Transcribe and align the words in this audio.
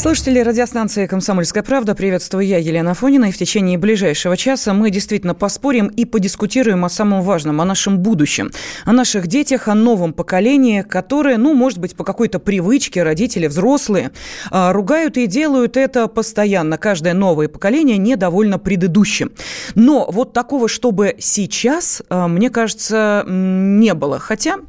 Слушатели 0.00 0.38
радиостанции 0.38 1.04
«Комсомольская 1.06 1.62
правда», 1.62 1.94
приветствую 1.94 2.46
я, 2.46 2.56
Елена 2.56 2.94
Фонина, 2.94 3.26
и 3.26 3.32
в 3.32 3.36
течение 3.36 3.76
ближайшего 3.76 4.34
часа 4.34 4.72
мы 4.72 4.90
действительно 4.90 5.34
поспорим 5.34 5.88
и 5.88 6.06
подискутируем 6.06 6.86
о 6.86 6.88
самом 6.88 7.20
важном, 7.20 7.60
о 7.60 7.66
нашем 7.66 7.98
будущем, 7.98 8.50
о 8.86 8.92
наших 8.92 9.26
детях, 9.26 9.68
о 9.68 9.74
новом 9.74 10.14
поколении, 10.14 10.80
которое, 10.80 11.36
ну, 11.36 11.52
может 11.52 11.80
быть, 11.80 11.96
по 11.96 12.04
какой-то 12.04 12.38
привычке 12.38 13.02
родители, 13.02 13.46
взрослые, 13.46 14.10
а, 14.50 14.72
ругают 14.72 15.18
и 15.18 15.26
делают 15.26 15.76
это 15.76 16.08
постоянно. 16.08 16.78
Каждое 16.78 17.12
новое 17.12 17.48
поколение 17.48 17.98
недовольно 17.98 18.58
предыдущим. 18.58 19.32
Но 19.74 20.08
вот 20.10 20.32
такого, 20.32 20.66
чтобы 20.66 21.16
сейчас, 21.18 22.02
а, 22.08 22.26
мне 22.26 22.48
кажется, 22.48 23.26
не 23.28 23.92
было. 23.92 24.18
Хотя, 24.18 24.60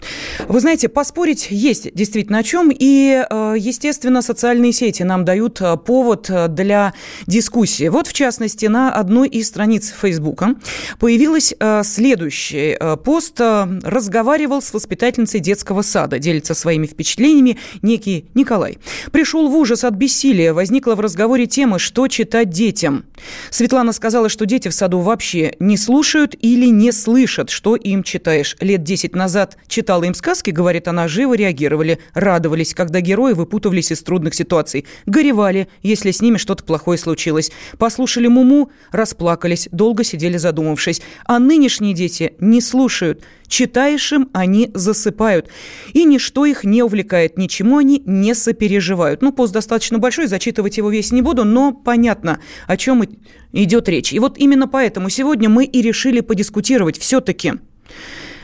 вы 0.50 0.60
знаете, 0.60 0.90
поспорить 0.90 1.48
есть 1.52 1.96
действительно 1.96 2.40
о 2.40 2.44
чем, 2.44 2.70
и, 2.70 3.26
а, 3.30 3.54
естественно, 3.54 4.22
социальные 4.22 4.74
сети 4.74 5.04
нам 5.04 5.21
нам 5.22 5.26
дают 5.26 5.62
э, 5.62 5.78
повод 5.78 6.30
э, 6.30 6.48
для 6.48 6.94
дискуссии. 7.28 7.88
Вот, 7.90 8.08
в 8.08 8.14
частности, 8.14 8.66
на 8.66 8.92
одной 8.92 9.30
из 9.30 9.48
страниц 9.48 9.94
Фейсбука 10.02 10.56
появилась 11.00 11.54
э, 11.60 11.84
следующий 11.84 12.78
пост. 13.04 13.40
Разговаривал 13.40 14.62
с 14.62 14.74
воспитательницей 14.74 15.40
детского 15.40 15.82
сада. 15.84 16.20
Делится 16.20 16.54
своими 16.54 16.88
впечатлениями 16.88 17.58
некий 17.82 18.26
Николай. 18.34 18.80
Пришел 19.12 19.48
в 19.48 19.56
ужас 19.56 19.84
от 19.84 19.94
бессилия. 19.94 20.54
Возникла 20.54 20.96
в 20.96 21.00
разговоре 21.00 21.46
тема, 21.46 21.80
что 21.80 22.08
читать 22.08 22.50
детям. 22.50 23.06
Светлана 23.50 23.94
сказала, 23.94 24.30
что 24.30 24.46
дети 24.46 24.68
в 24.68 24.74
саду 24.74 25.00
вообще 25.00 25.56
не 25.60 25.78
слушают 25.78 26.36
или 26.40 26.68
не 26.68 26.92
слышат, 26.92 27.50
что 27.50 27.76
им 27.76 28.04
читаешь. 28.04 28.56
Лет 28.60 28.84
10 28.84 29.16
назад 29.16 29.58
читала 29.68 30.04
им 30.04 30.14
сказки, 30.14 30.50
говорит 30.50 30.88
она, 30.88 31.08
живо 31.08 31.36
реагировали, 31.36 32.00
радовались, 32.14 32.74
когда 32.74 33.02
герои 33.02 33.34
выпутывались 33.34 33.92
из 33.92 34.02
трудных 34.02 34.34
ситуаций 34.34 34.86
горевали, 35.12 35.68
если 35.84 36.10
с 36.10 36.22
ними 36.22 36.38
что-то 36.38 36.64
плохое 36.64 36.98
случилось. 36.98 37.52
Послушали 37.78 38.28
Муму, 38.28 38.72
расплакались, 38.92 39.68
долго 39.72 40.04
сидели 40.04 40.38
задумавшись. 40.38 41.02
А 41.26 41.38
нынешние 41.38 41.94
дети 41.94 42.34
не 42.40 42.62
слушают. 42.62 43.24
Читаешь 43.48 44.12
им, 44.14 44.30
они 44.34 44.72
засыпают. 44.74 45.50
И 45.94 46.06
ничто 46.06 46.46
их 46.46 46.64
не 46.64 46.82
увлекает, 46.82 47.38
ничему 47.38 47.78
они 47.78 48.02
не 48.06 48.34
сопереживают. 48.34 49.22
Ну, 49.22 49.34
пост 49.34 49.54
достаточно 49.54 50.00
большой, 50.00 50.28
зачитывать 50.28 50.78
его 50.78 50.90
весь 50.90 51.12
не 51.12 51.22
буду, 51.22 51.44
но 51.44 51.74
понятно, 51.74 52.40
о 52.66 52.78
чем 52.78 53.04
идет 53.52 53.90
речь. 53.90 54.14
И 54.14 54.20
вот 54.20 54.38
именно 54.38 54.68
поэтому 54.68 55.10
сегодня 55.10 55.50
мы 55.50 55.66
и 55.66 55.82
решили 55.82 56.22
подискутировать 56.22 56.98
все-таки. 56.98 57.54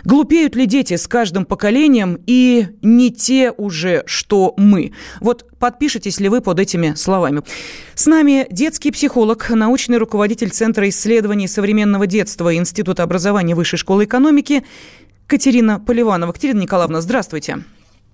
Глупеют 0.08 0.56
ли 0.56 0.68
дети 0.68 0.96
с 0.96 1.06
каждым 1.06 1.44
поколением 1.44 2.18
и 2.28 2.68
не 2.82 3.12
те 3.12 3.52
уже, 3.52 4.04
что 4.06 4.54
мы? 4.56 4.94
Вот 5.20 5.46
подпишитесь 5.60 6.22
ли 6.22 6.30
вы 6.30 6.40
под 6.40 6.62
этими 6.62 6.94
словами? 6.94 7.42
С 7.94 8.06
нами 8.06 8.48
детский 8.50 8.92
психолог, 8.92 9.50
научный 9.50 9.98
руководитель 9.98 10.50
Центра 10.50 10.88
исследований 10.88 11.50
современного 11.50 12.08
детства 12.08 12.56
Института 12.56 13.04
образования 13.04 13.54
Высшей 13.54 13.78
школы 13.78 14.06
экономики 14.06 14.64
Катерина 15.28 15.78
Поливанова. 15.78 16.32
Катерина 16.32 16.62
Николаевна, 16.62 17.02
здравствуйте. 17.02 17.66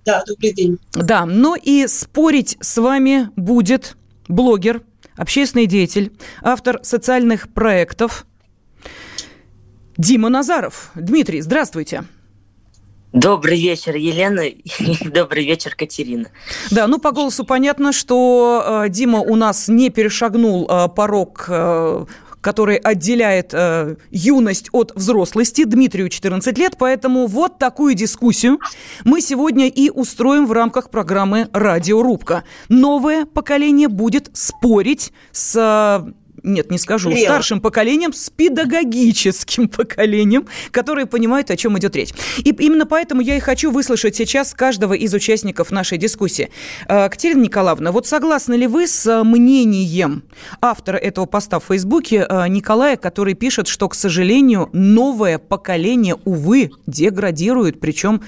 Да, 0.03 0.23
добрый 0.25 0.51
день. 0.51 0.79
Да, 0.95 1.27
но 1.27 1.55
и 1.55 1.85
спорить 1.85 2.57
с 2.59 2.75
вами 2.81 3.29
будет 3.35 3.97
блогер, 4.27 4.81
общественный 5.15 5.67
деятель, 5.67 6.11
автор 6.41 6.79
социальных 6.81 7.53
проектов– 7.53 8.25
Дима 9.97 10.29
Назаров. 10.29 10.91
Дмитрий, 10.95 11.41
здравствуйте. 11.41 12.05
Добрый 13.11 13.61
вечер, 13.61 13.95
Елена, 13.95 14.39
и 14.47 15.07
добрый 15.07 15.45
вечер, 15.45 15.75
Катерина. 15.75 16.29
Да, 16.71 16.87
ну 16.87 16.97
по 16.97 17.11
голосу 17.11 17.45
понятно, 17.45 17.93
что 17.93 18.83
э, 18.85 18.89
Дима 18.89 19.19
у 19.19 19.35
нас 19.35 19.67
не 19.67 19.91
перешагнул 19.91 20.67
э, 20.67 20.87
порог 20.89 21.45
э, 21.47 22.05
который 22.43 22.75
отделяет 22.75 23.53
э, 23.53 23.95
юность 24.11 24.67
от 24.73 24.91
взрослости. 24.95 25.63
Дмитрию 25.63 26.09
14 26.09 26.57
лет, 26.57 26.75
поэтому 26.77 27.25
вот 27.25 27.57
такую 27.57 27.95
дискуссию 27.95 28.59
мы 29.05 29.21
сегодня 29.21 29.69
и 29.69 29.89
устроим 29.89 30.45
в 30.45 30.51
рамках 30.51 30.89
программы 30.89 31.47
«Радиорубка». 31.53 32.43
Новое 32.67 33.25
поколение 33.25 33.87
будет 33.87 34.29
спорить 34.33 35.13
с 35.31 36.03
нет, 36.43 36.69
не 36.71 36.77
скажу, 36.77 37.09
Лео. 37.09 37.23
старшим 37.23 37.61
поколением, 37.61 38.13
с 38.13 38.29
педагогическим 38.29 39.69
поколением, 39.69 40.47
которые 40.71 41.05
понимают, 41.05 41.49
о 41.49 41.57
чем 41.57 41.77
идет 41.79 41.95
речь. 41.95 42.09
И 42.37 42.49
именно 42.49 42.85
поэтому 42.85 43.21
я 43.21 43.37
и 43.37 43.39
хочу 43.39 43.71
выслушать 43.71 44.15
сейчас 44.15 44.53
каждого 44.53 44.93
из 44.93 45.13
участников 45.13 45.71
нашей 45.71 45.97
дискуссии. 45.97 46.49
Э, 46.87 47.09
Катерина 47.09 47.43
Николаевна, 47.43 47.91
вот 47.91 48.07
согласны 48.07 48.55
ли 48.55 48.67
вы 48.67 48.87
с 48.87 49.23
мнением 49.23 50.23
автора 50.61 50.97
этого 50.97 51.25
поста 51.25 51.59
в 51.59 51.65
Фейсбуке 51.65 52.25
э, 52.27 52.47
Николая, 52.49 52.97
который 52.97 53.33
пишет, 53.33 53.67
что, 53.67 53.87
к 53.87 53.95
сожалению, 53.95 54.69
новое 54.73 55.37
поколение, 55.37 56.17
увы, 56.25 56.71
деградирует, 56.87 57.79
причем 57.79 58.21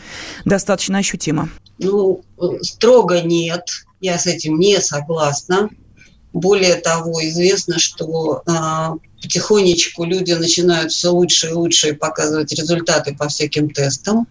достаточно 0.46 1.00
ощутимо? 1.00 1.50
Ну, 1.80 2.22
строго 2.62 3.22
нет, 3.22 3.68
я 4.00 4.18
с 4.18 4.26
этим 4.26 4.58
не 4.58 4.80
согласна. 4.80 5.70
Более 6.36 6.76
того, 6.76 7.26
известно, 7.26 7.80
что 7.80 8.44
а, 8.46 8.96
потихонечку 9.22 10.04
люди 10.04 10.34
начинают 10.34 10.92
все 10.92 11.08
лучше 11.08 11.48
и 11.48 11.54
лучше 11.54 11.94
показывать 11.94 12.52
результаты 12.52 13.16
по 13.16 13.30
всяким 13.30 13.70
тестам. 13.70 14.28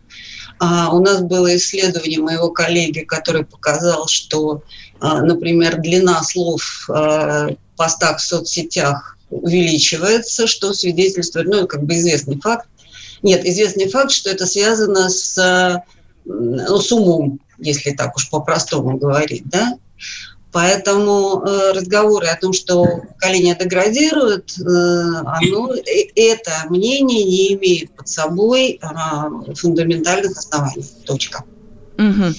А, 0.59 0.95
у 0.95 1.01
нас 1.01 1.23
было 1.23 1.57
исследование 1.57 2.21
моего 2.21 2.51
коллеги, 2.51 3.01
который 3.01 3.47
показал, 3.47 4.07
что, 4.07 4.63
а, 5.01 5.23
например, 5.23 5.81
длина 5.81 6.23
слов 6.25 6.85
в 6.89 7.57
постах 7.79 8.19
в 8.19 8.23
соцсетях 8.23 9.17
увеличивается, 9.31 10.47
что 10.47 10.75
свидетельствует, 10.75 11.47
ну, 11.47 11.67
как 11.67 11.85
бы 11.85 11.95
известный 11.95 12.39
факт. 12.39 12.69
Нет, 13.23 13.47
известный 13.47 13.89
факт, 13.89 14.11
что 14.11 14.29
это 14.29 14.45
связано 14.45 15.09
с, 15.09 15.83
ну, 16.27 16.79
с 16.79 16.93
умом, 16.93 17.41
если 17.57 17.93
так 17.93 18.15
уж 18.15 18.29
по-простому 18.29 18.99
говорить, 18.99 19.45
да. 19.47 19.79
Поэтому 20.55 21.43
э, 21.45 21.73
разговоры 21.73 22.29
о 22.29 22.37
том, 22.37 22.53
что 22.53 22.85
поколение 22.85 23.57
деградирует, 23.59 24.57
э, 24.57 24.63
оно, 24.63 25.75
это 26.15 26.53
мнение 26.71 27.25
не 27.25 27.55
имеет 27.55 27.91
под 27.97 28.07
собой 28.07 28.79
э, 28.81 29.55
фундаментальных 29.57 30.39
оснований. 30.39 30.87
Точка. 31.05 31.43
Угу. 31.97 32.35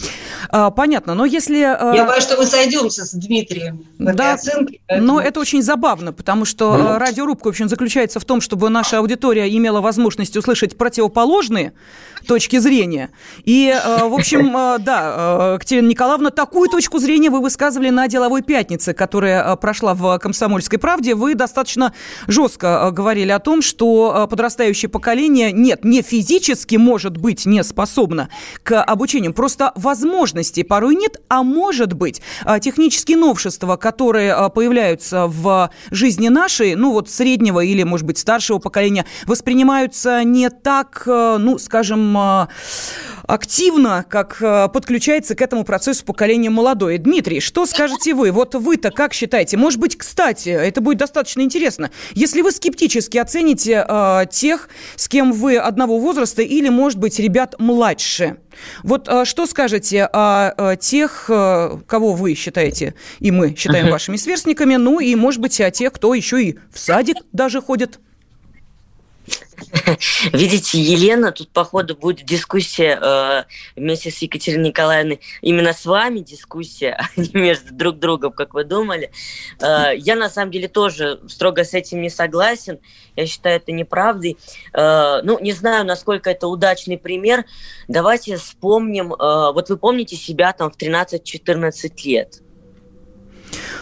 А, 0.49 0.71
понятно, 0.71 1.13
но 1.13 1.25
если... 1.25 1.61
А, 1.61 1.93
Я 1.95 2.05
боюсь, 2.05 2.23
что 2.23 2.38
мы 2.38 2.45
сойдемся 2.45 3.05
с 3.05 3.11
Дмитрием 3.11 3.85
в 3.97 4.03
да, 4.03 4.11
этой 4.11 4.33
оценке. 4.33 4.79
Поэтому... 4.88 5.07
Но 5.07 5.21
это 5.21 5.39
очень 5.39 5.61
забавно, 5.61 6.13
потому 6.13 6.45
что 6.45 6.75
mm. 6.75 6.97
радиорубка, 6.97 7.47
в 7.47 7.49
общем, 7.49 7.69
заключается 7.69 8.19
в 8.19 8.25
том, 8.25 8.41
чтобы 8.41 8.69
наша 8.69 8.99
аудитория 8.99 9.49
имела 9.55 9.81
возможность 9.81 10.35
услышать 10.35 10.77
противоположные 10.77 11.73
точки 12.27 12.57
зрения. 12.57 13.11
И, 13.43 13.73
в 13.85 14.13
общем, 14.13 14.51
да, 14.83 15.57
Катерина 15.59 15.87
Николаевна, 15.87 16.31
такую 16.31 16.69
точку 16.69 16.97
зрения 16.97 17.29
вы 17.29 17.39
высказывали 17.39 17.89
на 17.89 18.07
деловой 18.07 18.41
пятнице, 18.41 18.93
которая 18.93 19.55
прошла 19.57 19.93
в 19.93 20.17
«Комсомольской 20.17 20.79
правде». 20.79 21.13
Вы 21.13 21.35
достаточно 21.35 21.93
жестко 22.28 22.90
говорили 22.91 23.31
о 23.31 23.40
том, 23.40 23.61
что 23.61 24.28
подрастающее 24.29 24.90
поколение, 24.90 25.51
нет, 25.51 25.84
не 25.84 26.01
физически, 26.01 26.78
может 26.78 27.17
быть, 27.17 27.46
не 27.46 27.63
способно 27.63 28.29
к 28.63 28.81
обучению, 28.84 29.34
Просто 29.46 29.74
возможностей 29.76 30.64
порой 30.64 30.96
нет, 30.96 31.22
а 31.30 31.44
может 31.44 31.94
быть, 31.94 32.20
а, 32.46 32.59
технические 32.59 33.18
новшества, 33.18 33.76
которые 33.76 34.34
а, 34.34 34.50
появляются 34.50 35.28
в 35.28 35.70
жизни 35.92 36.30
нашей, 36.30 36.74
ну 36.74 36.94
вот 36.94 37.12
среднего 37.12 37.59
или, 37.59 37.84
может 37.84 38.08
быть, 38.08 38.18
старшего 38.18 38.58
поколения, 38.58 39.06
воспринимаются 39.28 40.24
не 40.24 40.50
так, 40.50 41.03
а, 41.06 41.38
ну, 41.38 41.59
скажем, 41.59 42.18
активно, 43.28 44.03
как 44.09 44.40
подключается 44.74 45.36
к 45.36 45.42
этому 45.42 45.64
процессу 45.64 46.06
поколение 46.06 46.50
молодое. 46.50 46.97
Дмитрий, 46.97 47.40
что 47.40 47.68
скажете 47.68 48.16
вы? 48.16 48.32
Вот 48.32 48.56
вы-то 48.56 48.90
как 48.90 49.14
считаете? 49.14 49.58
Может 49.58 49.80
быть, 49.80 49.96
кстати, 49.96 50.50
это 50.50 50.82
будет 50.82 50.97
достаточно 50.97 51.42
интересно, 51.42 51.92
если 52.16 52.42
вы 52.42 52.52
скептически 52.52 53.20
оцените 53.20 53.86
э, 53.88 54.26
тех, 54.32 54.70
с 54.96 55.08
кем 55.08 55.34
вы 55.34 55.58
одного 55.58 56.00
возраста 56.00 56.42
или, 56.42 56.70
может 56.70 56.97
быть, 56.97 57.20
ребят 57.20 57.53
младше– 57.59 58.38
Вот 58.84 59.07
а, 59.07 59.25
что 59.25 59.46
скажете 59.46 60.05
о, 60.05 60.72
о 60.72 60.75
тех, 60.75 61.25
э, 61.29 61.78
кого 61.87 62.13
вы 62.13 62.35
считаете, 62.35 62.96
и 63.19 63.31
мы 63.31 63.55
считаем 63.55 63.90
вашими 63.90 64.17
сверстниками, 64.17 64.75
ну 64.75 64.99
и, 64.99 65.16
может 65.16 65.41
быть, 65.41 65.59
о 65.61 65.72
тех, 65.72 65.93
кто 65.93 66.13
еще 66.13 66.43
и 66.43 66.57
в 66.72 66.79
садик 66.79 67.17
даже 67.31 67.61
ходит? 67.61 67.99
Видите, 70.33 70.79
Елена, 70.79 71.31
тут, 71.31 71.49
походу, 71.49 71.95
будет 71.95 72.25
дискуссия 72.25 72.99
э, 73.01 73.43
вместе 73.75 74.11
с 74.11 74.17
Екатериной 74.19 74.69
Николаевной. 74.69 75.22
Именно 75.41 75.73
с 75.73 75.85
вами 75.85 76.19
дискуссия, 76.19 76.91
а 76.99 77.19
не 77.19 77.29
между 77.33 77.73
друг 77.73 77.99
другом, 77.99 78.31
как 78.31 78.53
вы 78.53 78.63
думали. 78.63 79.11
Э, 79.59 79.91
я, 79.95 80.16
на 80.16 80.29
самом 80.29 80.51
деле, 80.51 80.67
тоже 80.67 81.19
строго 81.27 81.63
с 81.63 81.73
этим 81.73 82.01
не 82.01 82.09
согласен. 82.09 82.79
Я 83.16 83.27
считаю 83.27 83.57
это 83.57 83.72
неправдой. 83.72 84.37
Э, 84.73 85.22
ну, 85.23 85.39
не 85.39 85.53
знаю, 85.53 85.85
насколько 85.85 86.29
это 86.29 86.47
удачный 86.47 86.97
пример. 86.97 87.45
Давайте 87.87 88.37
вспомним. 88.37 89.13
Э, 89.13 89.51
вот 89.53 89.69
вы 89.69 89.77
помните 89.77 90.16
себя 90.16 90.53
там 90.53 90.72
в 90.72 90.77
13-14 90.77 91.91
лет. 92.03 92.41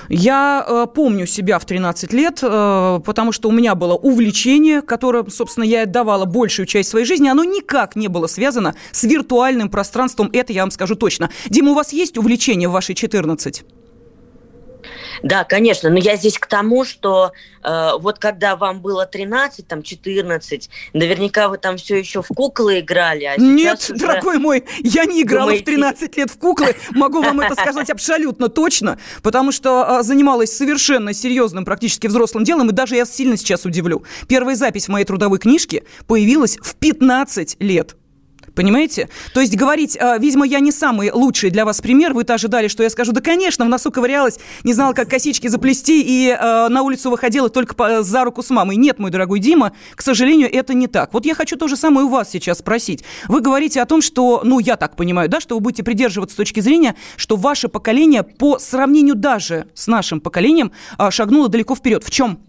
Я 0.09 0.65
э, 0.67 0.87
помню 0.93 1.25
себя 1.25 1.59
в 1.59 1.65
13 1.65 2.13
лет, 2.13 2.39
э, 2.41 2.99
потому 3.05 3.31
что 3.31 3.49
у 3.49 3.51
меня 3.51 3.75
было 3.75 3.95
увлечение, 3.95 4.81
которое, 4.81 5.25
собственно, 5.29 5.63
я 5.63 5.83
отдавала 5.83 6.25
большую 6.25 6.65
часть 6.65 6.89
своей 6.89 7.05
жизни. 7.05 7.27
Оно 7.27 7.43
никак 7.43 7.95
не 7.95 8.07
было 8.07 8.27
связано 8.27 8.75
с 8.91 9.03
виртуальным 9.03 9.69
пространством. 9.69 10.29
Это 10.33 10.53
я 10.53 10.61
вам 10.61 10.71
скажу 10.71 10.95
точно. 10.95 11.29
Дима, 11.49 11.71
у 11.71 11.75
вас 11.75 11.93
есть 11.93 12.17
увлечение 12.17 12.69
в 12.69 12.71
вашей 12.71 12.95
14? 12.95 13.63
Да, 15.21 15.43
конечно, 15.43 15.89
но 15.89 15.97
я 15.97 16.15
здесь 16.15 16.37
к 16.37 16.45
тому, 16.47 16.85
что 16.85 17.31
э, 17.63 17.91
вот 17.99 18.19
когда 18.19 18.55
вам 18.55 18.81
было 18.81 19.05
13, 19.05 19.67
там 19.67 19.83
14, 19.83 20.69
наверняка 20.93 21.49
вы 21.49 21.57
там 21.57 21.77
все 21.77 21.97
еще 21.97 22.21
в 22.21 22.27
куклы 22.27 22.79
играли, 22.79 23.25
а 23.25 23.35
Нет, 23.37 23.79
уже... 23.89 23.95
дорогой 23.95 24.37
мой, 24.37 24.65
я 24.79 25.05
не 25.05 25.21
играла 25.21 25.47
Думаете... 25.47 25.63
в 25.63 25.65
13 25.65 26.17
лет 26.17 26.29
в 26.29 26.37
куклы, 26.37 26.75
могу 26.91 27.21
вам 27.21 27.41
это 27.41 27.55
сказать 27.55 27.89
абсолютно 27.89 28.49
точно, 28.49 28.99
потому 29.21 29.51
что 29.51 29.99
э, 29.99 30.03
занималась 30.03 30.55
совершенно 30.55 31.13
серьезным, 31.13 31.65
практически 31.65 32.07
взрослым 32.07 32.43
делом, 32.43 32.69
и 32.69 32.73
даже 32.73 32.95
я 32.95 33.05
сильно 33.05 33.37
сейчас 33.37 33.65
удивлю. 33.65 34.03
Первая 34.27 34.55
запись 34.55 34.85
в 34.85 34.89
моей 34.89 35.05
трудовой 35.05 35.39
книжке 35.39 35.83
появилась 36.07 36.57
в 36.57 36.75
15 36.75 37.57
лет. 37.59 37.95
Понимаете? 38.55 39.09
То 39.33 39.41
есть 39.41 39.55
говорить, 39.55 39.97
э, 39.99 40.17
видимо, 40.19 40.45
я 40.45 40.59
не 40.59 40.71
самый 40.71 41.11
лучший 41.11 41.49
для 41.49 41.65
вас 41.65 41.81
пример, 41.81 42.13
вы-то 42.13 42.35
ожидали, 42.35 42.67
что 42.67 42.83
я 42.83 42.89
скажу, 42.89 43.11
да, 43.11 43.21
конечно, 43.21 43.65
в 43.65 43.69
носу 43.69 43.91
ковырялась, 43.91 44.39
не 44.63 44.73
знала, 44.73 44.93
как 44.93 45.09
косички 45.09 45.47
заплести, 45.47 46.01
и 46.01 46.29
э, 46.29 46.67
на 46.69 46.83
улицу 46.83 47.09
выходила 47.09 47.49
только 47.49 47.75
по, 47.75 48.03
за 48.03 48.23
руку 48.23 48.43
с 48.43 48.49
мамой. 48.49 48.75
Нет, 48.75 48.99
мой 48.99 49.11
дорогой 49.11 49.39
Дима, 49.39 49.73
к 49.95 50.01
сожалению, 50.01 50.53
это 50.53 50.73
не 50.73 50.87
так. 50.87 51.13
Вот 51.13 51.25
я 51.25 51.33
хочу 51.33 51.57
то 51.57 51.67
же 51.67 51.75
самое 51.75 52.05
у 52.05 52.09
вас 52.09 52.29
сейчас 52.29 52.59
спросить. 52.59 53.03
Вы 53.27 53.41
говорите 53.41 53.81
о 53.81 53.85
том, 53.85 54.01
что, 54.01 54.41
ну, 54.43 54.59
я 54.59 54.77
так 54.77 54.95
понимаю, 54.95 55.29
да, 55.29 55.39
что 55.39 55.55
вы 55.55 55.61
будете 55.61 55.83
придерживаться 55.83 56.37
точки 56.37 56.59
зрения, 56.59 56.95
что 57.17 57.35
ваше 57.35 57.69
поколение 57.69 58.23
по 58.23 58.59
сравнению 58.59 59.15
даже 59.15 59.67
с 59.73 59.87
нашим 59.87 60.21
поколением 60.21 60.71
э, 60.99 61.09
шагнуло 61.11 61.49
далеко 61.49 61.75
вперед. 61.75 62.03
В 62.03 62.11
чем? 62.11 62.39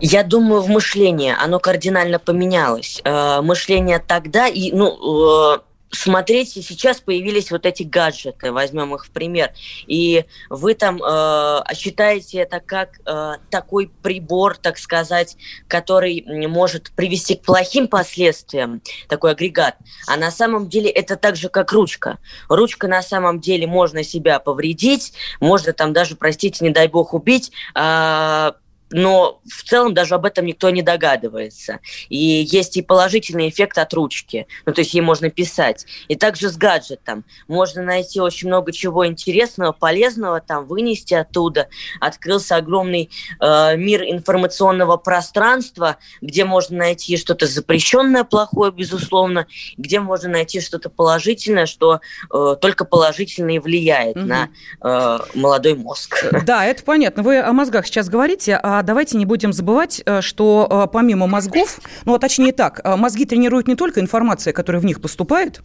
Я 0.00 0.22
думаю, 0.22 0.62
в 0.62 0.68
мышлении 0.68 1.34
оно 1.38 1.58
кардинально 1.58 2.18
поменялось. 2.18 3.00
Э, 3.04 3.40
мышление 3.40 3.98
тогда 3.98 4.46
и, 4.46 4.72
ну, 4.72 5.54
э, 5.54 5.58
смотрите, 5.90 6.62
сейчас 6.62 7.00
появились 7.00 7.50
вот 7.50 7.66
эти 7.66 7.82
гаджеты, 7.82 8.52
возьмем 8.52 8.94
их 8.94 9.06
в 9.06 9.10
пример, 9.10 9.52
и 9.86 10.24
вы 10.50 10.74
там 10.74 11.02
э, 11.02 11.60
считаете 11.74 12.38
это 12.38 12.60
как 12.60 13.00
э, 13.06 13.34
такой 13.50 13.90
прибор, 14.02 14.56
так 14.56 14.78
сказать, 14.78 15.36
который 15.66 16.24
может 16.46 16.90
привести 16.92 17.36
к 17.36 17.42
плохим 17.42 17.88
последствиям, 17.88 18.82
такой 19.08 19.32
агрегат, 19.32 19.76
а 20.06 20.16
на 20.16 20.30
самом 20.30 20.68
деле 20.68 20.90
это 20.90 21.16
так 21.16 21.36
же, 21.36 21.48
как 21.48 21.72
ручка. 21.72 22.18
Ручка 22.48 22.88
на 22.88 23.02
самом 23.02 23.40
деле 23.40 23.66
можно 23.66 24.04
себя 24.04 24.38
повредить, 24.38 25.12
можно 25.40 25.72
там 25.72 25.92
даже, 25.92 26.16
простите, 26.16 26.64
не 26.64 26.70
дай 26.70 26.88
бог, 26.88 27.14
убить, 27.14 27.50
э, 27.74 28.52
но 28.90 29.40
в 29.44 29.64
целом 29.64 29.94
даже 29.94 30.14
об 30.14 30.24
этом 30.24 30.46
никто 30.46 30.70
не 30.70 30.82
догадывается. 30.82 31.80
И 32.08 32.16
есть 32.16 32.76
и 32.76 32.82
положительный 32.82 33.48
эффект 33.48 33.78
от 33.78 33.92
ручки, 33.94 34.46
ну 34.66 34.72
то 34.72 34.80
есть 34.80 34.94
ей 34.94 35.00
можно 35.00 35.30
писать. 35.30 35.86
И 36.08 36.16
также 36.16 36.48
с 36.48 36.56
гаджетом 36.56 37.24
можно 37.46 37.82
найти 37.82 38.20
очень 38.20 38.48
много 38.48 38.72
чего 38.72 39.06
интересного, 39.06 39.72
полезного 39.72 40.40
там 40.40 40.66
вынести 40.66 41.14
оттуда. 41.14 41.68
Открылся 42.00 42.56
огромный 42.56 43.10
э, 43.40 43.76
мир 43.76 44.02
информационного 44.02 44.96
пространства, 44.96 45.96
где 46.20 46.44
можно 46.44 46.78
найти 46.78 47.16
что-то 47.16 47.46
запрещенное, 47.46 48.24
плохое, 48.24 48.72
безусловно, 48.72 49.46
где 49.76 50.00
можно 50.00 50.28
найти 50.28 50.60
что-то 50.60 50.90
положительное, 50.90 51.66
что 51.66 52.00
э, 52.32 52.56
только 52.60 52.84
положительно 52.84 53.50
и 53.50 53.58
влияет 53.58 54.16
угу. 54.16 54.26
на 54.26 54.48
э, 54.82 55.18
молодой 55.34 55.74
мозг. 55.74 56.24
Да, 56.44 56.64
это 56.64 56.82
понятно. 56.82 57.22
Вы 57.22 57.40
о 57.40 57.52
мозгах 57.52 57.86
сейчас 57.86 58.08
говорите, 58.08 58.58
а 58.62 58.77
а 58.78 58.82
давайте 58.84 59.16
не 59.16 59.26
будем 59.26 59.52
забывать, 59.52 60.02
э, 60.06 60.20
что 60.20 60.68
э, 60.70 60.92
помимо 60.92 61.26
мозгов, 61.26 61.80
ну, 62.04 62.14
а 62.14 62.18
точнее 62.20 62.52
так, 62.52 62.80
э, 62.84 62.94
мозги 62.94 63.24
тренируют 63.24 63.66
не 63.66 63.74
только 63.74 64.00
информация, 64.00 64.52
которая 64.52 64.80
в 64.80 64.84
них 64.84 65.00
поступает, 65.00 65.62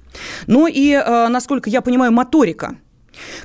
но 0.48 0.68
и, 0.68 0.94
насколько 1.30 1.70
я 1.70 1.82
понимаю, 1.82 2.12
моторика 2.12 2.76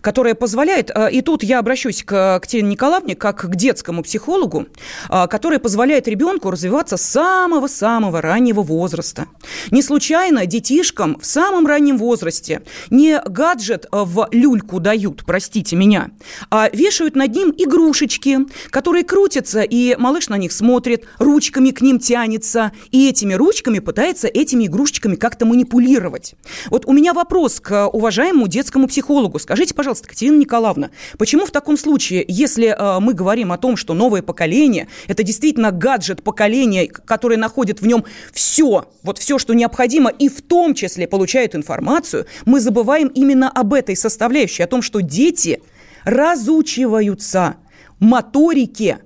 которая 0.01 0.35
позволяет, 0.35 0.91
э, 0.95 1.11
и 1.13 1.23
тут 1.23 1.43
я 1.43 1.59
обращусь 1.59 2.03
к, 2.03 2.41
к 2.41 2.53
Николаевне, 2.53 3.15
как 3.15 3.49
к 3.51 3.57
детскому 3.57 4.03
психологу, 4.03 4.67
э, 5.09 5.27
которая 5.29 5.59
позволяет 5.59 6.09
ребенку 6.09 6.51
развиваться 6.51 6.97
с 6.97 7.03
самого-самого 7.03 8.21
раннего 8.21 8.63
возраста. 8.63 9.27
Не 9.71 9.83
случайно 9.83 10.47
детишкам 10.47 11.19
в 11.21 11.27
самом 11.27 11.67
раннем 11.67 11.99
возрасте 11.99 12.63
не 12.91 13.21
гаджет 13.27 13.87
в 13.91 14.29
люльку 14.33 14.81
дают, 14.81 15.25
простите 15.25 15.77
меня, 15.77 16.11
а 16.51 16.69
вешают 16.73 17.17
над 17.17 17.35
ним 17.35 17.55
игрушечки, 17.57 18.39
которые 18.71 19.05
крутятся, 19.05 19.63
и 19.63 19.97
малыш 19.97 20.29
на 20.29 20.37
них 20.37 20.53
смотрит, 20.53 21.07
ручками 21.19 21.71
к 21.71 21.81
ним 21.81 21.99
тянется, 21.99 22.73
и 22.91 23.09
этими 23.09 23.35
ручками 23.35 23.79
пытается 23.79 24.29
этими 24.29 24.67
игрушечками 24.67 25.17
как-то 25.17 25.47
манипулировать. 25.47 26.35
Вот 26.71 26.87
у 26.87 26.93
меня 26.93 27.13
вопрос 27.13 27.61
к 27.61 27.89
уважаемому 27.89 28.49
детскому 28.49 28.89
психологу. 28.89 29.39
Скажите, 29.39 29.58
Скажите, 29.59 29.75
пожалуйста, 29.75 30.07
Катерина 30.07 30.37
Николаевна, 30.37 30.91
почему 31.19 31.45
в 31.45 31.51
таком 31.51 31.77
случае, 31.77 32.25
если 32.29 32.69
э, 32.69 33.01
мы 33.01 33.13
говорим 33.13 33.51
о 33.51 33.59
том, 33.59 33.77
что 33.77 33.93
новое 33.93 34.23
поколение– 34.23 34.87
это 35.09 35.25
действительно 35.25 35.73
гаджет 35.73 36.23
поколения, 36.23 36.87
которое 36.87 37.37
находит 37.37 37.81
в 37.81 37.87
нем 37.89 38.05
все, 38.33 38.87
вот 39.03 39.19
все, 39.19 39.37
что 39.37 39.55
необходимо, 39.55 40.11
и 40.11 40.29
в 40.29 40.43
том 40.43 40.75
числе 40.75 41.09
получает 41.09 41.57
информацию, 41.57 42.27
мы 42.47 42.61
забываем 42.61 43.09
именно 43.09 43.51
об 43.51 43.75
этой 43.75 43.97
составляющей, 43.97 44.63
о 44.63 44.69
том, 44.69 44.81
что 44.81 45.01
дети 45.01 45.61
разучиваются 46.05 47.57
моторике, 47.99 48.99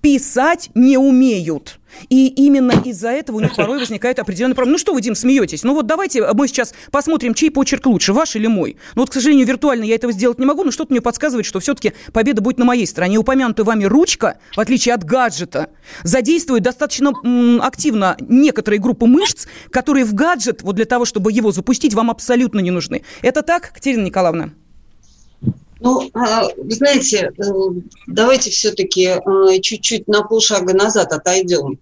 писать 0.00 0.70
не 0.74 0.98
умеют– 0.98 1.78
и 2.08 2.28
именно 2.28 2.74
из-за 2.84 3.10
этого 3.10 3.36
у 3.36 3.40
них 3.40 3.54
порой 3.54 3.78
возникает 3.78 4.18
определенный 4.18 4.54
проблема. 4.54 4.72
Ну 4.72 4.78
что 4.78 4.94
вы, 4.94 5.00
Дим, 5.00 5.14
смеетесь? 5.14 5.62
Ну 5.62 5.74
вот 5.74 5.86
давайте 5.86 6.32
мы 6.32 6.48
сейчас 6.48 6.74
посмотрим, 6.90 7.34
чей 7.34 7.50
почерк 7.50 7.86
лучше, 7.86 8.12
ваш 8.12 8.36
или 8.36 8.46
мой. 8.46 8.76
Ну 8.94 9.02
вот, 9.02 9.10
к 9.10 9.12
сожалению, 9.12 9.46
виртуально 9.46 9.84
я 9.84 9.94
этого 9.94 10.12
сделать 10.12 10.38
не 10.38 10.46
могу, 10.46 10.64
но 10.64 10.70
что-то 10.70 10.92
мне 10.92 11.00
подсказывает, 11.00 11.46
что 11.46 11.60
все-таки 11.60 11.92
победа 12.12 12.42
будет 12.42 12.58
на 12.58 12.64
моей 12.64 12.86
стороне. 12.86 13.18
Упомянутая 13.18 13.64
вами 13.64 13.84
ручка, 13.84 14.38
в 14.54 14.60
отличие 14.60 14.94
от 14.94 15.04
гаджета, 15.04 15.70
задействует 16.02 16.62
достаточно 16.62 17.12
активно 17.64 18.16
некоторые 18.20 18.80
группы 18.80 19.06
мышц, 19.06 19.46
которые 19.70 20.04
в 20.04 20.14
гаджет, 20.14 20.62
вот 20.62 20.76
для 20.76 20.84
того, 20.84 21.04
чтобы 21.04 21.32
его 21.32 21.52
запустить, 21.52 21.94
вам 21.94 22.10
абсолютно 22.10 22.60
не 22.60 22.70
нужны. 22.70 23.02
Это 23.22 23.42
так, 23.42 23.72
Катерина 23.72 24.04
Николаевна? 24.04 24.50
Ну, 25.82 26.08
а, 26.14 26.48
вы 26.56 26.74
знаете, 26.74 27.32
э, 27.36 27.42
давайте 28.06 28.50
все-таки 28.50 29.16
э, 29.16 29.60
чуть-чуть 29.60 30.06
на 30.06 30.22
полшага 30.22 30.74
назад 30.74 31.12
отойдем. 31.12 31.80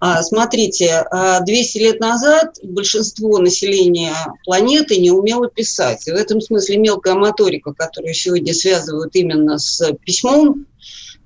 А, 0.00 0.22
смотрите, 0.22 1.04
200 1.44 1.78
а, 1.78 1.80
лет 1.80 2.00
назад 2.00 2.56
большинство 2.62 3.38
населения 3.38 4.14
планеты 4.44 4.96
не 4.96 5.10
умело 5.10 5.48
писать. 5.48 6.08
И 6.08 6.12
в 6.12 6.14
этом 6.14 6.40
смысле 6.40 6.78
мелкая 6.78 7.14
моторика, 7.14 7.74
которую 7.74 8.14
сегодня 8.14 8.54
связывают 8.54 9.14
именно 9.14 9.58
с 9.58 9.92
письмом, 10.04 10.66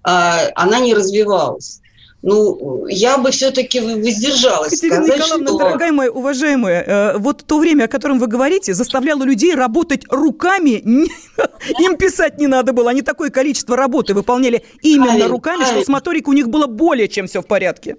она 0.03 0.79
не 0.81 0.95
развивалась. 0.95 1.81
Ну, 2.27 2.89
я 2.89 3.19
бы 3.19 3.31
все-таки 3.31 3.79
воздержалась 3.79 4.73
Катерина 4.73 5.05
сказать, 5.05 5.21
Николаевна, 5.21 5.47
что... 5.47 5.59
дорогая 5.59 5.93
моя, 5.93 6.11
уважаемая, 6.11 6.83
э, 6.83 7.19
вот 7.19 7.45
то 7.47 7.61
время, 7.61 7.85
о 7.85 7.89
котором 7.89 8.19
вы 8.19 8.27
говорите, 8.27 8.75
заставляло 8.75 9.23
людей 9.23 9.55
работать 9.55 10.03
руками, 10.11 10.83
им 11.79 11.97
писать 11.97 12.41
не 12.41 12.49
надо 12.49 12.73
было, 12.73 12.91
они 12.91 13.03
такое 13.03 13.31
количество 13.31 13.77
работы 13.77 14.13
выполняли 14.13 14.65
именно 14.83 15.29
руками, 15.29 15.65
что 15.67 15.85
с 15.85 15.87
моторикой 15.87 16.35
у 16.35 16.37
них 16.37 16.49
было 16.49 16.67
более 16.67 17.07
чем 17.07 17.29
все 17.29 17.43
в 17.43 17.47
порядке. 17.47 17.97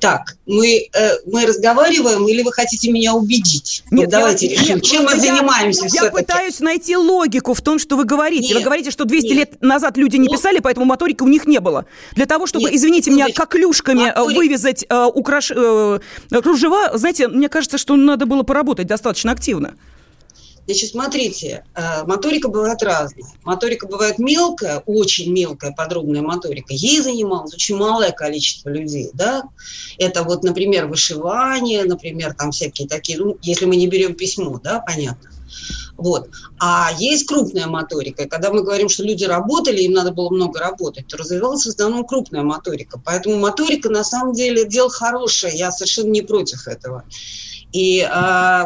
Так, 0.00 0.36
мы, 0.46 0.88
э, 0.92 1.10
мы 1.26 1.44
разговариваем 1.44 2.26
или 2.28 2.42
вы 2.42 2.52
хотите 2.52 2.92
меня 2.92 3.14
убедить? 3.14 3.82
Нет, 3.90 4.06
вот 4.06 4.10
давайте 4.10 4.46
я, 4.46 4.52
решим, 4.52 4.76
нет, 4.76 4.84
чем 4.84 5.04
мы 5.04 5.12
я, 5.12 5.18
занимаемся 5.18 5.86
Я 5.92 6.10
пытаюсь 6.10 6.60
найти 6.60 6.96
логику 6.96 7.52
в 7.52 7.60
том, 7.60 7.80
что 7.80 7.96
вы 7.96 8.04
говорите. 8.04 8.48
Нет, 8.48 8.58
вы 8.58 8.62
говорите, 8.62 8.90
что 8.92 9.04
200 9.04 9.26
нет. 9.26 9.36
лет 9.36 9.62
назад 9.62 9.96
люди 9.96 10.16
не 10.16 10.28
ну, 10.28 10.34
писали, 10.34 10.60
поэтому 10.60 10.86
моторики 10.86 11.22
у 11.22 11.26
них 11.26 11.46
не 11.46 11.58
было. 11.58 11.86
Для 12.12 12.26
того, 12.26 12.46
чтобы, 12.46 12.66
нет, 12.66 12.74
извините 12.74 13.10
ну, 13.10 13.16
меня, 13.16 13.32
коклюшками 13.32 14.02
э, 14.02 14.06
моторик... 14.06 14.36
вывязать 14.36 14.86
э, 14.88 15.04
украш... 15.12 15.50
э, 15.50 15.98
кружева, 16.30 16.96
знаете, 16.96 17.26
мне 17.26 17.48
кажется, 17.48 17.76
что 17.76 17.96
надо 17.96 18.26
было 18.26 18.44
поработать 18.44 18.86
достаточно 18.86 19.32
активно. 19.32 19.74
Значит, 20.68 20.90
смотрите, 20.90 21.64
э, 21.74 22.04
моторика 22.04 22.48
бывает 22.48 22.82
разная. 22.82 23.24
Моторика 23.42 23.86
бывает 23.86 24.18
мелкая, 24.18 24.82
очень 24.84 25.32
мелкая 25.32 25.72
подробная 25.72 26.20
моторика. 26.20 26.74
Ей 26.74 27.00
занималось 27.00 27.54
очень 27.54 27.74
малое 27.74 28.10
количество 28.12 28.68
людей, 28.68 29.08
да. 29.14 29.44
Это 29.96 30.24
вот, 30.24 30.42
например, 30.44 30.86
вышивание, 30.86 31.84
например, 31.84 32.34
там 32.34 32.50
всякие 32.50 32.86
такие, 32.86 33.16
ну, 33.16 33.38
если 33.40 33.64
мы 33.64 33.76
не 33.76 33.86
берем 33.86 34.14
письмо, 34.14 34.60
да, 34.62 34.80
понятно. 34.80 35.30
Вот. 35.96 36.28
А 36.60 36.90
есть 36.98 37.26
крупная 37.26 37.66
моторика. 37.66 38.24
И 38.24 38.28
когда 38.28 38.52
мы 38.52 38.62
говорим, 38.62 38.90
что 38.90 39.04
люди 39.04 39.24
работали, 39.24 39.80
им 39.80 39.92
надо 39.92 40.12
было 40.12 40.28
много 40.28 40.58
работать, 40.60 41.06
то 41.06 41.16
развивалась 41.16 41.64
в 41.64 41.70
основном 41.70 42.04
крупная 42.04 42.42
моторика. 42.42 43.00
Поэтому 43.02 43.38
моторика 43.38 43.88
на 43.88 44.04
самом 44.04 44.34
деле 44.34 44.68
дело 44.68 44.90
хорошее. 44.90 45.56
Я 45.56 45.72
совершенно 45.72 46.10
не 46.10 46.20
против 46.20 46.68
этого. 46.68 47.04
И 47.72 48.00
э, 48.00 48.64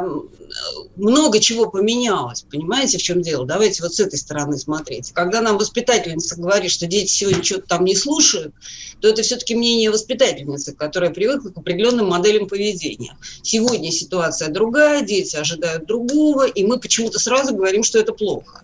много 0.97 1.40
чего 1.40 1.68
поменялось, 1.68 2.44
понимаете, 2.50 2.99
в 2.99 3.02
чем 3.02 3.23
дело? 3.23 3.47
Давайте 3.47 3.82
вот 3.82 3.94
с 3.94 4.00
этой 4.00 4.18
стороны 4.18 4.59
смотреть. 4.59 5.12
Когда 5.12 5.40
нам 5.40 5.59
воспитательница 5.59 6.37
говорит, 6.37 6.71
что 6.71 6.87
дети 6.87 7.11
сегодня 7.11 7.42
что-то 7.42 7.66
там 7.66 7.85
не 7.85 7.97
слушают, 7.97 8.54
то 9.00 9.09
это 9.09 9.23
все-таки 9.23 9.54
мнение 9.54 9.90
воспитательницы, 9.90 10.75
которая 10.75 11.11
привыкла 11.11 11.50
к 11.50 11.59
определенным 11.59 12.09
моделям 12.09 12.47
поведения. 12.47 13.16
Сегодня 13.42 13.90
ситуация 13.90 14.49
другая, 14.49 15.02
дети 15.02 15.37
ожидают 15.37 15.87
другого, 15.87 16.47
и 16.47 16.64
мы 16.64 16.78
почему-то 16.78 17.18
сразу 17.18 17.54
говорим, 17.54 17.82
что 17.82 17.99
это 17.99 18.12
плохо. 18.12 18.62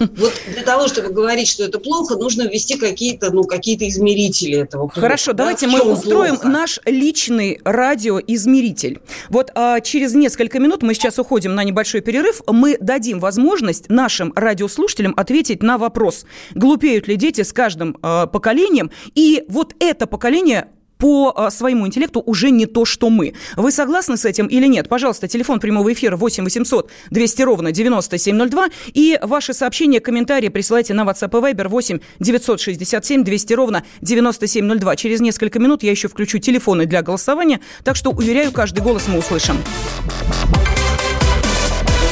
Вот 0.00 0.32
для 0.52 0.62
того, 0.62 0.88
чтобы 0.88 1.10
говорить, 1.10 1.48
что 1.48 1.64
это 1.64 1.78
плохо, 1.78 2.16
нужно 2.16 2.48
ввести 2.48 2.76
какие-то, 2.76 3.30
ну, 3.30 3.44
какие-то 3.44 3.86
измерители 3.88 4.58
этого. 4.58 4.82
Плохо, 4.86 5.00
Хорошо, 5.00 5.32
да? 5.32 5.44
давайте 5.44 5.66
мы 5.66 5.80
устроим 5.82 6.36
плохо? 6.36 6.48
наш 6.48 6.80
личный 6.86 7.60
радиоизмеритель. 7.64 9.00
Вот 9.28 9.50
а, 9.54 9.80
через 9.80 10.14
несколько 10.14 10.58
минут 10.58 10.82
мы 10.82 10.94
сейчас 10.94 11.18
уходим 11.18 11.54
на 11.54 11.64
небольшой 11.64 12.00
перерыв. 12.00 12.40
Мы 12.46 12.78
дадим 12.80 13.20
возможность 13.20 13.88
нашим 13.90 14.32
радиослушателям 14.34 15.14
ответить 15.16 15.62
на 15.62 15.76
вопрос, 15.76 16.24
глупеют 16.54 17.06
ли 17.06 17.16
дети 17.16 17.42
с 17.42 17.52
каждым 17.52 17.98
а, 18.02 18.26
поколением. 18.26 18.90
И 19.14 19.44
вот 19.48 19.74
это 19.80 20.06
поколение 20.06 20.68
по 21.00 21.32
а, 21.34 21.50
своему 21.50 21.86
интеллекту 21.86 22.22
уже 22.24 22.50
не 22.50 22.66
то, 22.66 22.84
что 22.84 23.10
мы. 23.10 23.34
Вы 23.56 23.72
согласны 23.72 24.16
с 24.16 24.24
этим 24.24 24.46
или 24.46 24.66
нет? 24.66 24.88
Пожалуйста, 24.88 25.26
телефон 25.26 25.58
прямого 25.58 25.92
эфира 25.92 26.16
8 26.16 26.44
800 26.44 26.90
200 27.10 27.42
ровно 27.42 27.72
9702 27.72 28.68
и 28.92 29.18
ваши 29.22 29.54
сообщения, 29.54 30.00
комментарии 30.00 30.48
присылайте 30.48 30.94
на 30.94 31.02
WhatsApp 31.02 31.30
и 31.30 31.52
Viber 31.52 31.68
8 31.68 31.98
967 32.20 33.24
200 33.24 33.52
ровно 33.54 33.84
9702. 34.02 34.96
Через 34.96 35.20
несколько 35.20 35.58
минут 35.58 35.82
я 35.82 35.90
еще 35.90 36.08
включу 36.08 36.38
телефоны 36.38 36.86
для 36.86 37.02
голосования, 37.02 37.60
так 37.82 37.96
что, 37.96 38.10
уверяю, 38.10 38.52
каждый 38.52 38.80
голос 38.80 39.08
мы 39.08 39.18
услышим. 39.18 39.56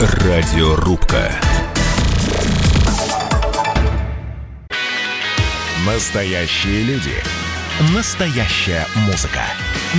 Радиорубка. 0.01 1.33
Настоящие 5.85 6.83
люди. 6.83 7.15
Настоящая 7.81 8.85
музыка. 9.07 9.43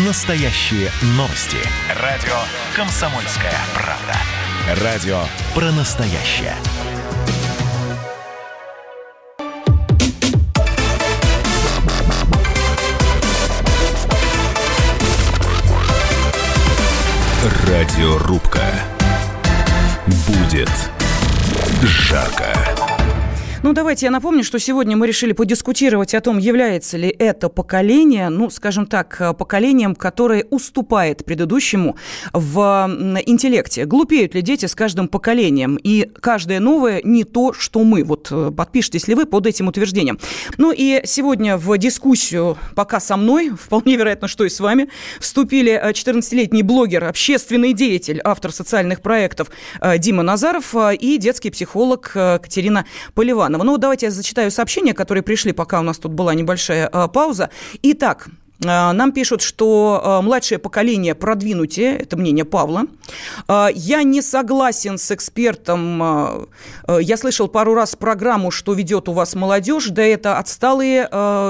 Настоящие 0.05 0.91
новости. 1.15 1.55
Радио 2.01 2.35
«Комсомольская 2.75 3.53
правда». 3.73 4.83
Радио 4.83 5.21
про 5.55 5.71
настоящее. 5.71 6.53
Радиорубка. 17.65 18.65
Будет 20.27 20.69
жарко. 21.81 22.78
Ну, 23.61 23.73
давайте 23.73 24.05
я 24.05 24.11
напомню, 24.11 24.45
что 24.45 24.57
сегодня 24.57 24.95
мы 24.95 25.05
решили 25.05 25.33
подискутировать 25.33 26.13
о 26.13 26.21
том, 26.21 26.37
является 26.37 26.95
ли 26.95 27.09
это 27.09 27.49
поколение, 27.49 28.29
ну, 28.29 28.49
скажем 28.49 28.85
так, 28.85 29.17
э, 29.19 29.33
поколением, 29.33 29.95
которое 29.95 30.45
уступает 30.49 31.25
предыдущему 31.25 31.97
в 32.31 32.57
интеллекте. 33.25 33.83
Глупеют 33.83 34.33
ли 34.33 34.41
дети 34.41 34.65
с 34.65 34.75
каждым 34.75 35.09
поколением? 35.09 35.75
И 35.83 36.09
каждое 36.21 36.61
новое 36.61 37.01
не 37.03 37.25
то, 37.25 37.51
что 37.51 37.83
мы. 37.83 38.05
Вот 38.05 38.29
э, 38.31 38.49
подпишитесь 38.55 39.09
ли 39.09 39.15
вы 39.15 39.25
под 39.25 39.45
этим 39.45 39.67
утверждением. 39.67 40.19
Ну 40.57 40.71
и 40.71 41.01
сегодня 41.03 41.57
в 41.57 41.77
дискуссию 41.77 42.57
пока 42.75 43.01
со 43.01 43.17
мной, 43.17 43.49
вполне 43.59 43.97
вероятно, 43.97 44.29
что 44.29 44.45
и 44.45 44.49
с 44.49 44.61
вами, 44.61 44.87
вступили 45.19 45.73
14-летний 45.91 46.61
э, 46.61 46.65
блогер, 46.65 47.03
общественный 47.03 47.73
деятель, 47.73 48.21
автор 48.23 48.53
социальных 48.53 49.01
проектов 49.01 49.51
Дима 49.97 50.23
Назаров 50.23 50.73
и 50.97 51.17
детский 51.17 51.49
психолог 51.49 52.11
Катерина 52.13 52.85
Поливан. 53.15 53.48
Романова. 53.49 53.63
Ну, 53.63 53.77
давайте 53.77 54.05
я 54.07 54.11
зачитаю 54.11 54.51
сообщения, 54.51 54.93
которые 54.93 55.23
пришли, 55.23 55.51
пока 55.51 55.79
у 55.79 55.83
нас 55.83 55.97
тут 55.97 56.13
была 56.13 56.33
небольшая 56.33 56.87
а, 56.87 57.07
пауза. 57.07 57.49
Итак, 57.81 58.29
нам 58.61 59.13
пишут, 59.13 59.41
что 59.41 60.01
а, 60.03 60.21
младшее 60.21 60.59
поколение 60.59 61.15
продвинутее, 61.15 61.97
это 61.97 62.17
мнение 62.17 62.43
Павла. 62.43 62.83
А, 63.47 63.69
я 63.73 64.03
не 64.03 64.21
согласен 64.21 64.97
с 64.97 65.11
экспертом. 65.11 66.49
Я 66.87 67.17
слышал 67.17 67.47
пару 67.47 67.73
раз 67.73 67.95
программу, 67.95 68.51
что 68.51 68.73
ведет 68.73 69.07
у 69.07 69.13
вас 69.13 69.35
молодежь. 69.35 69.87
Да 69.89 70.03
это 70.03 70.37
отсталые 70.37 71.09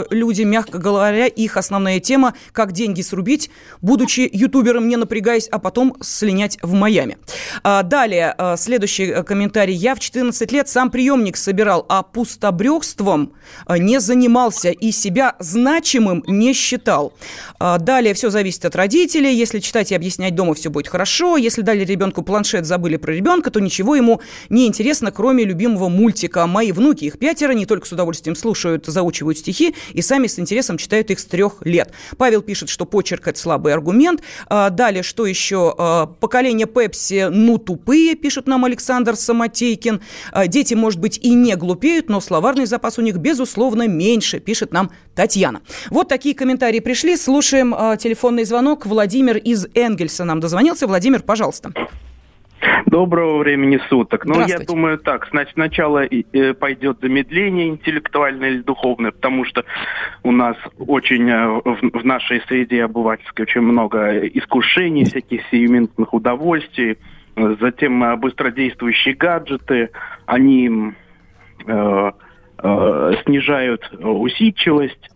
люди, 0.10 0.44
мягко 0.44 0.78
говоря, 0.78 1.28
их 1.28 1.58
основная 1.58 2.00
тема, 2.00 2.34
как 2.51 2.72
деньги 2.72 3.01
срубить, 3.01 3.50
будучи 3.82 4.30
ютубером, 4.32 4.88
не 4.88 4.98
напрягаясь, 4.98 5.48
а 5.48 5.60
потом 5.60 5.96
слинять 6.01 6.58
в 6.62 6.74
Майами. 6.74 7.18
Далее, 7.63 8.36
следующий 8.58 9.24
комментарий. 9.24 9.74
Я 9.74 9.96
в 9.96 10.00
14 10.00 10.51
лет 10.51 10.68
сам 10.68 10.92
приемник 10.92 11.38
собирал, 11.38 11.86
а 11.89 12.04
пустобрекством 12.04 13.34
не 13.68 14.00
занимался 14.00 14.70
и 14.70 14.92
себя 14.92 15.36
значимым 15.39 16.24
не 16.28 16.54
считал 16.54 16.99
читал. 17.00 17.13
А, 17.60 17.77
далее 17.77 18.13
все 18.13 18.29
зависит 18.29 18.65
от 18.65 18.75
родителей. 18.75 19.34
Если 19.34 19.60
читать 19.60 19.91
и 19.91 19.96
объяснять 19.96 20.36
дома, 20.36 20.53
все 20.53 20.70
будет 20.70 20.88
хорошо. 20.88 21.38
Если 21.38 21.62
дали 21.62 21.84
ребенку 21.84 22.22
планшет, 22.24 22.65
забыли 22.65 22.98
про 22.98 23.13
ребенка, 23.13 23.51
то 23.51 23.60
ничего 23.60 23.96
ему 23.96 24.22
не 24.50 24.68
интересно, 24.68 25.12
кроме 25.12 25.44
любимого 25.44 25.89
мультика. 25.89 26.46
Мои 26.48 26.72
внуки, 26.72 27.06
их 27.06 27.20
пятеро, 27.20 27.53
не 27.53 27.65
только 27.65 27.88
с 27.88 27.91
удовольствием 27.91 28.36
слушают, 28.36 28.86
заучивают 28.86 29.38
стихи 29.38 29.75
и 29.94 30.01
сами 30.01 30.27
с 30.27 30.39
интересом 30.39 30.77
читают 30.77 31.12
их 31.12 31.20
с 31.20 31.25
трех 31.25 31.65
лет. 31.65 31.91
Павел 32.18 32.41
пишет, 32.41 32.70
что 32.70 32.86
почерк– 32.86 33.27
это 33.27 33.39
слабый 33.39 33.74
аргумент. 33.74 34.22
А, 34.48 34.70
далее, 34.70 35.03
что 35.03 35.25
еще? 35.25 35.74
А, 35.77 36.06
поколение 36.08 36.68
Пепси, 36.68 37.27
ну, 37.29 37.58
тупые, 37.58 38.15
пишет 38.15 38.48
нам 38.48 38.65
Александр 38.65 39.15
Самотейкин. 39.15 40.01
Дети, 40.48 40.74
может 40.74 41.00
быть, 41.00 41.18
и 41.18 41.34
не 41.34 41.56
глупеют, 41.56 42.10
но 42.10 42.22
словарный 42.22 42.65
запас 42.65 42.98
у 42.98 43.01
них, 43.01 43.18
безусловно, 43.18 43.88
меньше, 43.88 44.39
пишет 44.39 44.72
нам 44.74 44.91
Татьяна. 45.15 45.62
Вот 45.89 46.08
такие 46.08 46.36
комментарии 46.36 46.79
пришли. 46.89 47.15
Слушаем 47.17 47.75
э, 47.75 47.98
телефонный 47.98 48.46
звонок. 48.46 48.88
Владимир 48.88 49.38
из 49.38 49.67
Энгельса 49.75 50.25
нам 50.25 50.39
дозвонился. 50.39 50.88
Владимир, 50.88 51.22
пожалуйста. 51.22 51.72
Доброго 52.88 53.38
времени 53.38 53.79
суток. 53.89 54.25
Ну, 54.25 54.43
я 54.48 54.58
думаю 54.58 54.98
так, 54.98 55.27
значит, 55.29 55.53
сначала 55.53 56.03
э, 56.08 56.53
пойдет 56.55 56.98
замедление 57.00 57.67
интеллектуальное 57.67 58.50
или 58.50 58.62
духовное, 58.63 59.12
потому 59.12 59.46
что 59.46 59.65
у 60.24 60.31
нас 60.31 60.58
очень 60.79 61.29
э, 61.29 61.62
в, 61.93 62.03
нашей 62.03 62.41
среде 62.48 62.84
обывательской 62.86 63.43
очень 63.43 63.62
много 63.62 64.25
искушений, 64.25 65.05
всяких 65.05 65.41
сиюминутных 65.51 66.12
удовольствий. 66.12 66.98
Затем 67.36 68.03
э, 68.03 68.15
быстродействующие 68.15 69.13
гаджеты, 69.13 69.91
они 70.25 70.72
э, 71.67 72.12
э, 72.63 73.12
снижают 73.24 73.91
усидчивость, 73.93 75.09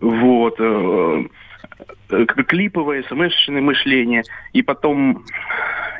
вот, 0.00 0.56
э, 0.58 1.24
э, 2.10 2.24
клиповое, 2.26 3.02
смс-шное 3.04 3.60
мышление, 3.60 4.22
и 4.52 4.62
потом, 4.62 5.24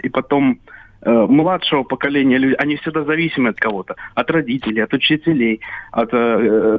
и 0.03 0.09
потом 0.09 0.59
э, 1.03 1.11
младшего 1.11 1.83
поколения, 1.83 2.55
они 2.59 2.77
всегда 2.77 3.05
зависимы 3.05 3.51
от 3.51 3.61
кого-то, 3.61 3.97
от 4.15 4.31
родителей, 4.31 4.83
от 4.83 4.93
учителей, 4.93 5.61
от 5.93 6.11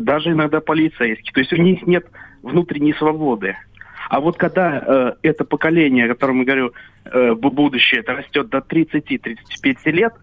даже 0.04 0.32
иногда 0.32 0.62
полицейских. 0.62 1.34
То 1.34 1.40
есть 1.40 1.54
у 1.54 1.58
них 1.58 1.86
нет 1.88 2.06
внутренней 2.44 2.94
свободы. 2.94 3.56
А 4.10 4.20
вот 4.20 4.38
когда 4.38 4.84
э, 4.86 5.14
это 5.22 5.46
поколение, 5.46 6.06
о 6.06 6.10
котором 6.10 6.40
я 6.40 6.46
говорю, 6.46 6.74
э, 7.06 7.34
будущее, 7.34 8.02
это 8.02 8.14
растет 8.14 8.50
до 8.50 8.58
30-35 8.58 9.38
лет, 9.86 10.14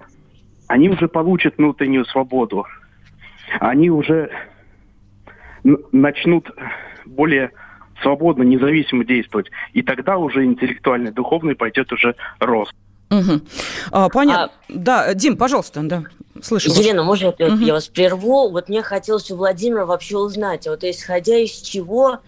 они 0.66 0.90
уже 0.90 1.08
получат 1.08 1.56
внутреннюю 1.56 2.04
свободу. 2.04 2.66
Они 3.60 3.88
уже 3.88 4.30
начнут 5.92 6.50
более 7.06 7.52
свободно, 8.02 8.42
независимо 8.42 9.04
действовать. 9.04 9.50
И 9.72 9.82
тогда 9.82 10.18
уже 10.18 10.44
интеллектуальный, 10.44 11.10
духовный 11.10 11.54
пойдет 11.54 11.92
уже 11.92 12.14
рост. 12.38 12.72
Угу. 13.10 13.40
А, 13.90 14.08
понятно. 14.08 14.52
А... 14.68 14.72
Да, 14.72 15.14
Дим, 15.14 15.36
пожалуйста, 15.36 15.80
да. 15.82 16.04
Слышу 16.42 16.70
Елена, 16.70 17.00
вас. 17.00 17.06
можно 17.06 17.34
я, 17.38 17.46
угу. 17.46 17.56
я 17.56 17.72
вас 17.72 17.88
прерву? 17.88 18.50
Вот 18.50 18.68
мне 18.68 18.82
хотелось 18.82 19.30
у 19.30 19.36
Владимира 19.36 19.86
вообще 19.86 20.18
узнать, 20.18 20.66
вот 20.66 20.84
исходя 20.84 21.36
из 21.36 21.50
чего 21.50 22.18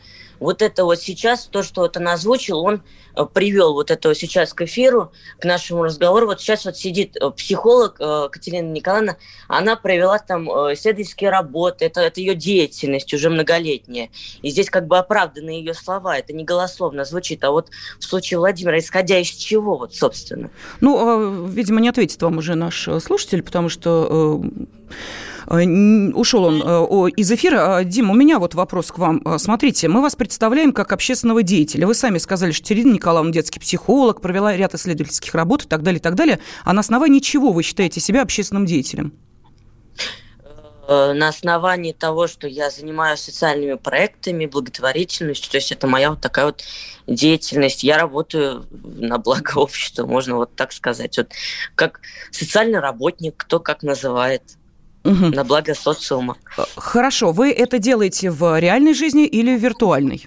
вот 0.41 0.63
это 0.63 0.85
вот 0.85 0.99
сейчас, 0.99 1.47
то, 1.47 1.63
что 1.63 1.83
вот 1.83 1.97
он 1.97 2.09
озвучил, 2.09 2.61
он 2.61 2.83
э, 3.15 3.25
привел 3.33 3.75
вот 3.75 3.91
это 3.91 4.09
вот 4.09 4.17
сейчас 4.17 4.55
к 4.55 4.63
эфиру, 4.63 5.13
к 5.39 5.45
нашему 5.45 5.85
разговору. 5.85 6.27
Вот 6.27 6.41
сейчас 6.41 6.65
вот 6.65 6.77
сидит 6.77 7.17
э, 7.17 7.31
психолог 7.31 7.97
э, 8.01 8.29
Катерина 8.33 8.67
Николаевна, 8.73 9.17
она 9.49 9.77
провела 9.77 10.19
там 10.19 10.49
исследовательские 10.49 11.31
работы, 11.31 11.85
это, 11.85 12.01
это 12.01 12.21
ее 12.21 12.35
деятельность 12.35 13.13
уже 13.13 13.29
многолетняя. 13.29 14.09
И 14.43 14.51
здесь 14.51 14.71
как 14.71 14.87
бы 14.87 14.99
оправданы 14.99 15.51
ее 15.51 15.75
слова, 15.75 16.17
это 16.17 16.33
не 16.33 16.45
голословно 16.45 17.05
звучит. 17.05 17.45
А 17.45 17.51
вот 17.51 17.69
в 17.99 18.05
случае 18.05 18.39
Владимира, 18.39 18.79
исходя 18.79 19.19
из 19.19 19.29
чего 19.29 19.77
вот, 19.77 19.95
собственно? 19.95 20.51
Ну, 20.81 21.47
видимо, 21.47 21.81
не 21.81 21.91
ответит 21.91 22.21
вам 22.23 22.39
уже 22.39 22.55
наш 22.55 22.89
слушатель, 23.01 23.43
потому 23.43 23.69
что 23.69 24.43
ушел 25.47 26.45
он 26.45 26.63
э, 26.65 27.11
из 27.17 27.31
эфира. 27.31 27.77
А, 27.77 27.85
Дим, 27.85 28.11
у 28.11 28.15
меня 28.15 28.39
вот 28.39 28.55
вопрос 28.55 28.91
к 28.93 28.99
вам. 28.99 29.23
А, 29.25 29.39
смотрите, 29.39 29.89
мы 29.89 30.03
вас 30.03 30.17
представляем 30.17 30.73
как 30.73 30.93
общественного 30.93 31.43
деятеля. 31.43 31.87
Вы 31.87 31.95
сами 31.95 32.19
сказали, 32.19 32.53
что 32.53 32.67
Терина 32.67 32.93
Николаевна 32.93 33.33
детский 33.33 33.61
психолог, 33.61 34.21
провела 34.21 34.57
ряд 34.57 34.75
исследовательских 34.75 35.35
работ 35.35 35.65
и 35.65 35.69
так 35.69 35.83
далее, 35.83 35.99
и 35.99 36.03
так 36.03 36.15
далее. 36.15 36.41
А 36.65 36.73
на 36.73 36.81
основании 36.81 37.21
чего 37.21 37.53
вы 37.53 37.63
считаете 37.63 38.01
себя 38.01 38.23
общественным 38.23 38.67
деятелем? 38.67 39.13
Э, 40.91 41.13
на 41.13 41.29
основании 41.29 41.93
того, 41.93 42.27
что 42.27 42.49
я 42.49 42.69
занимаюсь 42.69 43.21
социальными 43.21 43.75
проектами, 43.75 44.47
благотворительностью, 44.47 45.49
то 45.49 45.59
есть 45.59 45.71
это 45.71 45.87
моя 45.87 46.11
вот 46.11 46.21
такая 46.21 46.47
вот 46.47 46.65
деятельность. 47.07 47.85
Я 47.85 47.97
работаю 47.97 48.67
на 48.73 49.19
благо 49.19 49.53
общества, 49.59 50.05
можно 50.05 50.35
вот 50.35 50.57
так 50.57 50.73
сказать. 50.73 51.17
Вот 51.17 51.33
как 51.77 52.01
социальный 52.33 52.81
работник, 52.81 53.37
кто 53.37 53.61
как 53.61 53.85
называет 53.85 54.43
угу. 55.05 55.27
на 55.27 55.45
благо 55.45 55.75
социума. 55.75 56.37
Э, 56.57 56.63
хорошо, 56.77 57.33
вы 57.33 57.51
это 57.51 57.79
делаете 57.79 58.31
в 58.31 58.59
реальной 58.59 58.95
жизни 58.95 59.27
или 59.27 59.57
в 59.57 59.61
виртуальной? 59.61 60.25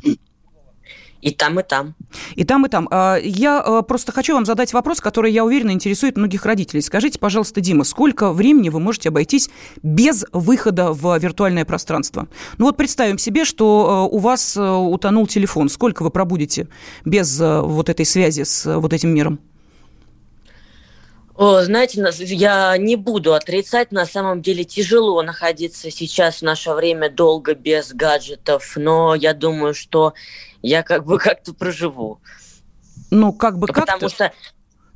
И 1.22 1.32
там, 1.32 1.58
и 1.58 1.64
там. 1.64 1.96
И 2.36 2.44
там, 2.44 2.66
и 2.66 2.70
там. 2.70 2.90
А, 2.92 3.16
я 3.16 3.64
э, 3.66 3.82
просто 3.88 4.12
хочу 4.12 4.34
вам 4.34 4.46
задать 4.46 4.74
вопрос, 4.74 5.00
который, 5.00 5.32
я 5.32 5.46
уверена, 5.46 5.72
интересует 5.72 6.18
многих 6.18 6.46
родителей. 6.46 6.82
Скажите, 6.82 7.18
пожалуйста, 7.18 7.62
Дима, 7.62 7.86
сколько 7.86 8.34
времени 8.34 8.68
вы 8.68 8.82
можете 8.82 9.08
обойтись 9.08 9.50
без 9.82 10.26
выхода 10.34 10.92
в 10.92 11.18
виртуальное 11.18 11.64
пространство? 11.64 12.28
Ну 12.58 12.66
вот 12.66 12.76
представим 12.76 13.18
себе, 13.18 13.46
что 13.46 14.10
э, 14.12 14.16
у 14.16 14.20
вас 14.20 14.58
утонул 14.58 15.26
телефон. 15.26 15.70
Сколько 15.70 16.04
вы 16.04 16.10
пробудете 16.10 16.68
без 17.06 17.40
вот 17.40 17.88
этой 17.88 18.06
связи 18.06 18.44
с 18.44 18.66
вот 18.78 18.92
этим 18.92 19.12
миром? 19.12 19.40
О, 21.36 21.64
знаете, 21.64 22.06
я 22.20 22.78
не 22.78 22.96
буду 22.96 23.34
отрицать, 23.34 23.92
на 23.92 24.06
самом 24.06 24.42
деле 24.42 24.64
тяжело 24.64 25.22
находиться 25.24 25.90
сейчас 25.90 26.38
в 26.38 26.42
наше 26.44 26.72
время 26.74 27.10
долго 27.10 27.56
без 27.56 27.92
гаджетов, 27.94 28.74
но 28.76 29.16
я 29.16 29.34
думаю, 29.34 29.74
что 29.74 30.14
я 30.62 30.84
как 30.84 31.06
бы 31.06 31.18
как-то 31.20 31.54
проживу. 31.54 32.20
Ну, 33.10 33.34
как 33.34 33.58
бы 33.58 33.68
как-то? 33.68 33.82
Потому 33.82 34.10
что 34.10 34.32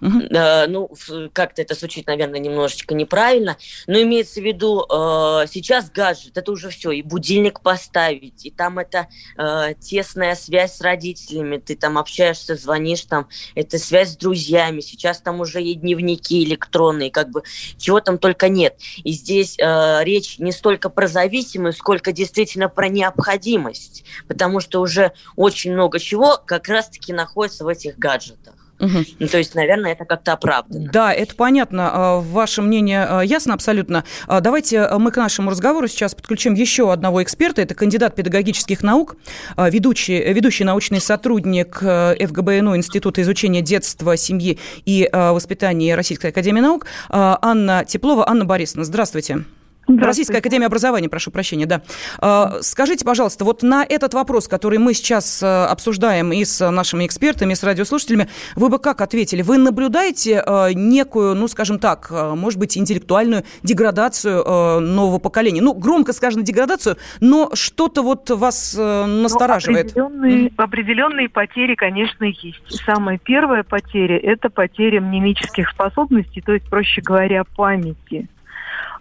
Э, 0.02 0.68
ну, 0.68 0.92
как-то 1.34 1.62
это 1.62 1.74
звучит, 1.74 2.08
наверное, 2.08 2.40
немножечко 2.40 2.94
неправильно, 2.94 3.58
но 3.88 4.02
имеется 4.02 4.40
в 4.42 4.44
виду, 4.44 4.84
э, 4.84 5.48
сейчас 5.50 5.90
гаджет, 5.90 6.38
это 6.38 6.52
уже 6.52 6.70
все, 6.70 6.92
и 6.92 7.02
будильник 7.02 7.62
поставить, 7.62 8.46
и 8.46 8.52
там 8.52 8.78
это 8.78 9.08
э, 9.38 9.74
тесная 9.80 10.36
связь 10.36 10.76
с 10.76 10.82
родителями, 10.82 11.58
ты 11.58 11.76
там 11.76 11.98
общаешься, 11.98 12.56
звонишь, 12.56 13.02
там, 13.04 13.28
это 13.56 13.80
связь 13.80 14.14
с 14.14 14.18
друзьями, 14.18 14.82
сейчас 14.82 15.20
там 15.20 15.40
уже 15.40 15.64
и 15.64 15.74
дневники 15.74 16.44
электронные, 16.44 17.10
как 17.10 17.32
бы, 17.32 17.44
чего 17.78 18.00
там 18.00 18.20
только 18.20 18.50
нет. 18.50 18.78
И 19.04 19.12
здесь 19.14 19.58
речь 19.58 20.40
не 20.40 20.52
столько 20.52 20.90
про 20.90 21.08
зависимость, 21.08 21.80
сколько 21.80 22.12
действительно 22.12 22.70
про 22.70 22.90
необходимость, 22.90 24.04
потому 24.28 24.60
что 24.60 24.82
уже 24.82 25.14
очень 25.36 25.74
много 25.74 26.00
чего 26.00 26.38
как 26.46 26.68
раз-таки 26.68 27.14
находится 27.14 27.66
в 27.66 27.68
этих 27.68 27.98
гаджетах. 27.98 28.57
Угу. 28.80 28.98
Ну, 29.20 29.28
то 29.28 29.38
есть, 29.38 29.56
наверное, 29.56 29.94
это 29.94 30.06
как-то 30.06 30.34
оправдано. 30.34 30.90
Да, 30.92 31.14
это 31.14 31.36
понятно. 31.36 31.90
А, 31.92 32.20
ваше 32.20 32.62
мнение 32.62 33.06
а, 33.10 33.22
ясно 33.22 33.54
абсолютно. 33.54 34.04
А, 34.28 34.40
давайте 34.40 34.88
мы 34.98 35.12
к 35.12 35.18
нашему 35.18 35.50
разговору 35.50 35.88
сейчас 35.88 36.14
подключим 36.14 36.54
еще 36.54 36.92
одного 36.92 37.24
эксперта. 37.24 37.62
Это 37.62 37.76
кандидат 37.76 38.16
педагогических 38.16 38.84
наук, 38.84 39.16
ведущий, 39.58 40.34
ведущий 40.34 40.64
научный 40.64 41.02
сотрудник 41.02 41.78
ФГБНУ 41.78 42.76
Института 42.76 43.22
изучения 43.22 43.62
детства, 43.62 44.16
семьи 44.18 44.60
и 44.86 45.10
воспитания 45.12 45.96
Российской 45.96 46.28
Академии 46.28 46.62
Наук 46.62 46.86
Анна 47.10 47.86
Теплова. 47.86 48.28
Анна 48.28 48.46
Борисовна, 48.46 48.86
здравствуйте. 48.86 49.46
Российская 49.88 50.40
Академия 50.40 50.66
Образования, 50.66 51.10
прошу 51.10 51.32
прощения, 51.32 51.66
да. 51.66 51.82
А, 52.20 52.58
скажите, 52.62 53.06
пожалуйста, 53.06 53.46
вот 53.46 53.64
на 53.64 53.86
этот 53.88 54.14
вопрос, 54.14 54.48
который 54.48 54.80
мы 54.80 54.94
сейчас 54.94 55.42
э, 55.42 55.66
обсуждаем 55.66 56.32
и 56.32 56.44
с 56.44 56.70
нашими 56.70 57.06
экспертами, 57.06 57.54
и 57.54 57.56
с 57.56 57.64
радиослушателями, 57.64 58.28
вы 58.56 58.70
бы 58.70 58.80
как 58.80 59.02
ответили? 59.02 59.42
Вы 59.42 59.58
наблюдаете 59.58 60.44
э, 60.46 60.74
некую, 60.74 61.36
ну, 61.36 61.48
скажем 61.48 61.80
так, 61.80 62.08
э, 62.10 62.34
может 62.36 62.60
быть, 62.60 62.78
интеллектуальную 62.78 63.44
деградацию 63.64 64.44
нового 64.82 65.20
поколения? 65.20 65.62
Ну, 65.62 65.74
громко 65.74 66.14
скажем, 66.14 66.44
деградацию, 66.44 66.98
но 67.22 67.52
что-то 67.54 68.02
вот 68.02 68.30
вас 68.30 68.76
настораживает. 68.78 69.94
Ну, 69.96 70.06
определенные, 70.08 70.52
определенные 70.58 71.30
потери, 71.30 71.76
конечно, 71.76 72.26
есть. 72.26 72.62
Самая 72.86 73.18
первая 73.18 73.64
потеря– 73.64 74.18
это 74.24 74.50
потеря 74.50 75.02
мнемических 75.02 75.70
способностей, 75.70 76.42
то 76.42 76.54
есть, 76.54 76.70
проще 76.70 77.02
говоря, 77.02 77.44
памяти 77.44 78.28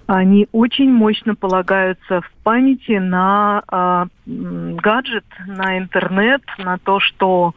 они 0.07 0.49
очень 0.53 0.93
мощно 0.93 1.35
полагаются 1.35 2.21
в 2.21 2.31
памяти 2.45 2.99
на 2.99 3.63
э, 3.71 4.07
гаджет, 4.27 5.25
на 5.47 5.79
интернет, 5.79 6.43
на 6.59 6.79
то, 6.79 7.01
что 7.01 7.55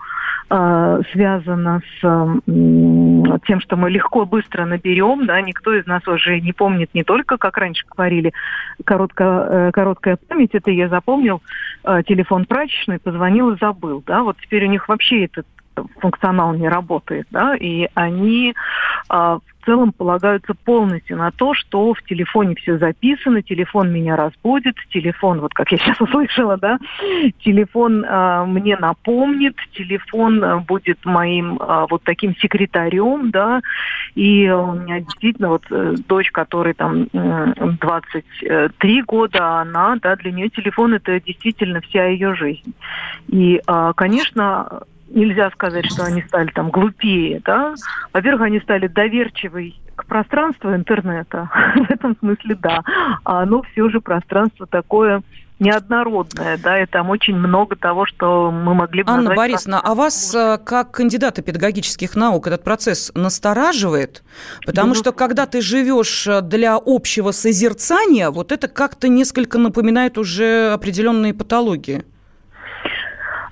э, 0.49 1.01
связано 1.11 1.81
с 1.81 2.03
э, 2.03 3.37
тем, 3.45 3.59
что 3.59 3.75
мы 3.75 3.91
легко, 3.91 4.25
быстро 4.25 4.65
наберем. 4.65 5.27
Да, 5.27 5.39
никто 5.41 5.73
из 5.73 5.85
нас 5.85 6.07
уже 6.07 6.39
не 6.39 6.51
помнит 6.51 6.89
не 6.95 7.03
только, 7.03 7.37
как 7.37 7.57
раньше 7.57 7.85
говорили, 7.87 8.33
короткая, 8.83 9.67
э, 9.67 9.71
короткая 9.71 10.17
память. 10.17 10.53
Это 10.53 10.71
я 10.71 10.89
запомнил 10.89 11.43
э, 11.83 12.01
телефон 12.07 12.45
прачечный, 12.45 12.99
позвонил 12.99 13.51
и 13.51 13.59
забыл. 13.59 14.03
Да, 14.07 14.23
вот 14.23 14.37
теперь 14.41 14.65
у 14.65 14.69
них 14.69 14.89
вообще 14.89 15.25
этот 15.25 15.45
функционал 15.99 16.53
не 16.53 16.67
работает, 16.67 17.27
да, 17.31 17.55
и 17.55 17.87
они 17.93 18.53
а, 19.09 19.39
в 19.39 19.65
целом 19.65 19.91
полагаются 19.91 20.53
полностью 20.53 21.17
на 21.17 21.31
то, 21.31 21.53
что 21.53 21.93
в 21.93 22.01
телефоне 22.03 22.55
все 22.55 22.77
записано, 22.77 23.41
телефон 23.41 23.91
меня 23.91 24.15
разбудит, 24.15 24.75
телефон, 24.91 25.41
вот 25.41 25.53
как 25.53 25.71
я 25.71 25.77
сейчас 25.79 25.99
услышала, 26.01 26.57
да, 26.57 26.79
телефон 27.43 28.05
а, 28.07 28.45
мне 28.45 28.77
напомнит, 28.77 29.55
телефон 29.73 30.43
а, 30.43 30.57
будет 30.59 31.03
моим 31.05 31.57
а, 31.59 31.87
вот 31.87 32.03
таким 32.03 32.35
секретарем, 32.37 33.31
да, 33.31 33.61
и 34.15 34.49
у 34.49 34.73
меня 34.73 34.99
действительно 35.01 35.49
вот 35.49 35.65
э, 35.69 35.95
дочь, 36.07 36.31
которой 36.31 36.73
там 36.73 37.07
23 37.11 39.01
года, 39.03 39.61
она, 39.61 39.97
да, 40.01 40.15
для 40.15 40.31
нее 40.31 40.49
телефон 40.49 40.95
это 40.95 41.19
действительно 41.21 41.81
вся 41.81 42.05
ее 42.05 42.33
жизнь. 42.35 42.73
И, 43.27 43.61
а, 43.67 43.93
конечно, 43.93 44.83
нельзя 45.09 45.49
сказать, 45.51 45.85
что 45.85 46.03
они 46.05 46.21
стали 46.23 46.49
там 46.51 46.69
глупее, 46.69 47.41
да. 47.43 47.75
Во-первых, 48.13 48.43
они 48.43 48.59
стали 48.59 48.87
доверчивой 48.87 49.79
к 49.95 50.05
пространству 50.05 50.73
интернета. 50.73 51.49
В 51.75 51.91
этом 51.91 52.15
смысле 52.19 52.55
да. 52.55 52.81
А 53.23 53.41
оно 53.41 53.61
все 53.63 53.89
же 53.89 53.99
пространство 53.99 54.65
такое 54.65 55.21
неоднородное, 55.59 56.57
да, 56.57 56.81
и 56.81 56.85
там 56.85 57.09
очень 57.09 57.35
много 57.35 57.75
того, 57.75 58.05
что 58.05 58.49
мы 58.49 58.73
могли 58.73 59.03
бы 59.03 59.11
Анна 59.11 59.35
Борисовна, 59.35 59.81
а 59.81 59.93
вас, 59.93 60.33
э, 60.33 60.57
как 60.63 60.91
кандидата 60.91 61.41
педагогических 61.41 62.15
наук, 62.15 62.47
этот 62.47 62.63
процесс 62.63 63.11
настораживает? 63.13 64.23
Потому 64.65 64.95
что, 64.95 65.11
когда 65.11 65.45
ты 65.45 65.61
живешь 65.61 66.27
э, 66.27 66.41
для 66.41 66.79
общего 66.83 67.31
созерцания, 67.31 68.29
вот 68.29 68.51
это 68.51 68.67
как-то 68.69 69.09
несколько 69.09 69.57
напоминает 69.57 70.17
уже 70.17 70.71
определенные 70.71 71.33
патологии. 71.33 72.05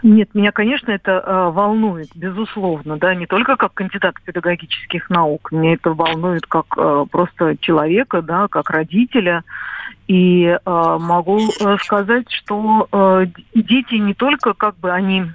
Нет, 0.10 0.34
меня, 0.34 0.54
конечно, 0.54 0.92
это 0.92 1.12
э, 1.12 1.50
волнует, 1.50 2.08
безусловно, 2.16 2.96
да, 2.96 3.14
не 3.14 3.26
только 3.26 3.58
как 3.58 3.74
кандидат 3.74 4.16
педагогических 4.24 5.10
наук, 5.10 5.52
меня 5.52 5.74
это 5.74 5.92
волнует 5.92 6.46
как 6.46 6.66
э, 6.78 7.06
просто 7.12 7.58
человека, 7.58 8.22
да, 8.22 8.48
как 8.48 8.70
родителя. 8.70 9.44
И 10.08 10.46
э, 10.46 10.60
могу 10.66 11.40
э, 11.40 11.76
сказать, 11.84 12.32
что 12.32 12.88
э, 12.90 13.26
дети 13.54 13.96
не 13.96 14.14
только 14.14 14.54
как 14.54 14.78
бы 14.78 14.94
они 14.94 15.26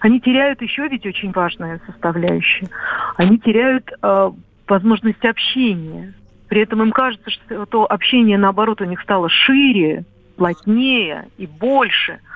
они 0.00 0.20
теряют 0.22 0.62
еще 0.62 0.88
ведь 0.88 1.04
очень 1.04 1.32
важная 1.32 1.78
составляющая. 1.84 2.70
Они 3.18 3.38
теряют 3.38 3.92
э, 4.00 4.30
возможность 4.66 5.22
общения. 5.22 6.14
При 6.48 6.62
этом 6.62 6.80
им 6.80 6.92
кажется, 6.92 7.30
что 7.30 7.66
то 7.66 7.84
общение, 7.84 8.38
наоборот, 8.38 8.80
у 8.80 8.84
них 8.84 9.02
стало 9.02 9.28
шире, 9.28 10.06
плотнее 10.38 11.28
и 11.36 11.46
больше– 11.46 12.20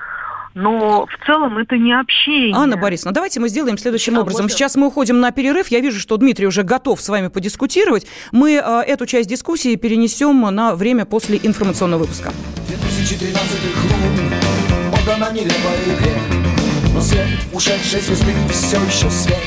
но 0.54 1.06
в 1.06 1.26
целом 1.26 1.58
это 1.58 1.76
не 1.76 1.92
общение. 1.92 2.54
Анна 2.56 2.76
Борисовна, 2.76 3.12
давайте 3.12 3.40
мы 3.40 3.48
сделаем 3.48 3.78
следующим 3.78 4.16
а, 4.16 4.20
образом. 4.22 4.42
Вот 4.42 4.52
Сейчас 4.52 4.76
мы 4.76 4.88
уходим 4.88 5.20
на 5.20 5.30
перерыв. 5.30 5.68
Я 5.68 5.80
вижу, 5.80 6.00
что 6.00 6.16
Дмитрий 6.16 6.46
уже 6.46 6.62
готов 6.62 7.00
с 7.00 7.08
вами 7.08 7.28
подискутировать. 7.28 8.06
Мы 8.32 8.54
э, 8.54 8.80
эту 8.86 9.06
часть 9.06 9.28
дискуссии 9.28 9.76
перенесем 9.76 10.40
на 10.40 10.74
время 10.74 11.04
после 11.04 11.38
информационного 11.42 12.00
выпуска. 12.00 12.32
2013 12.68 13.36
лун, 13.90 14.92
отдана 14.92 15.32
нелепой 15.32 15.78
игре, 15.86 16.14
но 16.94 17.00
свет 17.00 17.26
ушедшей 17.52 18.00
звезды 18.00 18.32
все 18.50 18.76
еще 18.76 19.10
свет. 19.10 19.38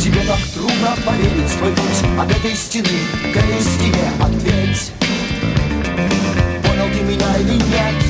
Тебе 0.00 0.20
так 0.26 0.38
трудно 0.54 0.94
поверить 1.04 1.50
в 1.50 1.58
твой 1.58 1.72
путь 1.72 2.20
от 2.20 2.30
этой 2.30 2.54
стены 2.54 2.88
к 3.32 3.36
этой 3.36 3.60
стене 3.60 4.12
ответь. 4.22 4.92
Понял 6.62 6.86
ты 6.92 7.02
меня 7.02 7.36
или 7.38 7.54
нет? 7.54 8.07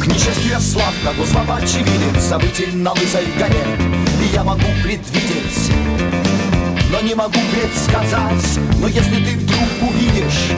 К 0.00 0.06
несчастью 0.06 0.50
я 0.50 0.60
слаб, 0.60 0.94
как 1.04 1.18
у 1.18 1.26
слова 1.26 1.56
очевиден 1.56 2.18
Событий 2.18 2.68
на 2.72 2.92
лысой 2.92 3.26
горе 3.38 3.66
И 4.22 4.32
я 4.32 4.42
могу 4.42 4.66
предвидеть. 4.82 5.70
Но 6.90 7.00
не 7.02 7.14
могу 7.14 7.38
предсказать 7.52 8.58
Но 8.80 8.88
если 8.88 9.16
ты 9.16 9.36
вдруг 9.36 9.90
увидишь 9.90 10.52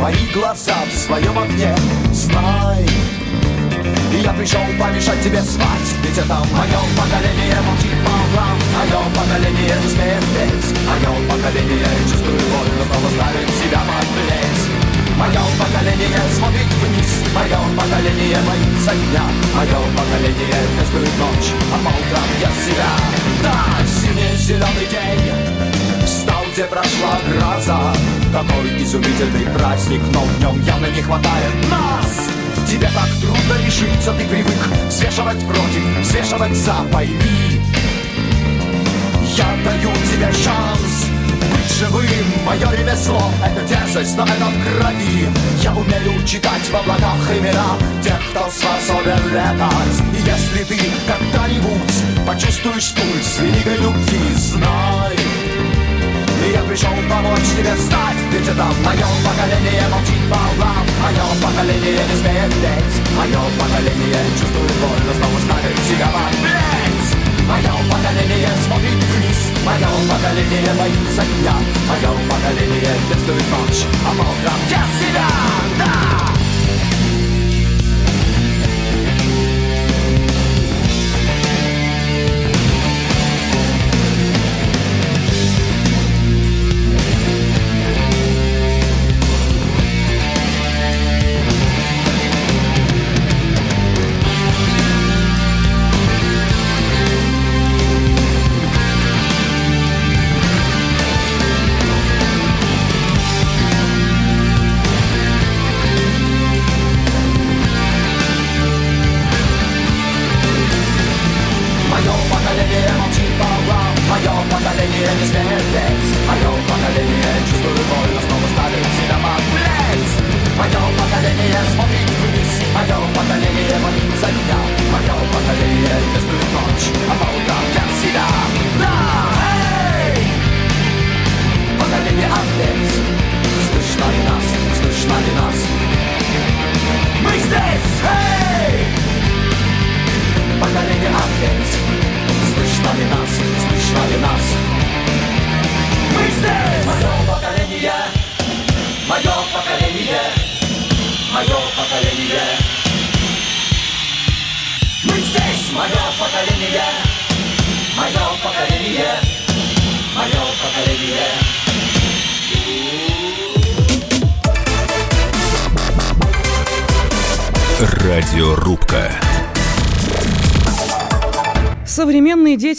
Мои 0.00 0.16
глаза 0.32 0.76
в 0.90 0.96
своем 0.96 1.38
огне 1.38 1.76
Знай, 2.12 2.86
и 4.12 4.18
я 4.18 4.32
пришел 4.32 4.60
помешать 4.80 5.22
тебе 5.22 5.42
спать. 5.42 5.88
Ведь 6.02 6.16
это 6.16 6.34
мое 6.34 6.80
поколение 6.96 7.60
молчит 7.66 7.92
по 8.02 8.10
углам 8.10 8.58
Мое 8.76 8.98
поколение 9.14 9.76
не 9.82 9.88
смеет 9.90 10.24
петь 10.32 10.78
Мое 10.86 11.28
поколение 11.28 11.86
чувствует 12.10 12.35
поколение 16.06 16.34
смотрит 16.34 16.66
вниз. 16.66 17.22
Мое 17.34 17.58
поколение 17.76 18.38
боится 18.46 18.92
дня 18.94 19.22
Мое 19.54 19.78
поколение 19.96 20.62
чувствует 20.78 21.18
ночь. 21.18 21.52
А 21.72 21.76
по 21.78 21.88
утрам 21.88 22.28
я 22.40 22.48
себя. 22.64 22.90
Да, 23.42 23.86
синий 23.86 24.36
зеленый 24.36 24.86
день. 24.90 26.04
Встал, 26.04 26.44
где 26.52 26.64
прошла 26.64 27.18
гроза. 27.28 27.94
Какой 28.32 28.82
изумительный 28.82 29.46
праздник 29.54 30.00
Но 30.12 30.20
в 30.20 30.40
нем 30.40 30.62
явно 30.62 30.86
не 30.86 31.02
хватает 31.02 31.54
нас. 31.70 32.28
Тебе 32.68 32.88
так 32.94 33.08
трудно 33.20 33.64
решиться, 33.64 34.12
ты 34.12 34.24
привык 34.24 34.58
Взвешивать 34.88 35.38
против, 35.46 36.00
взвешивать 36.02 36.56
за, 36.56 36.74
пойми 36.92 37.60
Я 39.36 39.46
даю 39.64 39.92
тебе 40.10 40.32
шанс 40.32 41.15
быть 41.66 41.74
живым. 41.74 42.44
Мое 42.44 42.70
ремесло— 42.72 43.30
это 43.44 43.66
дерзость, 43.66 44.16
но 44.16 44.24
это 44.24 44.46
в 44.46 44.78
крови. 44.78 45.28
Я 45.62 45.72
умею 45.72 46.24
читать 46.24 46.62
в 46.70 46.76
облаках 46.76 47.30
имена 47.30 47.76
Тех, 48.02 48.20
кто 48.30 48.48
способен 48.50 49.28
летать. 49.30 49.98
И 50.12 50.18
если 50.18 50.64
ты 50.64 50.78
когда-нибудь 51.06 52.26
почувствуешь 52.26 52.94
пульс 52.94 53.38
великой 53.40 53.76
любви 53.78 54.34
Знай, 54.36 55.16
я 56.52 56.62
пришел 56.62 56.90
помочь 57.08 57.48
тебе 57.56 57.74
встать. 57.74 58.18
Ведь 58.32 58.48
это 58.48 58.64
мое 58.84 59.06
поколение 59.24 59.84
молчит 59.90 60.22
по 60.30 60.38
углам. 60.52 60.86
Мое 61.02 61.24
поколение 61.42 62.00
не 62.08 62.16
смеет 62.20 62.52
петь 62.54 63.16
Мое 63.16 63.40
поколение 63.58 64.24
чувствует 64.38 64.72
боль, 64.80 65.02
но 65.06 65.12
снова 65.14 65.38
ставит 65.40 65.78
себя 65.86 66.06
в 66.06 66.16
ответ 66.16 66.85
Мое 67.46 67.70
поколение 67.90 68.50
смотрит 68.64 68.92
вниз 68.92 69.52
Мое 69.64 69.88
поколение 70.10 70.74
боится 70.74 71.22
дня 71.40 71.54
Мое 71.88 72.12
поколение 72.28 72.96
чувствует 73.08 73.44
ночь 73.50 73.86
А 74.04 74.10
по 74.10 74.22
утрам 74.22 74.60
я 74.68 74.84
себя, 74.98 75.26
да! 75.78 76.15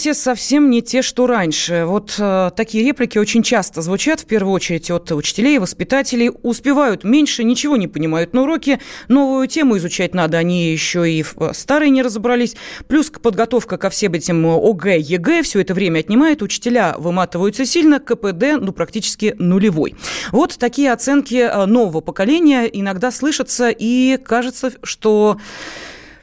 Дети 0.08 0.18
совсем 0.18 0.70
не 0.70 0.82
те, 0.82 1.02
что 1.02 1.26
раньше. 1.26 1.84
Вот 1.86 2.14
э, 2.18 2.50
такие 2.56 2.84
реплики 2.84 3.18
очень 3.18 3.42
часто 3.42 3.82
звучат, 3.82 4.20
в 4.20 4.26
первую 4.26 4.54
очередь 4.54 4.90
от 4.90 5.10
учителей 5.12 5.58
воспитателей. 5.58 6.30
Успевают 6.42 7.04
меньше, 7.04 7.44
ничего 7.44 7.76
не 7.76 7.88
понимают 7.88 8.32
на 8.32 8.42
уроке. 8.42 8.80
Новую 9.08 9.46
тему 9.48 9.76
изучать 9.76 10.14
надо, 10.14 10.38
они 10.38 10.70
еще 10.70 11.10
и 11.10 11.22
в 11.22 11.36
э, 11.38 11.52
старой 11.54 11.90
не 11.90 12.02
разобрались. 12.02 12.56
Плюс 12.86 13.10
подготовка 13.10 13.76
ко 13.76 13.90
всем 13.90 14.12
этим 14.14 14.46
ОГЭ, 14.46 14.98
ЕГЭ 14.98 15.42
все 15.42 15.60
это 15.60 15.74
время 15.74 16.00
отнимает. 16.00 16.42
Учителя 16.42 16.94
выматываются 16.98 17.66
сильно, 17.66 18.00
КПД 18.00 18.58
ну, 18.60 18.72
практически 18.72 19.34
нулевой. 19.38 19.94
Вот 20.32 20.56
такие 20.58 20.92
оценки 20.92 21.36
э, 21.36 21.66
нового 21.66 22.00
поколения 22.00 22.64
иногда 22.64 23.10
слышатся, 23.10 23.70
и 23.70 24.16
кажется, 24.16 24.72
что 24.82 25.38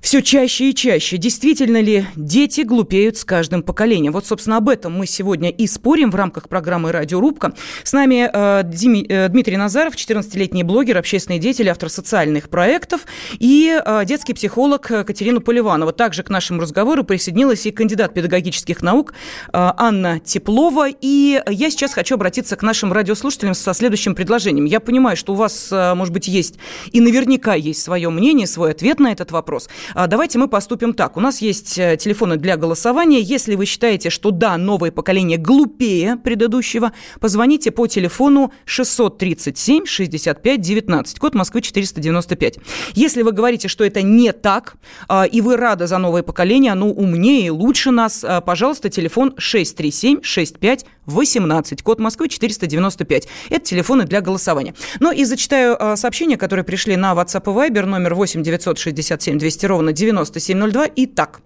все 0.05 0.21
чаще 0.21 0.69
и 0.69 0.75
чаще. 0.75 1.17
Действительно 1.17 1.81
ли 1.81 2.05
дети 2.15 2.61
глупеют 2.61 3.17
с 3.17 3.25
каждым 3.25 3.63
поколением? 3.63 4.13
Вот, 4.13 4.27
собственно, 4.27 4.57
об 4.57 4.69
этом 4.69 4.93
мы 4.93 5.07
сегодня 5.07 5.49
и 5.49 5.65
спорим 5.65 6.11
в 6.11 6.15
рамках 6.15 6.47
программы 6.47 6.91
«Радиорубка». 6.91 7.55
С 7.83 7.91
нами 7.91 8.29
э, 8.31 8.63
э, 9.09 9.29
Дмитрий 9.29 9.57
Назаров, 9.57 9.95
14-летний 9.95 10.61
блогер, 10.61 10.99
общественный 10.99 11.39
деятель, 11.39 11.69
автор 11.69 11.89
социальных 11.89 12.49
проектов, 12.49 13.01
и 13.39 13.81
э, 13.83 14.05
детский 14.05 14.35
психолог 14.35 14.83
Катерина 14.83 15.41
Поливанова. 15.41 15.91
Также 15.91 16.21
к 16.21 16.29
нашему 16.29 16.61
разговору 16.61 17.03
присоединилась 17.03 17.65
и 17.65 17.71
кандидат 17.71 18.13
педагогических 18.13 18.83
наук 18.83 19.15
Анна 19.53 20.19
Теплова. 20.19 20.87
И 21.01 21.41
я 21.49 21.69
сейчас 21.71 21.95
хочу 21.95 22.13
обратиться 22.13 22.55
к 22.55 22.61
нашим 22.61 22.93
радиослушателям 22.93 23.55
со 23.55 23.73
следующим 23.73 24.13
предложением. 24.13 24.65
Я 24.65 24.81
понимаю, 24.81 25.17
что 25.17 25.33
у 25.33 25.35
вас, 25.35 25.69
может 25.71 26.13
быть, 26.13 26.27
есть 26.27 26.59
и 26.91 27.01
наверняка 27.01 27.55
есть 27.55 27.81
свое 27.81 28.11
мнение, 28.11 28.45
свой 28.45 28.69
ответ 28.69 28.99
на 28.99 29.11
этот 29.11 29.31
вопрос. 29.31 29.67
А, 29.95 30.07
давайте 30.07 30.37
мы 30.37 30.49
поступим 30.49 30.93
так. 30.93 31.15
У 31.15 31.21
нас 31.21 31.41
есть 31.41 31.79
э, 31.79 31.95
телефоны 31.95 32.35
для 32.35 32.57
голосования. 32.57 33.21
Если 33.21 33.55
вы 33.55 33.65
считаете, 33.65 34.09
что 34.09 34.31
да, 34.31 34.57
новое 34.57 34.91
поколение 34.91 35.37
глупее 35.37 36.17
предыдущего, 36.17 36.91
позвоните 37.21 37.71
по 37.71 37.87
телефону 37.87 38.51
637 38.65 39.85
65 39.85 40.59
19, 40.59 41.19
код 41.19 41.33
Москвы 41.33 41.61
495. 41.61 42.59
Если 42.93 43.21
вы 43.21 43.31
говорите, 43.31 43.69
что 43.69 43.85
это 43.85 44.01
не 44.01 44.33
так, 44.33 44.75
а, 45.07 45.23
и 45.23 45.39
вы 45.39 45.55
рады 45.55 45.87
за 45.87 45.97
новое 45.97 46.23
поколение, 46.23 46.73
оно 46.73 46.89
умнее 46.89 47.45
и 47.45 47.49
лучше 47.49 47.91
нас, 47.91 48.25
а, 48.27 48.41
пожалуйста, 48.41 48.89
телефон 48.89 49.33
637 49.37 50.23
65 50.23 50.85
18, 51.05 51.81
код 51.81 51.99
Москвы 51.99 52.29
495. 52.29 53.27
Это 53.49 53.65
телефоны 53.65 54.05
для 54.05 54.21
голосования. 54.21 54.73
Ну 54.99 55.11
и 55.11 55.23
зачитаю 55.25 55.75
э, 55.79 55.95
сообщения, 55.95 56.37
которые 56.37 56.63
пришли 56.63 56.95
на 56.95 57.13
WhatsApp 57.13 57.43
и 57.43 57.69
Viber, 57.69 57.85
номер 57.85 58.15
8 58.15 58.43
967 58.43 59.37
200 59.37 59.65
ровно 59.65 59.93
9702. 59.93 60.87
Итак, 60.95 61.39
а, 61.39 61.44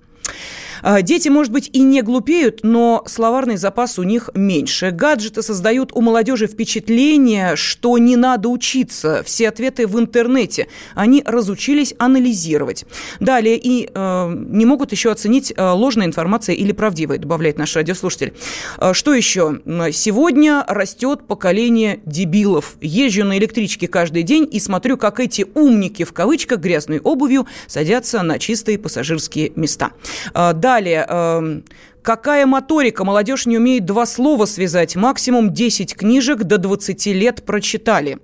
дети, 1.02 1.30
может 1.30 1.52
быть, 1.52 1.70
и 1.74 1.82
не 1.82 2.02
глупеют, 2.02 2.60
но 2.64 3.04
словарный 3.06 3.58
запас 3.58 4.00
у 4.00 4.04
них 4.04 4.30
меньше. 4.34 4.92
Гаджеты 4.92 5.42
создают 5.42 5.92
у 5.94 6.02
молодежи 6.02 6.48
впечатление, 6.48 7.56
что 7.56 7.98
не 7.98 8.16
надо 8.16 8.50
учиться. 8.50 9.24
Все 9.26 9.50
ответы 9.50 9.88
в 9.88 10.00
интернете. 10.00 10.68
Они 10.96 11.22
разучились 11.26 11.94
анализировать. 11.98 12.86
Далее 13.20 13.58
и 13.58 13.90
э, 13.94 14.36
не 14.50 14.66
могут 14.66 14.92
еще 14.92 15.12
оценить 15.12 15.54
э, 15.56 15.70
ложная 15.72 16.08
информация 16.08 16.56
или 16.56 16.72
правдивая, 16.72 17.18
добавляет 17.18 17.58
наш 17.58 17.76
радиослушатель. 17.76 18.34
Э, 18.78 18.94
что 18.94 19.14
еще? 19.14 19.60
Сегодня 19.92 20.64
растет 20.68 21.28
поколение 21.28 22.00
дебилов. 22.06 22.78
Езжу 22.82 23.26
на 23.26 23.38
электричке 23.38 23.88
каждый 23.88 24.24
день 24.24 24.48
и 24.52 24.60
смотрю, 24.60 24.98
как 24.98 25.20
эти 25.20 25.46
умники 25.56 26.04
в 26.04 26.14
кавычках 26.14 26.60
грязной 26.60 27.00
обувью 27.00 27.48
садятся 27.68 28.24
на 28.24 28.40
чистые 28.40 28.78
пассажирские 28.78 29.52
места. 29.56 29.92
Э, 30.34 30.54
Далее. 30.70 31.04
Эм, 31.10 31.64
какая 32.04 32.46
моторика? 32.46 33.04
Молодежь 33.04 33.48
не 33.48 33.58
умеет 33.58 33.86
два 33.86 34.06
слова 34.06 34.46
связать. 34.46 34.96
Максимум 34.96 35.52
10 35.52 35.96
книжек 35.96 36.44
до 36.44 36.60
20 36.60 37.08
лет 37.08 37.44
прочитали. 37.44 38.20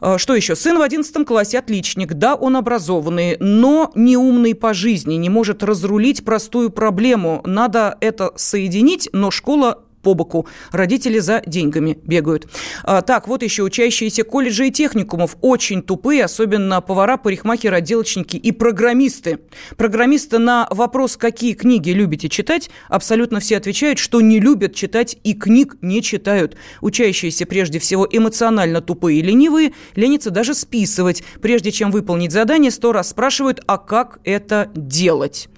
Э, 0.00 0.18
что 0.18 0.34
еще? 0.34 0.56
Сын 0.56 0.76
в 0.76 0.82
11 0.82 1.24
классе 1.24 1.56
отличник. 1.56 2.14
Да, 2.14 2.34
он 2.34 2.56
образованный, 2.56 3.36
но 3.38 3.92
не 3.94 4.16
умный 4.16 4.56
по 4.56 4.74
жизни, 4.74 5.14
не 5.14 5.30
может 5.30 5.62
разрулить 5.62 6.24
простую 6.24 6.70
проблему. 6.70 7.42
Надо 7.44 7.96
это 8.00 8.32
соединить, 8.34 9.08
но 9.12 9.30
школа 9.30 9.84
по 10.02 10.14
боку. 10.14 10.46
Родители 10.72 11.18
за 11.18 11.42
деньгами 11.46 11.98
бегают. 12.02 12.46
А, 12.84 13.02
так, 13.02 13.28
вот 13.28 13.42
еще 13.42 13.62
учащиеся 13.62 14.24
колледжей 14.24 14.68
и 14.68 14.72
техникумов 14.72 15.36
очень 15.40 15.82
тупые, 15.82 16.24
особенно 16.24 16.80
повара, 16.80 17.16
парикмахеры, 17.16 17.76
отделочники 17.76 18.36
и 18.36 18.52
программисты. 18.52 19.38
Программисты 19.76 20.38
на 20.38 20.66
вопрос, 20.70 21.16
какие 21.16 21.54
книги 21.54 21.90
любите 21.90 22.28
читать, 22.28 22.70
абсолютно 22.88 23.40
все 23.40 23.56
отвечают, 23.56 23.98
что 23.98 24.20
не 24.20 24.40
любят 24.40 24.74
читать 24.74 25.16
и 25.24 25.34
книг 25.34 25.76
не 25.80 26.02
читают. 26.02 26.56
Учащиеся 26.80 27.46
прежде 27.46 27.78
всего 27.78 28.06
эмоционально 28.10 28.80
тупые 28.80 29.20
и 29.20 29.22
ленивые, 29.22 29.72
ленятся 29.94 30.30
даже 30.30 30.54
списывать. 30.54 31.22
Прежде 31.42 31.72
чем 31.72 31.90
выполнить 31.90 32.32
задание, 32.32 32.70
сто 32.70 32.92
раз 32.92 33.10
спрашивают, 33.10 33.60
а 33.66 33.78
как 33.78 34.20
это 34.24 34.70
делать? 34.74 35.48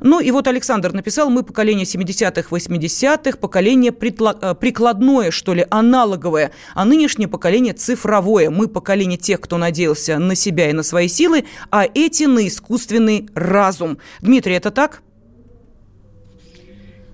Ну 0.00 0.20
и 0.20 0.30
вот 0.30 0.46
Александр 0.46 0.92
написал, 0.92 1.30
мы 1.30 1.42
поколение 1.42 1.84
70-х, 1.84 2.48
80-х, 2.50 3.38
поколение 3.38 3.89
поколение 3.92 4.38
э, 4.40 4.54
прикладное, 4.54 5.30
что 5.30 5.54
ли, 5.54 5.66
аналоговое, 5.70 6.52
а 6.74 6.84
нынешнее 6.84 7.28
поколение 7.28 7.72
цифровое. 7.72 8.50
Мы 8.50 8.68
поколение 8.68 9.18
тех, 9.18 9.40
кто 9.40 9.56
надеялся 9.58 10.18
на 10.18 10.34
себя 10.34 10.70
и 10.70 10.72
на 10.72 10.82
свои 10.82 11.08
силы, 11.08 11.44
а 11.70 11.86
эти 11.92 12.24
на 12.24 12.46
искусственный 12.46 13.28
разум. 13.34 13.98
Дмитрий, 14.20 14.54
это 14.54 14.70
так? 14.70 15.02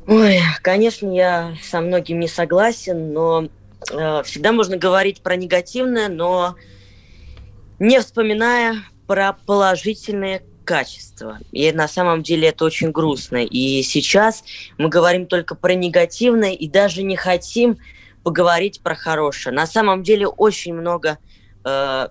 Ой, 0.06 0.38
конечно, 0.62 1.12
я 1.12 1.54
со 1.62 1.80
многим 1.80 2.20
не 2.20 2.28
согласен, 2.28 3.12
но 3.12 3.48
э, 3.90 4.22
всегда 4.24 4.52
можно 4.52 4.76
говорить 4.76 5.20
про 5.20 5.36
негативное, 5.36 6.08
но 6.08 6.56
не 7.78 8.00
вспоминая 8.00 8.76
про 9.06 9.36
положительные 9.46 10.42
качество. 10.66 11.38
И 11.52 11.72
на 11.72 11.88
самом 11.88 12.22
деле 12.22 12.48
это 12.48 12.66
очень 12.66 12.90
грустно. 12.90 13.42
И 13.42 13.82
сейчас 13.82 14.44
мы 14.76 14.90
говорим 14.90 15.26
только 15.26 15.54
про 15.54 15.74
негативное 15.74 16.52
и 16.52 16.68
даже 16.68 17.02
не 17.02 17.16
хотим 17.16 17.78
поговорить 18.22 18.80
про 18.82 18.94
хорошее. 18.94 19.54
На 19.54 19.66
самом 19.66 20.02
деле 20.02 20.26
очень 20.26 20.74
много 20.74 21.18
э, 21.64 22.08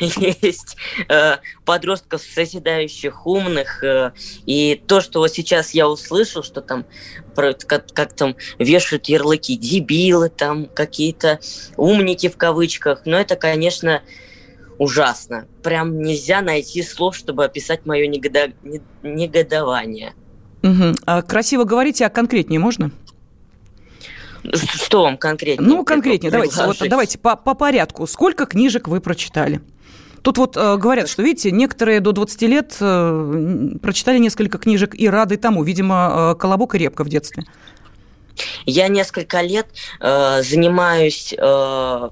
есть 0.00 0.76
э, 1.08 1.36
подростков 1.64 2.22
соседающих 2.22 3.26
умных 3.26 3.82
э, 3.82 4.12
и 4.46 4.80
то 4.86 5.00
что 5.00 5.18
вот 5.18 5.32
сейчас 5.32 5.72
я 5.74 5.88
услышал 5.88 6.44
что 6.44 6.60
там 6.60 6.86
про, 7.34 7.52
как, 7.54 7.92
как 7.92 8.12
там 8.12 8.36
вешают 8.60 9.06
ярлыки 9.06 9.56
дебилы 9.56 10.28
там 10.28 10.66
какие-то 10.66 11.40
умники 11.76 12.28
в 12.28 12.36
кавычках 12.36 13.02
но 13.06 13.18
это 13.18 13.34
конечно 13.34 14.02
ужасно. 14.82 15.46
Прям 15.62 16.02
нельзя 16.02 16.40
найти 16.40 16.82
слов, 16.82 17.14
чтобы 17.14 17.44
описать 17.44 17.86
мое 17.86 18.06
негодо... 18.08 18.52
негодование. 19.02 20.14
Угу. 20.62 20.96
А 21.06 21.22
красиво 21.22 21.64
говорите, 21.64 22.04
а 22.04 22.10
конкретнее 22.10 22.58
можно? 22.58 22.90
Что 24.52 25.02
вам 25.02 25.18
конкретнее? 25.18 25.68
Ну, 25.68 25.84
конкретнее, 25.84 26.32
давайте, 26.32 26.64
вот, 26.64 26.76
давайте 26.88 27.18
по, 27.18 27.36
по 27.36 27.54
порядку. 27.54 28.08
Сколько 28.08 28.44
книжек 28.46 28.88
вы 28.88 29.00
прочитали? 29.00 29.60
Тут 30.22 30.38
вот 30.38 30.56
э, 30.56 30.76
говорят, 30.76 31.08
что, 31.08 31.22
видите, 31.22 31.52
некоторые 31.52 32.00
до 32.00 32.12
20 32.12 32.42
лет 32.42 32.76
э, 32.80 33.68
прочитали 33.80 34.18
несколько 34.18 34.58
книжек 34.58 34.94
и 34.96 35.08
рады 35.08 35.36
тому. 35.36 35.62
Видимо, 35.62 36.32
э, 36.34 36.40
колобок 36.40 36.74
и 36.74 36.78
репка 36.78 37.04
в 37.04 37.08
детстве. 37.08 37.44
Я 38.66 38.88
несколько 38.88 39.40
лет 39.42 39.66
э, 40.00 40.42
занимаюсь 40.42 41.34
э, 41.36 42.10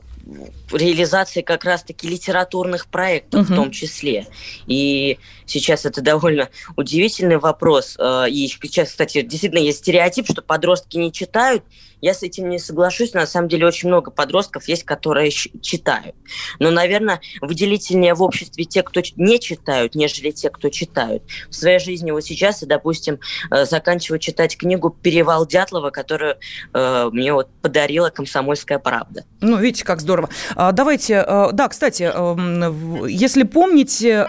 реализации 0.73 1.43
как 1.43 1.65
раз-таки 1.65 2.09
литературных 2.09 2.87
проектов 2.87 3.43
угу. 3.43 3.53
в 3.53 3.57
том 3.57 3.71
числе. 3.71 4.27
И 4.67 5.19
сейчас 5.47 5.87
это 5.87 6.01
довольно 6.01 6.49
удивительный 6.77 7.39
вопрос. 7.39 7.97
Э, 7.99 8.27
и 8.29 8.49
сейчас, 8.49 8.91
кстати, 8.91 9.23
действительно 9.23 9.61
есть 9.61 9.79
стереотип, 9.79 10.27
что 10.31 10.43
подростки 10.43 10.97
не 10.97 11.13
читают. 11.13 11.65
Я 12.01 12.15
с 12.15 12.23
этим 12.23 12.49
не 12.49 12.59
соглашусь. 12.59 13.15
На 13.15 13.27
самом 13.27 13.49
деле 13.49 13.67
очень 13.67 13.89
много 13.89 14.11
подростков 14.11 14.69
есть, 14.69 14.85
которые 14.85 15.31
читают. 15.31 16.15
Но, 16.59 16.71
наверное, 16.71 17.21
выделительнее 17.41 18.15
в 18.15 18.23
обществе 18.23 18.65
те, 18.65 18.83
кто 18.83 19.03
не 19.17 19.39
читают, 19.41 19.95
нежели 19.95 20.31
те, 20.31 20.51
кто 20.51 20.69
читают. 20.71 21.23
В 21.49 21.55
своей 21.55 21.79
жизни 21.79 22.11
вот 22.11 22.25
сейчас 22.25 22.63
я, 22.63 22.69
допустим, 22.69 23.19
э, 23.51 23.65
заканчиваю 23.65 24.19
читать 24.19 24.57
книгу 24.57 24.91
«Перевал 24.91 25.47
Дятлова», 25.47 25.91
которую 25.91 26.37
э, 26.73 27.11
мне 27.13 27.33
вот 27.33 27.49
подарила 27.61 28.11
«Комсомольская 28.11 28.79
правда». 28.79 29.25
Ну, 29.41 29.57
видите, 29.57 29.85
как 29.85 30.01
здорово. 30.01 30.31
А, 30.57 30.73
давайте, 30.73 31.25
э, 31.27 31.49
да, 31.53 31.69
кстати, 31.69 32.11
э, 32.13 33.07
если 33.09 33.43
помните 33.43 34.25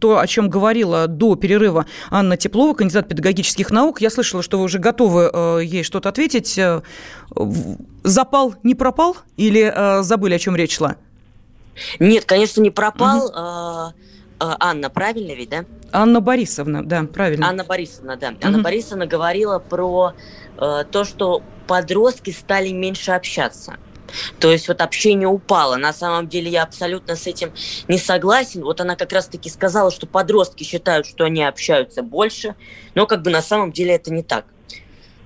то, 0.00 0.18
о 0.18 0.26
чем 0.26 0.48
говорила 0.48 1.06
до 1.06 1.36
перерыва 1.36 1.86
Анна 2.10 2.36
Теплова, 2.36 2.74
кандидат 2.74 3.08
педагогических 3.08 3.70
наук, 3.70 4.00
я 4.00 4.10
слышала, 4.10 4.42
что 4.42 4.58
вы 4.58 4.64
уже 4.64 4.78
готовы 4.78 5.62
ей 5.62 5.82
что-то 5.82 6.08
ответить 6.08 6.58
запал 8.02 8.54
не 8.62 8.74
пропал 8.74 9.16
или 9.36 9.72
э, 9.74 10.02
забыли, 10.02 10.34
о 10.34 10.38
чем 10.38 10.56
речь 10.56 10.76
шла? 10.76 10.96
Нет, 11.98 12.24
конечно, 12.24 12.60
не 12.60 12.70
пропал. 12.70 13.26
Угу. 13.26 13.94
Анна, 14.42 14.88
правильно 14.88 15.32
ведь, 15.32 15.50
да? 15.50 15.64
Анна 15.92 16.20
Борисовна, 16.20 16.82
да, 16.84 17.04
правильно. 17.04 17.48
Анна 17.48 17.64
Борисовна, 17.64 18.16
да. 18.16 18.30
Угу. 18.30 18.38
Анна 18.42 18.58
Борисовна 18.62 19.06
говорила 19.06 19.58
про 19.58 20.14
э, 20.56 20.84
то, 20.90 21.04
что 21.04 21.42
подростки 21.66 22.30
стали 22.30 22.70
меньше 22.70 23.12
общаться. 23.12 23.76
То 24.38 24.50
есть 24.50 24.66
вот 24.68 24.80
общение 24.80 25.28
упало. 25.28 25.76
На 25.76 25.92
самом 25.92 26.28
деле 26.28 26.50
я 26.50 26.62
абсолютно 26.62 27.16
с 27.16 27.26
этим 27.26 27.52
не 27.86 27.98
согласен. 27.98 28.62
Вот 28.62 28.80
она 28.80 28.96
как 28.96 29.12
раз-таки 29.12 29.48
сказала, 29.48 29.90
что 29.90 30.06
подростки 30.06 30.64
считают, 30.64 31.06
что 31.06 31.24
они 31.24 31.44
общаются 31.44 32.02
больше, 32.02 32.54
но 32.94 33.06
как 33.06 33.22
бы 33.22 33.30
на 33.30 33.42
самом 33.42 33.72
деле 33.72 33.94
это 33.94 34.12
не 34.12 34.22
так. 34.22 34.46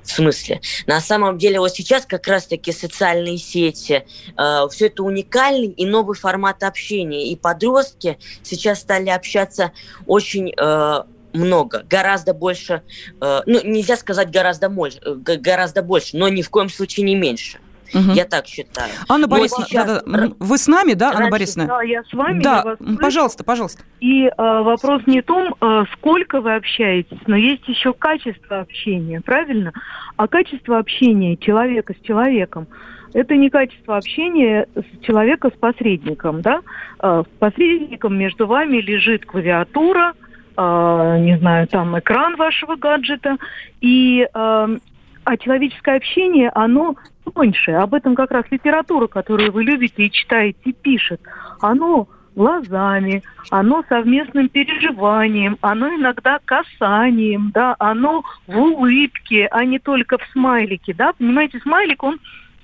В 0.04 0.12
смысле? 0.12 0.60
На 0.86 1.00
самом 1.00 1.38
деле 1.38 1.58
вот 1.58 1.72
сейчас 1.72 2.04
как 2.04 2.28
раз-таки 2.28 2.72
социальные 2.72 3.38
сети, 3.38 4.06
э, 4.36 4.68
все 4.70 4.86
это 4.86 5.02
уникальный 5.02 5.68
и 5.68 5.86
новый 5.86 6.16
формат 6.16 6.62
общения. 6.62 7.30
И 7.30 7.36
подростки 7.36 8.18
сейчас 8.42 8.80
стали 8.80 9.08
общаться 9.08 9.72
очень 10.06 10.52
э, 10.56 11.02
много, 11.32 11.84
гораздо 11.88 12.34
больше, 12.34 12.82
э, 13.20 13.40
ну 13.46 13.60
нельзя 13.64 13.96
сказать 13.96 14.30
гораздо 14.30 14.68
больше, 14.68 15.00
гораздо 15.04 15.82
больше, 15.82 16.16
но 16.16 16.28
ни 16.28 16.42
в 16.42 16.50
коем 16.50 16.68
случае 16.68 17.06
не 17.06 17.14
меньше. 17.14 17.58
Угу. 17.92 18.12
Я 18.12 18.24
так 18.24 18.46
считаю. 18.46 18.90
Анна 19.08 19.26
Борисовна, 19.26 19.66
сейчас... 19.66 19.86
да, 19.86 20.02
да. 20.06 20.30
вы 20.38 20.58
с 20.58 20.66
нами, 20.66 20.94
да, 20.94 21.12
Анна 21.12 21.30
Борисовна? 21.30 21.66
Да, 21.66 21.82
я 21.82 22.02
с 22.02 22.12
вами. 22.12 22.42
Да, 22.42 22.56
я 22.56 22.64
вас 22.64 22.78
пожалуйста, 23.00 23.44
пожалуйста. 23.44 23.82
И 24.00 24.26
э, 24.26 24.32
вопрос 24.36 25.02
не 25.06 25.20
в 25.20 25.24
том, 25.24 25.54
э, 25.60 25.84
сколько 25.94 26.40
вы 26.40 26.54
общаетесь, 26.54 27.18
но 27.26 27.36
есть 27.36 27.66
еще 27.68 27.92
качество 27.92 28.60
общения, 28.60 29.20
правильно? 29.20 29.72
А 30.16 30.28
качество 30.28 30.78
общения 30.78 31.36
человека 31.36 31.94
с 31.94 32.06
человеком 32.06 32.68
это 33.14 33.36
не 33.36 33.48
качество 33.48 33.96
общения 33.96 34.66
с 34.74 35.04
человека 35.04 35.50
с 35.54 35.58
посредником, 35.58 36.42
да? 36.42 36.60
Э, 37.00 37.22
с 37.24 37.38
посредником 37.38 38.18
между 38.18 38.46
вами 38.46 38.78
лежит 38.78 39.24
клавиатура, 39.24 40.14
э, 40.56 41.16
не 41.20 41.38
знаю, 41.38 41.68
там 41.68 41.98
экран 41.98 42.36
вашего 42.36 42.74
гаджета, 42.74 43.36
и 43.80 44.28
э, 44.32 44.78
а 45.24 45.36
человеческое 45.36 45.96
общение, 45.96 46.50
оно 46.54 46.96
тоньше. 47.34 47.72
Об 47.72 47.94
этом 47.94 48.14
как 48.14 48.30
раз 48.30 48.44
литература, 48.50 49.06
которую 49.06 49.52
вы 49.52 49.64
любите 49.64 50.04
и 50.04 50.10
читаете, 50.10 50.72
пишет. 50.72 51.20
Оно 51.60 52.08
глазами, 52.34 53.22
оно 53.50 53.84
совместным 53.88 54.48
переживанием, 54.48 55.56
оно 55.60 55.88
иногда 55.94 56.40
касанием, 56.44 57.50
да, 57.54 57.76
оно 57.78 58.24
в 58.46 58.58
улыбке, 58.58 59.46
а 59.50 59.64
не 59.64 59.78
только 59.78 60.18
в 60.18 60.26
смайлике, 60.32 60.94
да, 60.94 61.12
понимаете, 61.12 61.60
смайлик, 61.60 62.02
он 62.02 62.18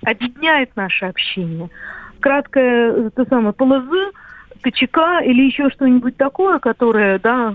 объединяет 0.05 0.75
наше 0.77 1.07
общение. 1.07 1.71
Краткое, 2.21 3.11
то 3.11 3.25
самое, 3.27 3.53
ПЛЗ, 3.53 4.13
ТЧК 4.63 5.21
или 5.25 5.43
еще 5.43 5.71
что-нибудь 5.71 6.17
такое, 6.17 6.59
которое, 6.59 7.19
да, 7.19 7.55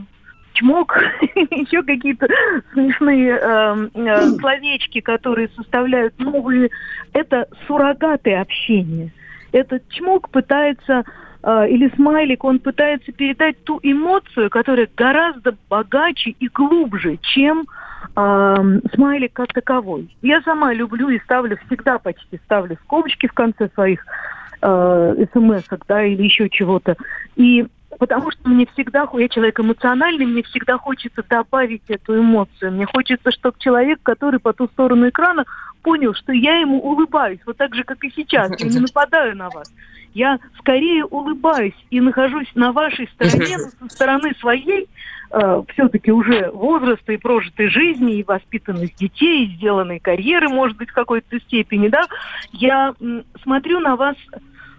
чмок, 0.56 0.98
еще 1.36 1.84
какие-то 1.84 2.28
смешные 2.74 3.38
э, 3.39 3.89
э, 3.94 4.28
словечки, 4.39 5.02
которые 5.02 5.50
составляют 5.56 6.18
новые. 6.18 6.70
Это 7.13 7.48
суррогаты 7.68 8.34
общения. 8.34 9.12
Этот 9.52 9.88
чмок 9.89 10.30
пытается 10.30 11.04
э, 11.44 11.70
или 11.70 11.91
смайлик, 11.96 12.44
он 12.44 12.60
пытается 12.60 13.12
передать 13.12 13.63
ту 13.63 13.80
эмоцию, 13.84 14.50
которая 14.50 14.89
гораздо 14.96 15.56
богаче 15.70 16.32
и 16.39 16.48
глубже, 16.48 17.18
чем 17.22 17.65
э, 18.15 18.80
смайлик 18.94 19.34
как 19.34 19.54
таковой. 19.54 20.10
Я 20.22 20.41
сама 20.41 20.74
люблю 20.74 21.10
и 21.10 21.20
ставлю, 21.20 21.58
всегда 21.68 22.00
почти 22.00 22.38
ставлю 22.46 22.78
скобочки 22.84 23.28
в 23.28 23.34
конце 23.34 23.70
своих 23.74 24.06
э, 24.62 25.26
смс 25.34 25.63
да, 25.88 26.04
или 26.04 26.24
еще 26.24 26.50
чего-то. 26.50 26.96
И 27.36 27.65
потому 27.97 28.31
что 28.31 28.49
мне 28.49 28.67
всегда, 28.73 29.08
я 29.13 29.29
человек 29.29 29.60
эмоциональный, 29.60 30.25
мне 30.25 30.43
всегда 30.43 30.77
хочется 30.77 31.23
добавить 31.27 31.84
эту 31.88 32.19
эмоцию. 32.19 32.71
Мне 32.71 32.86
хочется, 32.86 33.31
чтобы 33.31 33.58
человек, 33.60 33.99
который 34.03 34.39
по 34.39 34.53
ту 34.53 34.67
сторону 34.67 35.10
экрана, 35.10 35.45
понял, 35.81 36.13
что 36.13 36.34
я 36.34 36.60
ему 36.60 36.79
улыбаюсь, 36.79 37.39
вот 37.45 37.58
так 37.58 37.75
же, 37.75 37.84
как 37.84 38.03
и 38.03 38.12
сейчас. 38.15 38.51
Я 38.60 38.67
не 38.67 38.79
нападаю 38.79 39.36
на 39.38 39.49
вас. 39.49 39.71
Я 40.13 40.39
скорее 40.60 41.05
улыбаюсь 41.05 41.75
и 41.89 41.99
нахожусь 41.99 42.49
на 42.55 42.71
вашей 42.71 43.08
стороне, 43.10 43.58
но 43.58 43.88
со 43.88 43.93
стороны 43.93 44.34
своей, 44.39 44.88
э, 45.31 45.63
все-таки 45.73 46.12
уже 46.12 46.49
возраста 46.51 47.12
и 47.12 47.17
прожитой 47.17 47.67
жизни, 47.67 48.19
и 48.19 48.23
воспитанных 48.23 48.95
детей, 48.95 49.45
и 49.45 49.55
сделанной 49.58 49.99
карьеры, 49.99 50.47
может 50.47 50.77
быть, 50.77 50.89
в 50.89 50.93
какой-то 50.93 51.38
степени, 51.41 51.89
да, 51.89 52.08
я 52.53 52.93
м, 53.01 53.25
смотрю 53.43 53.81
на 53.81 53.97
вас 53.97 54.15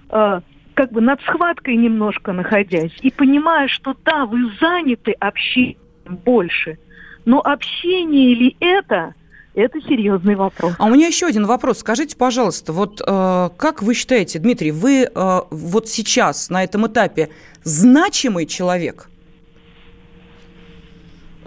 э, 0.09 0.41
как 0.77 0.93
бы 0.93 1.01
над 1.01 1.21
схваткой 1.23 1.77
немножко 1.77 2.33
находясь 2.33 2.93
и 3.01 3.11
понимая, 3.11 3.67
что 3.67 3.97
да, 4.05 4.27
вы 4.27 4.53
заняты 4.61 5.13
общением 5.13 5.79
больше, 6.25 6.79
но 7.25 7.41
общение 7.41 8.35
ли 8.35 8.57
это, 8.61 9.15
это 9.55 9.81
серьезный 9.81 10.35
вопрос. 10.35 10.75
А 10.79 10.85
у 10.85 10.91
меня 10.91 11.07
еще 11.07 11.27
один 11.27 11.47
вопрос. 11.47 11.79
Скажите, 11.79 12.15
пожалуйста, 12.15 12.75
вот 12.75 13.01
э, 13.01 13.49
как 13.57 13.83
вы 13.83 13.95
считаете, 13.95 14.39
Дмитрий, 14.39 14.71
вы 14.71 15.09
э, 15.13 15.41
вот 15.51 15.89
сейчас 15.89 16.51
на 16.51 16.63
этом 16.63 16.87
этапе 16.87 17.31
значимый 17.65 18.45
человек? 18.45 19.09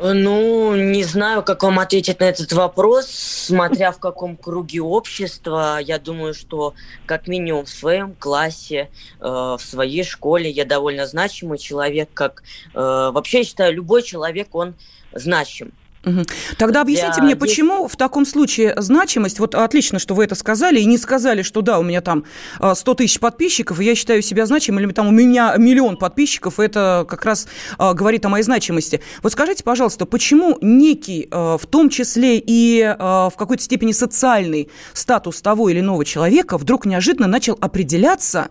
Ну, 0.02 0.76
не 0.76 1.04
знаю, 1.04 1.44
как 1.44 1.62
вам 1.62 1.78
ответить 1.78 2.22
на 2.22 2.26
этот 2.26 2.54
вопрос, 2.54 3.08
смотря 3.08 3.92
в 3.92 4.00
каком 4.00 4.38
круге 4.38 4.82
общества. 4.82 5.80
Я 5.82 6.00
думаю, 6.00 6.34
что 6.34 6.74
как 7.06 7.28
минимум 7.28 7.66
в 7.66 7.70
своем 7.70 8.16
классе, 8.16 8.90
э, 9.20 9.26
в 9.26 9.60
своей 9.60 10.06
школе 10.06 10.50
я 10.50 10.64
довольно 10.64 11.06
значимый 11.06 11.58
человек. 11.58 12.10
Как 12.14 12.44
э, 12.74 12.78
вообще 12.80 13.40
я 13.40 13.44
считаю, 13.44 13.74
любой 13.74 14.04
человек 14.04 14.56
он 14.56 14.76
значим. 15.12 15.74
Угу. 16.10 16.26
Тогда 16.58 16.82
объясните 16.82 17.14
Для 17.16 17.24
мне, 17.24 17.36
почему 17.36 17.88
в 17.88 17.96
таком 17.96 18.26
случае 18.26 18.74
значимость, 18.78 19.40
вот 19.40 19.56
отлично, 19.56 20.00
что 20.00 20.16
вы 20.16 20.24
это 20.24 20.36
сказали, 20.36 20.80
и 20.80 20.86
не 20.86 20.98
сказали, 20.98 21.42
что 21.42 21.62
да, 21.62 21.80
у 21.80 21.84
меня 21.84 22.02
там 22.02 22.26
100 22.58 22.92
а, 22.92 22.96
тысяч 22.96 23.20
подписчиков, 23.20 23.80
и 23.80 23.86
я 23.86 23.96
считаю 23.96 24.22
себя 24.22 24.46
значимым, 24.46 24.84
или 24.84 24.92
там 24.92 25.08
у 25.08 25.12
меня 25.12 25.56
миллион 25.58 25.98
подписчиков, 25.98 26.60
и 26.60 26.64
это 26.64 27.06
как 27.08 27.26
раз 27.26 27.48
а, 27.78 27.94
говорит 27.94 28.26
о 28.26 28.30
моей 28.30 28.44
значимости. 28.44 29.02
Вот 29.22 29.32
скажите, 29.32 29.64
пожалуйста, 29.64 30.06
почему 30.06 30.58
некий, 30.62 31.28
а, 31.32 31.58
в 31.58 31.66
том 31.66 31.90
числе 31.90 32.38
и 32.40 32.96
в 33.00 33.34
какой-то 33.38 33.64
степени 33.64 33.92
социальный 33.92 34.70
статус 34.94 35.42
того 35.42 35.70
или 35.70 35.80
иного 35.80 36.06
человека 36.06 36.58
вдруг 36.58 36.86
неожиданно 36.86 37.28
начал 37.28 37.58
определяться 37.60 38.50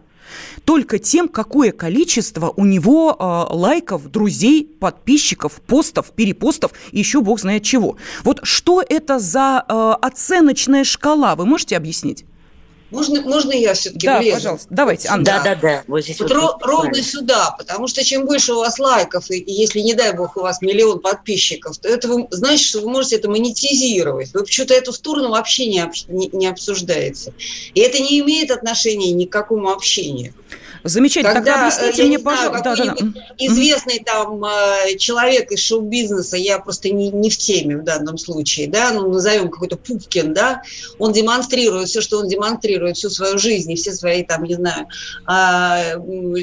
только 0.65 0.99
тем, 0.99 1.29
какое 1.29 1.73
количество 1.73 2.53
у 2.57 2.65
него 2.65 3.17
э, 3.19 3.55
лайков, 3.55 4.11
друзей, 4.11 4.65
подписчиков, 4.65 5.61
постов, 5.67 6.11
перепостов 6.13 6.73
и 6.93 6.99
еще 6.99 7.21
бог 7.21 7.41
знает 7.41 7.63
чего. 7.63 7.97
Вот 8.25 8.41
что 8.43 8.83
это 8.87 9.19
за 9.19 9.65
э, 9.67 9.95
оценочная 10.03 10.85
шкала? 10.85 11.37
Вы 11.37 11.47
можете 11.47 11.77
объяснить? 11.77 12.25
Можно, 12.91 13.21
можно 13.21 13.53
я 13.53 13.75
все-таки 13.75 14.07
Да, 14.07 14.19
влезу? 14.19 14.37
пожалуйста, 14.37 14.67
давайте, 14.71 15.09
Анна. 15.09 15.25
Да, 15.25 15.43
да, 15.43 15.55
да. 15.55 15.85
Вот 15.87 16.01
здесь 16.01 16.19
вот 16.21 16.31
вот 16.31 16.63
ровно 16.63 17.03
сюда, 17.03 17.55
потому 17.59 17.87
что 17.87 18.03
чем 18.03 18.25
больше 18.25 18.55
у 18.55 18.59
вас 18.59 18.79
лайков, 18.79 19.31
и, 19.31 19.45
если, 19.47 19.81
не 19.81 19.95
дай 19.95 20.15
бог, 20.15 20.37
у 20.37 20.41
вас 20.41 20.63
миллион 20.63 21.01
подписчиков, 21.01 21.77
то 21.79 21.89
это 21.89 22.09
вы, 22.09 22.27
значит, 22.31 22.67
что 22.67 22.81
вы 22.81 22.91
можете 22.91 23.17
это 23.17 23.31
монетизировать. 23.31 24.33
Вы 24.33 24.43
почему-то 24.45 24.75
эту 24.75 24.93
сторону 24.93 25.31
вообще 25.31 25.67
не, 25.67 25.85
не, 26.09 26.31
не 26.33 26.47
обсуждаете. 26.47 27.35
И 27.75 27.81
это 27.81 27.99
не 27.99 28.21
имеет 28.21 28.51
отношения 28.51 29.13
ни 29.13 29.27
к 29.27 29.33
какому 29.33 29.71
общению. 29.71 30.33
Замечательно. 30.85 31.35
Когда, 31.35 31.55
Тогда 31.55 31.67
объясните 31.69 32.05
мне, 32.05 32.19
пожалуйста. 32.19 32.63
Да, 32.63 32.77
да, 32.77 32.95
да. 32.95 33.21
Известный 33.39 34.03
там 34.05 34.45
э, 34.45 34.97
человек 34.99 35.51
из 35.51 35.61
шоу-бизнеса, 35.61 36.37
я 36.37 36.59
просто 36.59 36.91
не, 36.91 37.11
не 37.11 37.31
в 37.31 37.37
теме 37.37 37.77
в 37.79 37.85
данном 37.85 38.19
случае, 38.19 38.69
да, 38.69 38.93
ну, 38.93 39.11
назовем 39.11 39.51
какой-то 39.51 39.77
Пупкин, 39.77 40.35
да, 40.35 40.63
он 40.99 41.13
демонстрирует 41.13 41.89
все, 41.89 42.01
что 42.01 42.19
он 42.19 42.29
демонстрирует 42.29 42.97
всю 42.97 43.11
свою 43.11 43.39
жизнь 43.39 43.73
и 43.73 43.77
все 43.77 43.93
свои 43.93 44.23
там, 44.23 44.45
не 44.45 44.55
знаю, 44.55 44.87
а, 45.27 45.95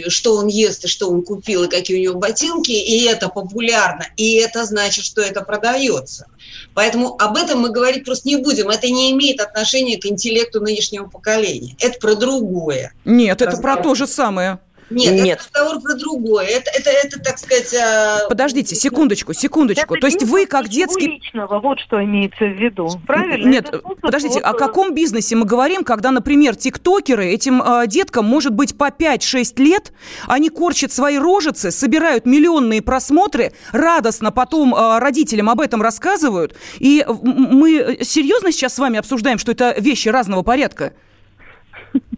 что 0.08 0.36
он 0.36 0.48
ест 0.48 0.86
и 0.86 0.88
что 0.88 1.10
он 1.10 1.24
купил 1.24 1.64
и 1.64 1.70
какие 1.70 1.98
у 1.98 2.02
него 2.02 2.20
ботинки, 2.20 2.72
и 2.72 3.06
это 3.06 3.30
популярно, 3.30 4.08
и 4.18 4.36
это 4.36 4.66
значит, 4.66 5.06
что 5.06 5.22
это 5.22 5.42
продается. 5.42 6.26
Поэтому 6.74 7.16
об 7.20 7.38
этом 7.38 7.60
мы 7.60 7.70
говорить 7.70 8.06
просто 8.06 8.28
не 8.28 8.36
будем. 8.36 8.70
Это 8.70 8.88
не 8.88 9.12
имеет 9.12 9.40
отношения 9.40 9.98
к 9.98 10.06
интеллекту 10.06 10.62
нынешнего 10.62 11.08
поколения. 11.08 11.76
Это 11.80 12.00
про 12.00 12.16
другое. 12.16 12.94
Нет, 13.06 13.42
это 13.42 13.58
про 13.58 13.78
то 13.78 13.96
же 13.96 14.08
самое. 14.08 14.60
Нет, 14.90 15.16
Нет, 15.16 15.40
это 15.40 15.60
разговор 15.60 15.82
про 15.82 15.96
другое. 15.96 16.46
Это, 16.46 16.70
это, 16.72 16.90
это 16.90 17.20
так 17.20 17.38
сказать... 17.40 17.74
А, 17.74 18.28
Подождите, 18.30 18.76
секундочку, 18.76 19.34
секундочку. 19.34 19.96
Это 19.96 20.02
То 20.02 20.08
есть 20.08 20.24
вы 20.24 20.46
как 20.46 20.70
детский... 20.70 21.08
личного, 21.08 21.60
вот 21.60 21.80
что 21.80 22.04
имеется 22.04 22.46
в 22.46 22.54
виду, 22.54 22.90
правильно? 23.08 23.48
Нет, 23.48 23.74
подождите, 24.02 24.36
вот... 24.36 24.44
о 24.44 24.54
каком 24.54 24.94
бизнесе 24.94 25.36
мы 25.36 25.46
говорим, 25.46 25.84
когда, 25.84 26.12
например, 26.12 26.56
тиктокеры, 26.56 27.26
этим 27.26 27.62
э, 27.62 27.88
деткам 27.88 28.26
может 28.26 28.54
быть 28.54 28.78
по 28.78 28.90
5-6 28.90 29.62
лет, 29.62 29.92
они 30.28 30.50
корчат 30.50 30.92
свои 30.92 31.18
рожицы, 31.18 31.72
собирают 31.72 32.26
миллионные 32.26 32.82
просмотры, 32.82 33.54
радостно 33.72 34.32
потом 34.32 34.76
э, 34.76 35.00
родителям 35.00 35.50
об 35.50 35.62
этом 35.62 35.82
рассказывают, 35.82 36.56
и 36.78 37.06
мы 37.08 37.98
серьезно 38.02 38.52
сейчас 38.52 38.76
с 38.76 38.80
вами 38.80 39.00
обсуждаем, 39.00 39.40
что 39.40 39.52
это 39.52 39.74
вещи 39.80 40.10
разного 40.10 40.44
порядка? 40.44 40.94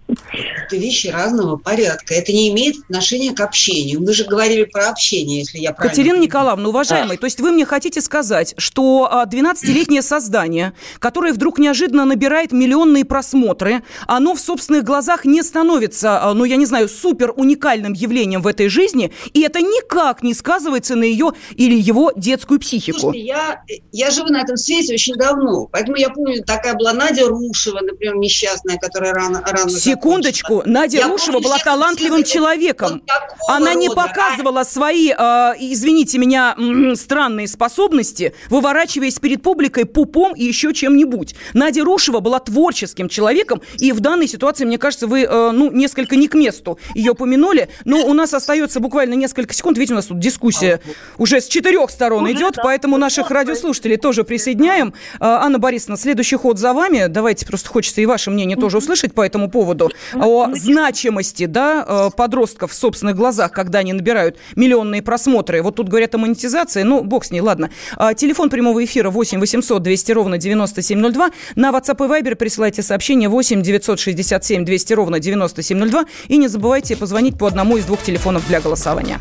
Это 0.07 0.75
вещи 0.75 1.07
разного 1.07 1.57
порядка. 1.57 2.13
Это 2.13 2.31
не 2.31 2.49
имеет 2.49 2.77
отношения 2.83 3.33
к 3.33 3.39
общению. 3.41 4.03
Вы 4.03 4.13
же 4.13 4.23
говорили 4.25 4.63
про 4.63 4.89
общение, 4.89 5.39
если 5.39 5.59
я 5.59 5.73
правильно 5.73 5.89
Катерина 5.89 6.13
понимаю. 6.15 6.27
Николаевна, 6.27 6.69
уважаемый, 6.69 7.17
а. 7.17 7.19
то 7.19 7.25
есть 7.25 7.39
вы 7.39 7.51
мне 7.51 7.65
хотите 7.65 8.01
сказать, 8.01 8.53
что 8.57 9.09
12-летнее 9.27 9.99
а, 9.99 10.03
создание, 10.03 10.73
которое 10.99 11.33
вдруг 11.33 11.59
неожиданно 11.59 12.05
набирает 12.05 12.51
миллионные 12.51 13.05
просмотры, 13.05 13.83
оно 14.07 14.35
в 14.35 14.39
собственных 14.39 14.83
глазах 14.83 15.25
не 15.25 15.41
становится, 15.41 16.23
а, 16.23 16.33
ну, 16.33 16.45
я 16.45 16.55
не 16.55 16.65
знаю, 16.65 16.89
супер 16.89 17.33
уникальным 17.35 17.93
явлением 17.93 18.41
в 18.41 18.47
этой 18.47 18.69
жизни, 18.69 19.11
и 19.33 19.41
это 19.41 19.59
никак 19.59 20.23
не 20.23 20.33
сказывается 20.33 20.95
на 20.95 21.03
ее 21.03 21.31
или 21.55 21.75
его 21.79 22.11
детскую 22.15 22.59
психику. 22.59 22.99
Слушайте, 22.99 23.25
я, 23.25 23.61
я 23.91 24.11
живу 24.11 24.27
на 24.27 24.41
этом 24.41 24.57
свете 24.57 24.93
очень 24.93 25.15
давно, 25.15 25.67
поэтому 25.67 25.97
я 25.97 26.09
помню, 26.09 26.43
такая 26.43 26.75
была 26.75 26.93
Надя 26.93 27.27
Рушева, 27.27 27.79
например, 27.81 28.15
несчастная, 28.15 28.77
которая 28.77 29.13
рано... 29.13 29.41
рано 29.45 29.69
Секундочку, 30.07 30.63
Надя 30.65 30.99
я 30.99 31.07
Рушева 31.09 31.39
была 31.39 31.57
талантливым 31.57 32.23
человеком. 32.23 33.03
Она 33.49 33.73
не 33.73 33.89
показывала 33.89 34.63
свои, 34.63 35.11
э, 35.11 35.53
извините 35.59 36.17
меня, 36.17 36.55
странные 36.95 37.47
способности, 37.47 38.33
выворачиваясь 38.49 39.19
перед 39.19 39.41
публикой 39.41 39.85
пупом 39.85 40.33
и 40.33 40.45
еще 40.45 40.73
чем-нибудь. 40.73 41.35
Надя 41.53 41.83
Рушева 41.83 42.21
была 42.21 42.39
творческим 42.39 43.09
человеком, 43.09 43.61
и 43.79 43.91
в 43.91 43.99
данной 43.99 44.29
ситуации, 44.29 44.63
мне 44.63 44.77
кажется, 44.77 45.07
вы, 45.07 45.23
э, 45.23 45.51
ну, 45.51 45.71
несколько 45.71 46.15
не 46.15 46.29
к 46.29 46.35
месту 46.35 46.79
ее 46.95 47.13
помянули, 47.13 47.67
но 47.83 48.05
у 48.05 48.13
нас 48.13 48.33
остается 48.33 48.79
буквально 48.79 49.15
несколько 49.15 49.53
секунд, 49.53 49.77
видите, 49.77 49.93
у 49.93 49.97
нас 49.97 50.05
тут 50.05 50.19
дискуссия 50.19 50.79
уже 51.17 51.41
с 51.41 51.47
четырех 51.47 51.89
сторон 51.89 52.23
уже, 52.23 52.33
идет, 52.33 52.53
да, 52.55 52.63
поэтому 52.63 52.97
наших 52.97 53.29
радиослушателей 53.29 53.97
тоже 53.97 54.23
присоединяем. 54.23 54.93
Э, 55.15 55.25
Анна 55.25 55.59
Борисовна, 55.59 55.97
следующий 55.97 56.37
ход 56.37 56.59
за 56.59 56.71
вами. 56.71 57.07
Давайте, 57.07 57.45
просто 57.45 57.67
хочется 57.69 57.99
и 57.99 58.05
ваше 58.05 58.31
мнение 58.31 58.57
тоже 58.57 58.77
услышать 58.77 59.13
по 59.13 59.21
этому 59.21 59.49
поводу. 59.49 59.86
О 60.13 60.49
значимости, 60.53 61.45
да, 61.45 61.85
э, 61.87 62.09
подростков 62.15 62.71
в 62.71 62.75
собственных 62.75 63.15
глазах, 63.15 63.51
когда 63.51 63.79
они 63.79 63.93
набирают 63.93 64.37
миллионные 64.55 65.01
просмотры. 65.01 65.61
Вот 65.61 65.75
тут 65.75 65.89
говорят 65.89 66.15
о 66.15 66.17
монетизации, 66.17 66.83
ну, 66.83 67.03
бог 67.03 67.25
с 67.25 67.31
ней, 67.31 67.41
ладно. 67.41 67.69
А, 67.95 68.13
телефон 68.13 68.49
прямого 68.49 68.83
эфира 68.83 69.09
8 69.09 69.39
800 69.39 69.83
200 69.83 70.11
ровно 70.11 70.37
9702. 70.37 71.29
На 71.55 71.71
WhatsApp 71.71 72.05
и 72.05 72.09
Viber 72.09 72.35
присылайте 72.35 72.81
сообщение 72.81 73.29
8 73.29 73.61
967 73.61 74.65
200 74.65 74.93
ровно 74.93 75.19
9702. 75.19 76.05
И 76.27 76.37
не 76.37 76.47
забывайте 76.47 76.95
позвонить 76.95 77.37
по 77.37 77.47
одному 77.47 77.77
из 77.77 77.85
двух 77.85 78.01
телефонов 78.01 78.47
для 78.47 78.61
голосования. 78.61 79.19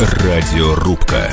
Радиорубка. 0.00 1.30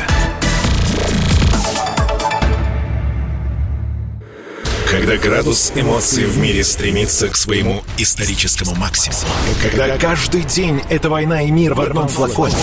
Когда 4.90 5.18
градус 5.18 5.72
эмоций 5.76 6.26
в 6.26 6.40
мире 6.40 6.64
стремится 6.64 7.30
к 7.30 7.36
своему 7.36 7.84
историческому 8.00 8.74
максимуму. 8.74 9.22
Когда 9.62 10.00
каждый 10.00 10.42
день— 10.42 10.82
это 10.90 11.12
война 11.12 11.44
и 11.44 11.52
мир 11.52 11.76
в 11.76 11.82
одном 11.82 12.08
флаконе. 12.08 12.56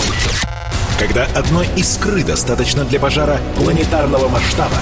Когда 0.99 1.23
одной 1.35 1.69
искры 1.77 2.25
достаточно 2.25 2.83
для 2.83 2.99
пожара 2.99 3.39
планетарного 3.55 4.27
масштаба. 4.27 4.75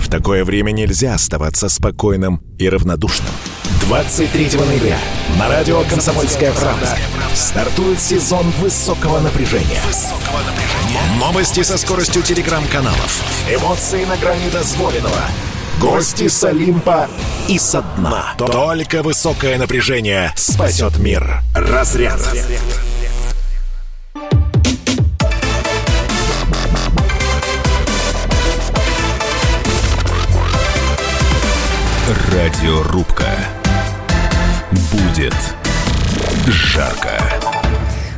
В 0.00 0.08
такое 0.08 0.42
время 0.42 0.70
нельзя 0.70 1.12
оставаться 1.12 1.68
спокойным 1.68 2.40
и 2.58 2.66
равнодушным. 2.66 3.28
23 3.82 4.58
ноября 4.58 4.96
на 5.38 5.48
радио 5.50 5.82
«Комсомольская 5.90 6.52
правда» 6.52 6.96
стартует 7.34 8.00
сезон 8.00 8.46
высокого 8.62 9.20
напряжения. 9.20 9.82
Новости 11.18 11.62
со 11.62 11.76
скоростью 11.76 12.22
телеграм-каналов. 12.22 13.22
Эмоции 13.50 14.06
на 14.06 14.16
грани 14.16 14.48
дозволенного. 14.48 15.24
Гости 15.80 16.28
с 16.28 16.44
Олимпа 16.44 17.08
и 17.48 17.58
со 17.58 17.82
дна. 17.96 18.34
Только 18.38 19.02
высокое 19.02 19.58
напряжение 19.58 20.32
спасет 20.36 20.98
мир. 20.98 21.40
Разряд. 21.54 22.20
Радиорубка. 32.32 33.30
Будет 34.92 35.34
жарко. 36.46 37.63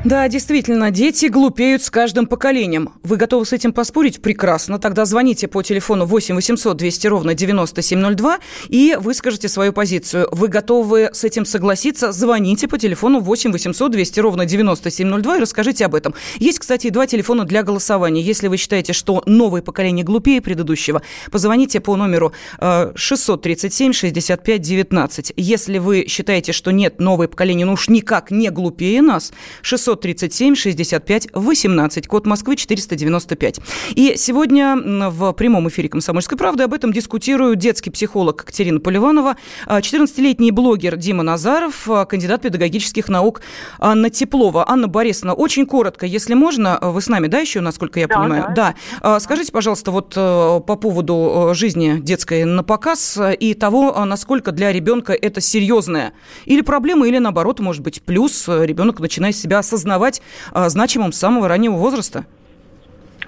Да, 0.07 0.29
действительно, 0.29 0.93
дети 0.93 1.27
глупеют 1.27 1.83
с 1.83 1.91
каждым 1.91 2.29
поколением. 2.29 2.91
Вы 3.03 3.17
готовы 3.17 3.45
с 3.45 3.53
этим 3.53 3.73
поспорить? 3.73 4.23
Прекрасно. 4.23 4.79
Тогда 4.79 5.05
звоните 5.05 5.49
по 5.49 5.65
телефону 5.65 6.07
8 6.07 6.37
800 6.37 6.77
200 6.77 7.07
ровно 7.09 7.35
9702 7.35 8.39
и 8.69 8.97
выскажите 9.01 9.49
свою 9.49 9.73
позицию. 9.73 10.29
Вы 10.31 10.47
готовы 10.47 11.11
с 11.13 11.25
этим 11.25 11.45
согласиться? 11.45 12.13
Звоните 12.13 12.69
по 12.69 12.79
телефону 12.79 13.19
8 13.19 13.51
800 13.51 13.91
200 13.91 14.21
ровно 14.21 14.47
9702 14.47 15.39
и 15.39 15.41
расскажите 15.41 15.85
об 15.85 15.97
этом. 15.97 16.15
Есть, 16.37 16.61
кстати, 16.61 16.91
два 16.91 17.09
телефона 17.09 17.45
для 17.45 17.65
голосования. 17.65 18.23
Если 18.23 18.47
вы 18.47 18.59
считаете, 18.59 18.93
что 18.93 19.25
новое 19.27 19.61
поколение 19.61 20.05
глупее 20.05 20.41
предыдущего, 20.41 21.03
позвоните 21.33 21.81
по 21.81 21.97
номеру 21.97 22.33
637 22.61 23.93
65 23.93 24.61
19. 24.63 25.33
Если 25.37 25.79
вы 25.79 26.07
считаете, 26.07 26.53
что 26.53 26.71
нет, 26.71 27.01
новое 27.01 27.27
поколение 27.27 27.67
ну 27.67 27.73
уж 27.73 27.89
никак 27.89 28.31
не 28.31 28.51
глупее 28.51 29.03
нас, 29.03 29.33
600 29.63 29.96
937 30.03 30.55
65 30.55 31.29
18, 31.33 32.07
код 32.07 32.27
Москвы 32.27 32.57
495. 32.57 33.61
И 33.95 34.15
сегодня 34.17 34.77
в 34.77 35.33
прямом 35.33 35.69
эфире 35.69 35.89
«Комсомольской 35.89 36.39
правды» 36.39 36.65
об 36.65 36.75
этом 36.75 36.93
дискутируют 36.93 37.59
детский 37.59 37.91
психолог 37.91 38.45
Катерина 38.45 38.81
Поливанова, 38.81 39.37
14-летний 39.67 40.51
блогер 40.51 40.97
Дима 40.97 41.23
Назаров, 41.23 41.89
кандидат 42.09 42.43
педагогических 42.43 43.09
наук 43.09 43.41
Анна 43.79 44.11
Теплова. 44.11 44.69
Анна 44.69 44.89
Борисовна, 44.89 45.35
очень 45.35 45.67
коротко, 45.67 46.07
если 46.07 46.35
можно, 46.35 46.79
вы 46.83 47.01
с 47.01 47.09
нами, 47.09 47.27
да, 47.27 47.39
еще, 47.39 47.61
насколько 47.61 48.01
я 48.01 48.07
да, 48.07 48.17
понимаю? 48.17 48.45
Да. 48.55 48.75
да. 49.03 49.21
Скажите, 49.21 49.53
пожалуйста, 49.53 49.91
вот 49.91 50.15
э, 50.17 50.61
по 50.67 50.77
поводу 50.77 51.51
э, 51.51 51.55
жизни 51.55 52.01
детской 52.01 52.45
на 52.45 52.63
показ 52.63 53.19
и 53.39 53.55
того, 53.55 54.05
насколько 54.05 54.53
для 54.53 54.73
ребенка 54.73 55.13
это 55.13 55.41
серьезная 55.41 56.13
или 56.45 56.61
проблема, 56.61 57.07
или 57.07 57.19
наоборот, 57.19 57.61
может 57.61 57.83
быть, 57.83 58.03
плюс 58.03 58.49
э, 58.49 58.67
ребенок 58.67 59.01
начинает 59.01 59.37
себя 59.37 59.59
осознавать 59.59 59.86
осознавать 59.87 60.21
а, 60.53 60.69
значимым 60.69 61.13
с 61.13 61.19
самого 61.19 61.49
раннего 61.49 61.75
возраста? 61.75 62.25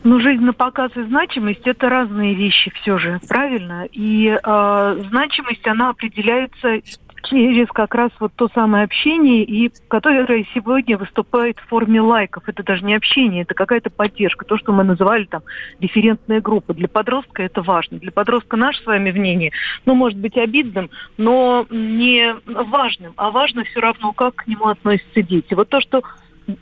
Ну, 0.04 0.20
жизнь 0.20 0.42
на 0.42 0.52
показ 0.52 0.92
и 0.96 1.02
значимость– 1.02 1.62
это 1.64 1.88
разные 1.88 2.34
вещи 2.34 2.72
все 2.80 2.98
же, 2.98 3.20
правильно? 3.28 3.86
И 3.90 4.28
э, 4.28 5.02
значимость, 5.10 5.66
она 5.66 5.90
определяется 5.90 6.80
через 7.24 7.68
как 7.68 7.94
раз 7.94 8.10
вот 8.20 8.32
то 8.34 8.48
самое 8.54 8.84
общение, 8.84 9.42
и 9.42 9.70
которое 9.88 10.46
сегодня 10.54 10.96
выступает 10.96 11.58
в 11.58 11.68
форме 11.68 12.00
лайков. 12.00 12.44
Это 12.46 12.62
даже 12.62 12.84
не 12.84 12.94
общение, 12.94 13.42
это 13.42 13.54
какая-то 13.54 13.90
поддержка. 13.90 14.44
То, 14.44 14.56
что 14.56 14.72
мы 14.72 14.84
называли 14.84 15.24
там 15.24 15.42
референтная 15.80 16.40
группа. 16.40 16.74
Для 16.74 16.88
подростка 16.88 17.42
это 17.42 17.62
важно. 17.62 17.98
Для 17.98 18.12
подростка 18.12 18.56
наше 18.56 18.82
с 18.82 18.86
вами 18.86 19.10
мнение, 19.10 19.52
ну, 19.84 19.94
может 19.94 20.18
быть, 20.18 20.36
обидным, 20.36 20.90
но 21.16 21.66
не 21.70 22.34
важным. 22.46 23.14
А 23.16 23.30
важно 23.30 23.64
все 23.64 23.80
равно, 23.80 24.12
как 24.12 24.36
к 24.36 24.46
нему 24.46 24.68
относятся 24.68 25.22
дети. 25.22 25.54
Вот 25.54 25.68
то, 25.68 25.80
что 25.80 26.02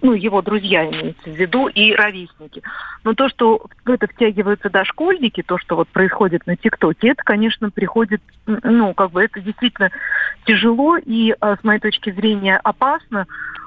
ну, 0.02 0.12
его 0.12 0.42
друзья 0.42 0.84
имеются 0.88 1.30
в 1.30 1.34
виду, 1.34 1.68
и 1.68 1.94
ровесники. 1.94 2.62
Но 3.04 3.14
то, 3.14 3.28
что 3.28 3.62
в 3.84 3.90
это 3.90 4.06
втягиваются 4.06 4.68
дошкольники, 4.68 5.42
то, 5.42 5.58
что 5.58 5.76
вот 5.76 5.88
происходит 5.88 6.46
на 6.46 6.56
ТикТоке, 6.56 7.08
это, 7.08 7.22
конечно, 7.22 7.70
приходит, 7.70 8.20
ну, 8.46 8.94
как 8.94 9.12
бы 9.12 9.22
это 9.22 9.40
действительно 9.40 9.90
тяжело 10.44 10.96
и, 10.96 11.34
а, 11.40 11.56
с 11.56 11.64
моей 11.64 11.80
точки 11.80 12.10
зрения, 12.10 12.60
опасно, 12.62 13.26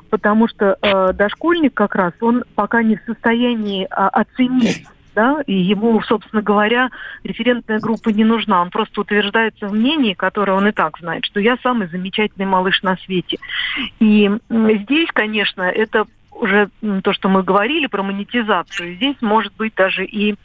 потому 0.10 0.48
что 0.48 0.78
э, 0.82 1.14
дошкольник 1.14 1.74
как 1.74 1.96
раз, 1.96 2.14
он 2.20 2.44
пока 2.56 2.82
не 2.82 2.96
в 2.96 3.02
состоянии 3.06 3.86
э, 3.86 3.88
оценить 3.90 4.88
да, 5.20 5.42
и 5.46 5.54
ему, 5.54 6.02
собственно 6.02 6.42
говоря, 6.42 6.92
референтная 7.26 7.80
группа 7.80 8.08
не 8.08 8.24
нужна. 8.24 8.62
Он 8.62 8.70
просто 8.70 9.02
утверждается 9.02 9.68
в 9.68 9.74
мнении, 9.74 10.14
которое 10.14 10.54
он 10.54 10.70
и 10.70 10.72
так 10.72 10.98
знает, 10.98 11.26
что 11.26 11.42
я 11.42 11.58
самый 11.62 11.90
замечательный 11.90 12.46
малыш 12.46 12.82
на 12.84 12.96
свете. 12.96 13.38
И 14.00 14.32
здесь, 14.50 15.10
конечно, 15.12 15.64
это 15.64 16.06
уже 16.32 16.70
то, 17.04 17.12
что 17.12 17.28
мы 17.28 17.44
говорили 17.44 17.88
про 17.88 18.02
монетизацию, 18.02 18.96
здесь 18.96 19.18
может 19.20 19.54
быть 19.58 19.76
даже 19.76 20.06
и 20.06 20.36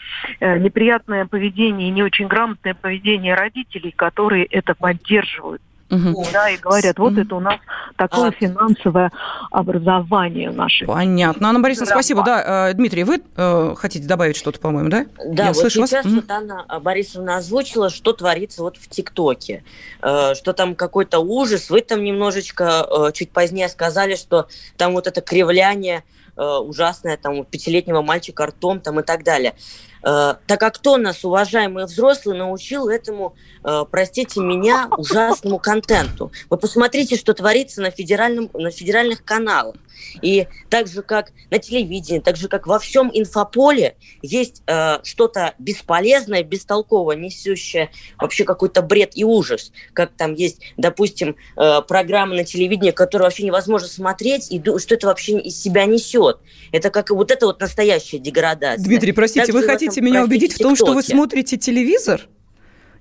э, 0.40 0.58
неприятное 0.58 1.24
поведение, 1.24 1.90
не 1.90 2.02
очень 2.02 2.26
грамотное 2.26 2.74
поведение 2.74 3.36
родителей, 3.36 3.92
которые 3.92 4.44
это 4.44 4.74
поддерживают. 4.74 5.62
Угу. 5.90 6.26
Да, 6.32 6.48
и 6.48 6.56
говорят, 6.56 6.98
вот 6.98 7.18
это 7.18 7.34
у 7.34 7.40
нас 7.40 7.60
такое 7.96 8.30
а... 8.30 8.32
финансовое 8.32 9.12
образование 9.50 10.50
наше. 10.50 10.86
Понятно. 10.86 11.48
Анна 11.48 11.60
Борисовна, 11.60 11.90
спасибо. 11.90 12.24
Да, 12.24 12.70
э, 12.70 12.74
Дмитрий, 12.74 13.04
вы 13.04 13.22
э, 13.36 13.74
хотите 13.76 14.06
добавить 14.06 14.36
что-то, 14.36 14.58
по-моему, 14.60 14.88
да? 14.88 15.06
Да, 15.26 15.44
Я 15.44 15.48
вот 15.48 15.58
слышу 15.58 15.86
сейчас 15.86 16.04
вас. 16.04 16.14
вот 16.14 16.30
Анна 16.30 16.64
Борисовна 16.80 17.36
озвучила, 17.36 17.90
что 17.90 18.12
творится 18.12 18.62
вот 18.62 18.76
в 18.76 18.88
ТикТоке, 18.88 19.62
э, 20.02 20.34
что 20.34 20.52
там 20.52 20.74
какой-то 20.74 21.18
ужас. 21.18 21.70
Вы 21.70 21.82
там 21.82 22.02
немножечко 22.02 22.86
э, 23.08 23.12
чуть 23.12 23.30
позднее 23.30 23.68
сказали, 23.68 24.16
что 24.16 24.48
там 24.76 24.92
вот 24.92 25.06
это 25.06 25.20
кривляние 25.20 26.02
э, 26.36 26.42
ужасное, 26.42 27.16
там 27.16 27.38
у 27.40 27.44
пятилетнего 27.44 28.02
мальчика 28.02 28.46
ртом 28.46 28.80
там 28.80 29.00
и 29.00 29.02
так 29.02 29.24
далее. 29.24 29.54
Э, 30.02 30.34
так 30.46 30.60
как 30.60 30.74
кто 30.74 30.96
нас, 30.98 31.24
уважаемые 31.24 31.86
взрослые, 31.86 32.38
научил 32.38 32.88
этому, 32.88 33.34
э, 33.64 33.84
простите 33.90 34.40
меня, 34.40 34.88
ужасному 34.96 35.58
контенту? 35.58 36.30
Вы 36.50 36.56
посмотрите, 36.58 37.16
что 37.16 37.32
творится 37.34 37.80
на, 37.80 37.90
федеральном, 37.90 38.50
на 38.52 38.70
федеральных 38.70 39.24
каналах. 39.24 39.76
И 40.22 40.46
так 40.70 40.86
же, 40.86 41.02
как 41.02 41.32
на 41.50 41.58
телевидении, 41.58 42.20
так 42.20 42.36
же, 42.36 42.48
как 42.48 42.66
во 42.66 42.78
всем 42.78 43.10
инфополе, 43.12 43.96
есть 44.22 44.62
э, 44.66 44.98
что-то 45.02 45.54
бесполезное, 45.58 46.42
бестолковое, 46.42 47.16
несущее 47.16 47.90
вообще 48.18 48.44
какой-то 48.44 48.82
бред 48.82 49.12
и 49.14 49.24
ужас. 49.24 49.72
Как 49.92 50.12
там 50.16 50.34
есть, 50.34 50.60
допустим, 50.76 51.36
э, 51.56 51.82
программа 51.82 52.34
на 52.34 52.44
телевидении, 52.44 52.90
которую 52.90 53.26
вообще 53.26 53.44
невозможно 53.44 53.88
смотреть, 53.88 54.50
и 54.50 54.62
что 54.78 54.94
это 54.94 55.06
вообще 55.06 55.38
из 55.38 55.60
себя 55.60 55.86
несет. 55.86 56.38
Это 56.72 56.90
как 56.90 57.10
вот 57.10 57.30
это 57.30 57.46
вот 57.46 57.60
настоящая 57.60 58.18
деградация. 58.18 58.84
Дмитрий, 58.84 59.12
простите, 59.12 59.46
Также 59.46 59.58
вы 59.58 59.66
хотите 59.66 60.00
меня 60.00 60.24
убедить 60.24 60.54
в 60.54 60.58
том, 60.58 60.76
что 60.76 60.92
вы 60.92 61.02
смотрите 61.02 61.56
телевизор? 61.56 62.28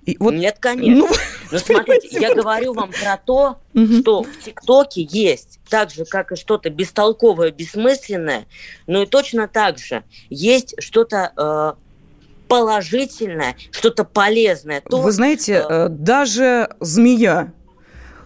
И 0.06 0.18
вот, 0.20 0.34
Нет, 0.34 0.58
конечно. 0.60 1.08
Ну, 1.08 1.10
Но 1.52 1.58
смотрите, 1.60 2.20
я 2.20 2.34
говорю 2.34 2.74
вам 2.74 2.92
про 2.92 3.18
то, 3.18 3.60
угу. 3.74 4.02
что 4.02 4.24
в 4.24 4.40
ТикТоке 4.44 5.02
есть 5.04 5.60
так 5.70 5.92
же, 5.92 6.06
как 6.06 6.32
и 6.32 6.36
что-то 6.36 6.70
бестолковое, 6.70 7.52
бессмысленное, 7.52 8.46
но 8.88 9.04
и 9.04 9.06
точно 9.06 9.48
так 9.48 9.78
же 9.78 10.04
есть 10.30 10.76
что-то 10.80 11.32
э, 11.38 11.74
положительное, 12.48 13.56
что-то 13.72 14.04
полезное. 14.04 14.82
То, 14.82 15.02
Вы 15.02 15.12
знаете, 15.12 15.66
э, 15.68 15.88
даже 15.90 16.70
змея 16.80 17.54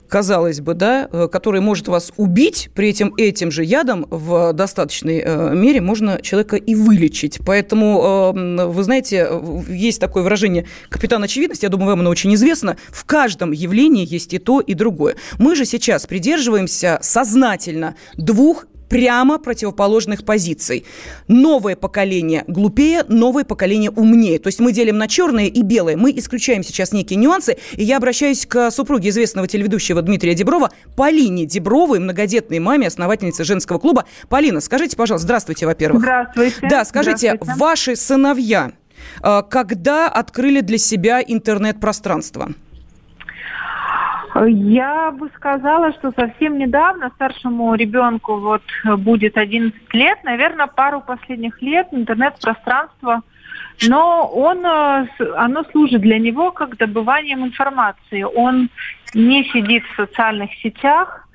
казалось 0.08 0.62
бы, 0.62 0.74
да, 0.74 1.10
э, 1.12 1.28
который 1.32 1.62
может 1.62 1.88
вас 1.88 2.12
убить, 2.18 2.70
при 2.74 2.92
этом 2.92 3.14
этим 3.18 3.52
же 3.52 3.64
ядом 3.64 4.08
в 4.10 4.54
достаточной 4.54 5.22
э, 5.24 5.56
мере 5.56 5.82
можно 5.82 6.22
человека 6.22 6.56
и 6.56 6.76
вылечить. 6.76 7.40
Поэтому, 7.46 8.34
э, 8.36 8.66
вы 8.68 8.84
знаете, 8.84 9.30
есть 9.70 10.00
такое 10.00 10.24
выражение 10.24 10.66
«капитан 10.90 11.24
очевидность», 11.24 11.64
я 11.64 11.70
думаю, 11.70 11.90
вам 11.90 12.02
оно 12.02 12.10
очень 12.10 12.34
известно, 12.36 12.78
в 12.90 13.06
каждом 13.06 13.52
явлении 13.52 14.08
есть 14.08 14.34
и 14.34 14.40
то, 14.40 14.60
и 14.60 14.74
другое. 14.74 15.16
Мы 15.38 15.56
же 15.56 15.66
сейчас 15.66 16.06
придерживаемся 16.06 17.00
сознательно 17.02 17.96
двух 18.16 18.66
прямо 18.90 19.40
противоположных 19.40 20.24
позиций. 20.26 20.86
Новое 21.28 21.76
поколение 21.76 22.44
глупее, 22.48 23.04
новое 23.08 23.44
поколение 23.44 23.92
умнее. 23.92 24.40
То 24.40 24.48
есть 24.48 24.60
мы 24.60 24.72
делим 24.72 24.98
на 24.98 25.08
черное 25.08 25.48
и 25.48 25.62
белое. 25.62 25.98
Мы 25.98 26.12
исключаем 26.18 26.64
сейчас 26.64 26.92
некие 26.92 27.18
нюансы. 27.18 27.58
И 27.74 27.84
я 27.84 27.98
обращаюсь 27.98 28.46
к 28.46 28.72
супруге 28.72 29.10
известного 29.10 29.48
телеведущего 29.48 30.02
Дмитрия 30.02 30.34
Деброва, 30.34 30.72
Полине 30.96 31.46
Дебровой, 31.46 32.00
многодетной 32.00 32.60
маме, 32.60 32.88
основательнице 32.88 33.44
женского 33.44 33.80
клуба. 33.80 34.06
Полина, 34.30 34.62
скажите, 34.62 34.96
пожалуйста, 34.96 35.26
здравствуйте, 35.26 35.66
во-первых. 35.66 36.02
Здравствуйте. 36.02 36.68
Да, 36.70 36.86
скажите, 36.86 37.34
здравствуйте. 37.34 37.60
ваши 37.60 37.96
сыновья 37.96 38.72
э, 39.24 39.42
когда 39.50 40.08
открыли 40.08 40.62
для 40.62 40.78
себя 40.78 41.22
интернет-пространство? 41.26 42.50
Я 44.36 45.12
бы 45.12 45.30
сказала, 45.36 45.94
что 45.94 46.12
совсем 46.12 46.58
недавно 46.58 47.10
старшему 47.16 47.74
ребенку 47.76 48.40
вот 48.40 48.62
будет 48.98 49.38
11 49.38 49.94
лет, 49.94 50.24
наверное, 50.24 50.68
пару 50.68 51.02
последних 51.02 51.62
лет 51.62 51.88
интернет-пространство, 51.92 53.22
но 53.88 54.28
он, 54.28 54.66
э, 54.66 55.08
оно 55.36 55.64
служит 55.72 56.02
для 56.02 56.18
него 56.18 56.52
как 56.52 56.78
добыванием 56.78 57.46
информации. 57.46 58.24
Он 58.24 58.70
не 59.14 59.44
сидит 59.46 59.84
в 59.86 59.96
социальных 59.96 60.54
сетях, 60.56 61.28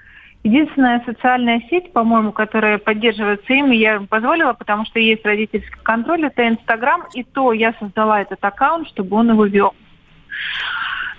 Единственная 0.45 1.01
социальная 1.07 1.61
сеть, 1.71 1.93
по-моему, 1.93 2.33
которая 2.33 2.79
поддерживается 2.79 3.53
им, 3.53 3.71
я 3.71 3.95
им 3.95 4.09
позволила, 4.09 4.53
потому 4.55 4.85
что 4.85 4.99
есть 4.99 5.25
родительский 5.25 5.81
контроль, 5.85 6.25
это 6.25 6.49
Инстаграм, 6.49 7.05
и 7.15 7.23
то 7.23 7.53
я 7.53 7.73
создала 7.79 8.21
этот 8.21 8.45
аккаунт, 8.45 8.89
чтобы 8.89 9.17
он 9.17 9.31
его 9.31 9.47
вел. 9.47 9.73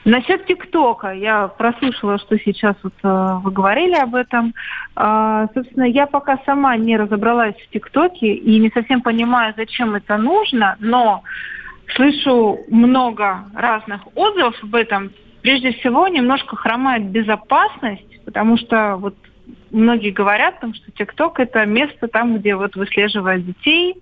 Насчет 0.06 0.46
ТикТока, 0.46 1.12
я 1.12 1.48
прослушала, 1.48 2.18
что 2.20 2.38
сейчас 2.38 2.76
вот 2.84 2.94
э, 3.04 3.40
вы 3.42 3.52
говорили 3.52 3.96
об 3.96 4.16
этом. 4.16 4.54
Э, 4.98 5.48
собственно, 5.54 5.86
я 5.86 6.08
пока 6.08 6.40
сама 6.46 6.76
не 6.76 6.98
разобралась 6.98 7.56
в 7.56 7.70
ТикТоке 7.70 8.34
и 8.34 8.60
не 8.60 8.70
совсем 8.72 9.02
понимаю, 9.02 9.54
зачем 9.56 9.96
это 9.96 10.18
нужно, 10.18 10.76
но 10.80 11.24
слышу 11.96 12.60
много 12.68 13.46
разных 13.56 14.02
отзывов 14.16 14.62
об 14.62 14.76
этом. 14.76 15.12
Прежде 15.42 15.72
всего, 15.72 16.08
немножко 16.10 16.58
хромает 16.58 17.06
безопасность, 17.06 18.24
потому 18.26 18.58
что 18.58 18.98
вот 18.98 19.16
многие 19.72 20.12
говорят, 20.12 20.56
что 20.74 20.92
ТикТок 20.92 21.40
это 21.40 21.66
место 21.66 22.10
там, 22.10 22.38
где 22.38 22.56
вот 22.56 22.76
выслеживают 22.76 23.46
детей, 23.46 23.96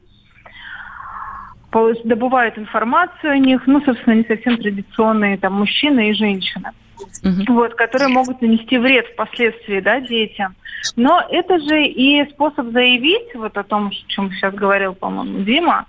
добывают 2.03 2.57
информацию 2.57 3.33
о 3.33 3.37
них, 3.37 3.65
ну, 3.65 3.81
собственно, 3.81 4.15
не 4.15 4.23
совсем 4.23 4.57
традиционные 4.57 5.37
там 5.37 5.53
мужчины 5.53 6.09
и 6.09 6.13
женщины, 6.13 6.71
uh-huh. 7.23 7.45
вот, 7.47 7.75
которые 7.75 8.09
могут 8.09 8.41
нанести 8.41 8.77
вред 8.77 9.07
впоследствии, 9.07 9.79
да, 9.79 10.01
детям. 10.01 10.55
Но 10.95 11.23
это 11.29 11.59
же 11.59 11.83
и 11.83 12.29
способ 12.31 12.71
заявить 12.71 13.33
вот 13.35 13.57
о 13.57 13.63
том, 13.63 13.87
о 13.87 14.11
чем 14.11 14.31
сейчас 14.31 14.53
говорил, 14.53 14.93
по-моему, 14.93 15.39
Дима, 15.43 15.85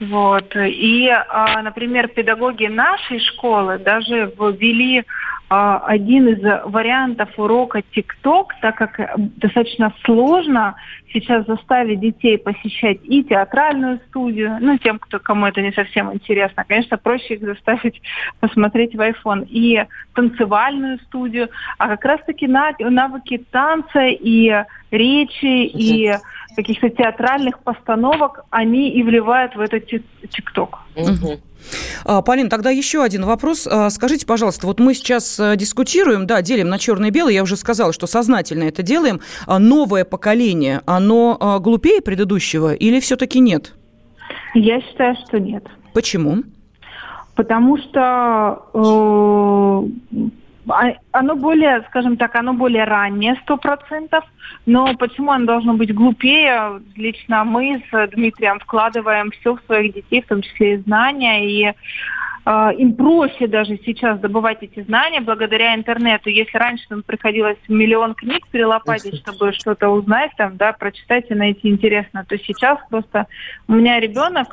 вот. 0.00 0.56
И, 0.56 1.08
а, 1.08 1.62
например, 1.62 2.08
педагоги 2.08 2.66
нашей 2.66 3.20
школы 3.20 3.78
даже 3.78 4.32
ввели 4.38 5.04
а, 5.50 5.78
один 5.84 6.28
из 6.28 6.42
вариантов 6.64 7.28
урока 7.36 7.82
TikTok, 7.94 8.46
так 8.62 8.76
как 8.76 8.98
достаточно 9.36 9.92
сложно 10.04 10.74
сейчас 11.12 11.44
заставить 11.44 12.00
детей 12.00 12.38
посещать 12.38 12.98
и 13.02 13.22
театральную 13.24 14.00
студию, 14.08 14.56
ну, 14.60 14.78
тем, 14.78 14.98
кто, 14.98 15.18
кому 15.18 15.46
это 15.46 15.60
не 15.60 15.72
совсем 15.72 16.14
интересно, 16.14 16.64
конечно, 16.66 16.96
проще 16.96 17.34
их 17.34 17.40
заставить 17.40 18.00
посмотреть 18.40 18.94
в 18.94 19.00
iPhone, 19.00 19.44
и 19.46 19.84
танцевальную 20.14 20.98
студию, 21.00 21.50
а 21.76 21.88
как 21.88 22.04
раз-таки 22.06 22.46
навыки 22.46 23.44
танца 23.50 24.06
и 24.06 24.64
речи, 24.90 25.66
и 25.66 26.14
каких-то 26.56 26.88
театральных 26.90 27.60
постановок, 27.60 28.44
они 28.50 28.90
и 28.90 29.02
вливают 29.02 29.54
в 29.54 29.60
этот 29.60 29.86
ТикТок. 29.86 30.78
Угу. 30.96 32.22
Полин, 32.24 32.48
тогда 32.48 32.70
еще 32.70 33.02
один 33.02 33.24
вопрос. 33.24 33.66
А, 33.70 33.90
скажите, 33.90 34.26
пожалуйста, 34.26 34.66
вот 34.66 34.80
мы 34.80 34.94
сейчас 34.94 35.38
э, 35.38 35.56
дискутируем, 35.56 36.26
да, 36.26 36.40
делим 36.42 36.68
на 36.68 36.78
черное 36.78 37.08
и 37.08 37.12
белое, 37.12 37.34
я 37.34 37.42
уже 37.42 37.56
сказала, 37.56 37.92
что 37.92 38.06
сознательно 38.06 38.64
это 38.64 38.82
делаем. 38.82 39.20
А 39.46 39.58
новое 39.58 40.04
поколение, 40.04 40.80
оно 40.86 41.60
глупее 41.60 42.00
предыдущего 42.00 42.74
или 42.74 42.98
все-таки 43.00 43.40
нет? 43.40 43.74
Я 44.54 44.80
считаю, 44.80 45.16
что 45.26 45.38
нет. 45.38 45.66
Почему? 45.92 46.42
Потому 47.34 47.78
что 47.78 48.66
э, 48.74 50.28
оно 51.12 51.36
более, 51.36 51.82
скажем 51.88 52.16
так, 52.16 52.34
оно 52.34 52.52
более 52.52 52.84
раннее, 52.84 53.36
сто 53.42 53.56
процентов. 53.56 54.24
Но 54.66 54.94
почему 54.96 55.30
оно 55.30 55.46
должно 55.46 55.74
быть 55.74 55.94
глупее? 55.94 56.80
Лично 56.96 57.44
мы 57.44 57.82
с 57.90 58.08
Дмитрием 58.08 58.58
вкладываем 58.60 59.30
все 59.30 59.54
в 59.54 59.60
своих 59.66 59.94
детей, 59.94 60.22
в 60.22 60.26
том 60.26 60.42
числе 60.42 60.74
и 60.74 60.78
знания, 60.78 61.48
и 61.48 61.74
э, 62.44 62.70
им 62.76 62.94
проще 62.94 63.46
даже 63.46 63.78
сейчас 63.84 64.18
добывать 64.20 64.58
эти 64.62 64.82
знания 64.82 65.20
благодаря 65.20 65.74
интернету. 65.74 66.28
Если 66.28 66.56
раньше 66.58 66.84
нам 66.90 67.02
приходилось 67.02 67.58
миллион 67.68 68.14
книг 68.14 68.46
перелопатить, 68.50 69.16
чтобы 69.16 69.52
что-то 69.52 69.88
узнать, 69.88 70.32
там, 70.36 70.56
да, 70.56 70.72
прочитать 70.72 71.30
и 71.30 71.34
найти 71.34 71.68
интересно, 71.68 72.24
то 72.28 72.36
сейчас 72.38 72.78
просто 72.90 73.26
у 73.66 73.72
меня 73.72 73.98
ребенок, 73.98 74.48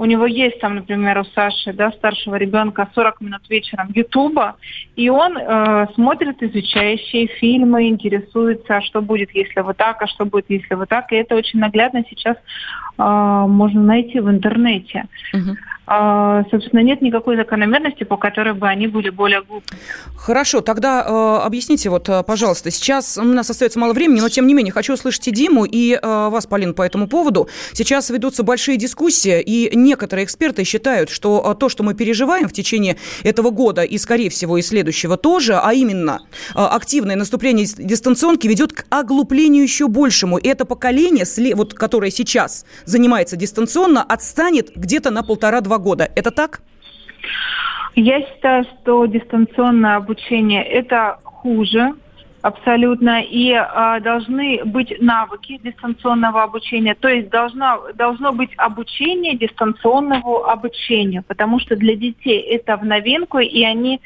у 0.00 0.06
него 0.06 0.24
есть 0.24 0.58
там, 0.60 0.76
например, 0.76 1.18
у 1.18 1.24
Саши, 1.24 1.74
да, 1.74 1.92
старшего 1.92 2.36
ребенка 2.36 2.88
40 2.94 3.20
минут 3.20 3.42
вечером 3.50 3.90
Ютуба, 3.94 4.56
и 4.96 5.10
он 5.10 5.36
э, 5.36 5.86
смотрит 5.94 6.42
изучающие 6.42 7.26
фильмы, 7.26 7.86
интересуется, 7.86 8.78
а 8.78 8.80
что 8.80 9.02
будет, 9.02 9.28
если 9.34 9.60
вот 9.60 9.76
так, 9.76 10.00
а 10.00 10.06
что 10.06 10.24
будет, 10.24 10.46
если 10.48 10.74
вот 10.74 10.88
так. 10.88 11.12
И 11.12 11.16
это 11.16 11.36
очень 11.36 11.60
наглядно 11.60 12.02
сейчас 12.08 12.38
э, 12.38 13.02
можно 13.02 13.82
найти 13.82 14.20
в 14.20 14.30
интернете. 14.30 15.04
Uh-huh. 15.34 15.54
А, 15.92 16.44
собственно, 16.52 16.84
нет 16.84 17.02
никакой 17.02 17.34
закономерности, 17.34 18.04
по 18.04 18.16
которой 18.16 18.54
бы 18.54 18.68
они 18.68 18.86
были 18.86 19.10
более 19.10 19.42
глупые. 19.42 19.76
Хорошо, 20.16 20.60
тогда 20.60 21.04
э, 21.04 21.44
объясните, 21.44 21.90
вот, 21.90 22.08
э, 22.08 22.22
пожалуйста, 22.22 22.70
сейчас 22.70 23.18
у 23.18 23.24
нас 23.24 23.50
остается 23.50 23.80
мало 23.80 23.92
времени, 23.92 24.20
но 24.20 24.28
тем 24.28 24.46
не 24.46 24.54
менее 24.54 24.72
хочу 24.72 24.92
услышать 24.92 25.26
и 25.26 25.32
Диму, 25.32 25.64
и 25.64 25.98
э, 26.00 26.28
вас, 26.28 26.46
Полин, 26.46 26.74
по 26.74 26.82
этому 26.82 27.08
поводу. 27.08 27.48
Сейчас 27.72 28.08
ведутся 28.10 28.44
большие 28.44 28.76
дискуссии, 28.76 29.40
и 29.40 29.74
некоторые 29.74 30.26
эксперты 30.26 30.62
считают, 30.62 31.10
что 31.10 31.44
э, 31.44 31.58
то, 31.58 31.68
что 31.68 31.82
мы 31.82 31.94
переживаем 31.94 32.46
в 32.48 32.52
течение 32.52 32.96
этого 33.24 33.50
года 33.50 33.82
и, 33.82 33.98
скорее 33.98 34.30
всего, 34.30 34.58
и 34.58 34.62
следующего 34.62 35.16
тоже, 35.16 35.58
а 35.58 35.72
именно 35.72 36.20
э, 36.54 36.60
активное 36.60 37.16
наступление 37.16 37.66
дистанционки 37.66 38.46
ведет 38.46 38.72
к 38.72 38.84
оглуплению 38.90 39.64
еще 39.64 39.88
большему. 39.88 40.38
И 40.38 40.46
это 40.46 40.64
поколение, 40.64 41.24
вот, 41.56 41.74
которое 41.74 42.12
сейчас 42.12 42.64
занимается 42.84 43.34
дистанционно, 43.34 44.04
отстанет 44.04 44.70
где-то 44.76 45.10
на 45.10 45.24
полтора-два 45.24 45.79
года. 45.80 46.08
Это 46.14 46.30
так? 46.30 46.60
Я 47.96 48.20
считаю, 48.20 48.64
что 48.64 49.06
дистанционное 49.06 49.96
обучение 49.96 50.62
это 50.64 51.18
хуже, 51.24 51.94
абсолютно, 52.42 53.22
и 53.22 53.50
э, 53.52 54.00
должны 54.00 54.64
быть 54.64 54.94
навыки 55.00 55.60
дистанционного 55.62 56.42
обучения, 56.42 56.94
то 56.94 57.08
есть 57.08 57.28
должно, 57.28 57.82
должно 57.94 58.32
быть 58.32 58.50
обучение 58.56 59.36
дистанционному 59.36 60.44
обучению, 60.44 61.22
потому 61.26 61.60
что 61.60 61.76
для 61.76 61.96
детей 61.96 62.40
это 62.40 62.76
в 62.76 62.84
новинку, 62.84 63.38
и 63.38 63.62
они 63.62 64.00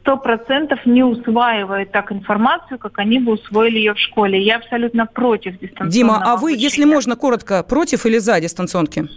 сто 0.00 0.16
процентов 0.16 0.78
не 0.86 1.02
усваивают 1.02 1.92
так 1.92 2.12
информацию, 2.12 2.78
как 2.78 2.98
они 2.98 3.18
бы 3.18 3.32
усвоили 3.32 3.78
ее 3.78 3.94
в 3.94 3.98
школе. 3.98 4.40
Я 4.40 4.56
абсолютно 4.56 5.06
против 5.06 5.58
дистанционного 5.58 5.92
Дима, 5.92 6.22
а 6.24 6.36
вы, 6.36 6.50
обучения. 6.50 6.62
если 6.62 6.84
можно, 6.84 7.16
коротко, 7.16 7.62
против 7.62 8.06
или 8.06 8.18
за 8.18 8.40
дистанционки? 8.40 9.08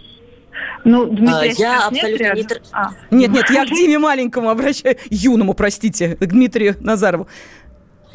Ну, 0.84 1.06
Дмитрий, 1.06 1.50
а, 1.50 1.54
я 1.58 1.86
абсолютно 1.86 2.24
нет, 2.34 2.50
не... 2.50 2.56
А. 2.72 2.90
Нет, 3.10 3.30
нет, 3.30 3.50
я 3.50 3.64
к 3.64 3.68
Диме 3.68 3.98
маленькому 3.98 4.50
обращаюсь, 4.50 4.98
юному, 5.10 5.54
простите, 5.54 6.16
к 6.16 6.26
Дмитрию 6.26 6.76
Назарову. 6.80 7.26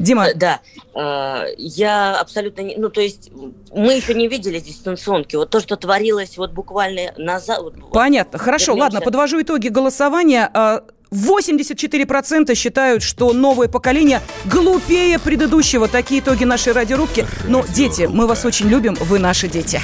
Дима. 0.00 0.28
Э, 0.28 0.34
да, 0.34 0.60
э, 0.94 1.54
я 1.58 2.18
абсолютно 2.18 2.62
не... 2.62 2.76
Ну, 2.76 2.88
то 2.88 3.00
есть 3.00 3.30
мы 3.72 3.94
еще 3.94 4.14
не 4.14 4.28
видели 4.28 4.58
дистанционки. 4.58 5.36
Вот 5.36 5.50
то, 5.50 5.60
что 5.60 5.76
творилось 5.76 6.38
вот 6.38 6.52
буквально 6.52 7.12
назад... 7.18 7.60
Понятно. 7.92 8.38
Хорошо, 8.38 8.72
вернемся. 8.72 8.84
ладно, 8.84 9.00
подвожу 9.02 9.42
итоги 9.42 9.68
голосования. 9.68 10.50
84% 11.12 12.54
считают, 12.54 13.02
что 13.02 13.32
новое 13.32 13.68
поколение 13.68 14.22
глупее 14.44 15.18
предыдущего. 15.18 15.88
Такие 15.88 16.20
итоги 16.20 16.44
нашей 16.44 16.72
радиорубки. 16.72 17.26
Но, 17.46 17.64
дети, 17.66 18.08
мы 18.10 18.26
вас 18.26 18.44
очень 18.44 18.68
любим, 18.68 18.94
вы 18.94 19.18
наши 19.18 19.48
дети. 19.48 19.80